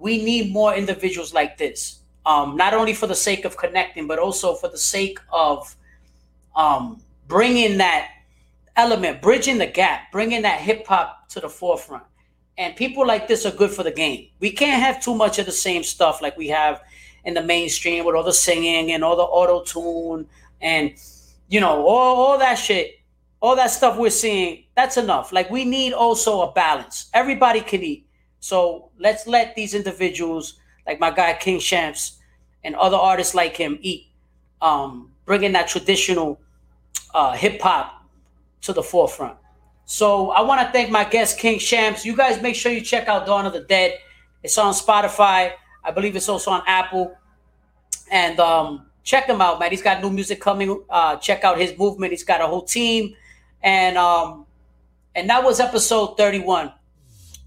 we 0.00 0.22
need 0.22 0.52
more 0.52 0.74
individuals 0.74 1.32
like 1.32 1.58
this. 1.58 2.00
Um, 2.26 2.56
not 2.56 2.74
only 2.74 2.94
for 2.94 3.06
the 3.06 3.14
sake 3.14 3.44
of 3.44 3.56
connecting, 3.56 4.06
but 4.06 4.18
also 4.18 4.54
for 4.54 4.68
the 4.68 4.78
sake 4.78 5.18
of 5.32 5.74
um, 6.56 7.00
bringing 7.28 7.78
that 7.78 8.10
element, 8.76 9.22
bridging 9.22 9.58
the 9.58 9.66
gap, 9.66 10.10
bringing 10.10 10.42
that 10.42 10.60
hip 10.60 10.86
hop 10.86 11.28
to 11.28 11.40
the 11.40 11.48
forefront. 11.48 12.04
And 12.58 12.76
people 12.76 13.06
like 13.06 13.28
this 13.28 13.46
are 13.46 13.52
good 13.52 13.70
for 13.70 13.82
the 13.82 13.90
game. 13.90 14.28
We 14.40 14.50
can't 14.50 14.82
have 14.82 15.02
too 15.02 15.14
much 15.14 15.38
of 15.38 15.46
the 15.46 15.52
same 15.52 15.82
stuff 15.82 16.20
like 16.20 16.36
we 16.36 16.48
have 16.48 16.82
in 17.24 17.34
the 17.34 17.42
mainstream 17.42 18.04
with 18.04 18.14
all 18.14 18.22
the 18.22 18.32
singing 18.32 18.92
and 18.92 19.04
all 19.04 19.16
the 19.16 19.22
auto 19.22 19.62
tune 19.62 20.26
and 20.60 20.94
you 21.48 21.60
know 21.60 21.84
all, 21.86 22.16
all 22.16 22.38
that 22.38 22.54
shit 22.54 23.00
all 23.40 23.56
that 23.56 23.68
stuff 23.70 23.98
we're 23.98 24.10
seeing 24.10 24.64
that's 24.74 24.96
enough 24.96 25.32
like 25.32 25.50
we 25.50 25.64
need 25.64 25.92
also 25.92 26.42
a 26.42 26.52
balance 26.52 27.10
everybody 27.12 27.60
can 27.60 27.82
eat 27.82 28.06
so 28.40 28.90
let's 28.98 29.26
let 29.26 29.54
these 29.54 29.74
individuals, 29.74 30.54
like 30.86 30.98
my 30.98 31.10
guy 31.10 31.34
King 31.34 31.58
Shampz 31.58 32.16
and 32.64 32.74
other 32.74 32.96
artists 32.96 33.34
like 33.34 33.56
him, 33.56 33.78
eat. 33.80 34.06
Um, 34.60 35.12
bringing 35.24 35.52
that 35.52 35.68
traditional 35.68 36.40
uh, 37.14 37.32
hip 37.32 37.60
hop 37.60 38.04
to 38.62 38.72
the 38.72 38.82
forefront. 38.82 39.36
So 39.84 40.30
I 40.30 40.40
want 40.40 40.60
to 40.60 40.72
thank 40.72 40.90
my 40.90 41.04
guest 41.04 41.38
King 41.38 41.58
Shampz. 41.58 42.04
You 42.04 42.16
guys 42.16 42.42
make 42.42 42.56
sure 42.56 42.72
you 42.72 42.80
check 42.80 43.06
out 43.06 43.26
Dawn 43.26 43.46
of 43.46 43.52
the 43.52 43.60
Dead. 43.60 43.94
It's 44.42 44.58
on 44.58 44.74
Spotify. 44.74 45.52
I 45.84 45.90
believe 45.92 46.16
it's 46.16 46.28
also 46.28 46.50
on 46.50 46.62
Apple. 46.66 47.16
And 48.10 48.40
um, 48.40 48.86
check 49.04 49.26
him 49.26 49.40
out, 49.40 49.60
man. 49.60 49.70
He's 49.70 49.82
got 49.82 50.02
new 50.02 50.10
music 50.10 50.40
coming. 50.40 50.82
Uh, 50.90 51.16
check 51.16 51.44
out 51.44 51.58
his 51.58 51.78
movement. 51.78 52.10
He's 52.10 52.24
got 52.24 52.40
a 52.40 52.46
whole 52.46 52.62
team. 52.62 53.14
And 53.62 53.96
um, 53.96 54.46
and 55.14 55.30
that 55.30 55.44
was 55.44 55.60
episode 55.60 56.16
31. 56.16 56.72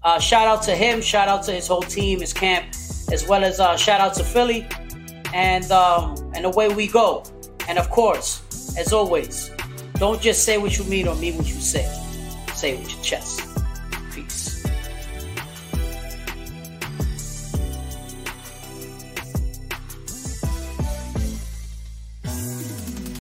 Uh, 0.04 0.18
shout 0.18 0.46
out 0.46 0.62
to 0.62 0.76
him. 0.76 1.00
Shout 1.00 1.28
out 1.28 1.42
to 1.44 1.52
his 1.52 1.66
whole 1.66 1.82
team, 1.82 2.20
his 2.20 2.32
camp, 2.32 2.66
as 3.10 3.26
well 3.26 3.42
as 3.42 3.58
uh, 3.58 3.76
shout 3.76 4.00
out 4.00 4.14
to 4.14 4.24
Philly. 4.24 4.66
And 5.32 5.70
um, 5.72 6.14
and 6.34 6.44
away 6.44 6.68
we 6.68 6.86
go. 6.86 7.24
And 7.68 7.78
of 7.78 7.88
course, 7.90 8.76
as 8.76 8.92
always, 8.92 9.50
don't 9.94 10.20
just 10.20 10.44
say 10.44 10.58
what 10.58 10.76
you 10.78 10.84
mean 10.84 11.08
or 11.08 11.16
mean 11.16 11.36
what 11.36 11.46
you 11.46 11.54
say. 11.54 11.86
Say 12.54 12.74
it 12.74 12.80
with 12.80 12.92
your 12.92 13.02
chest. 13.02 13.53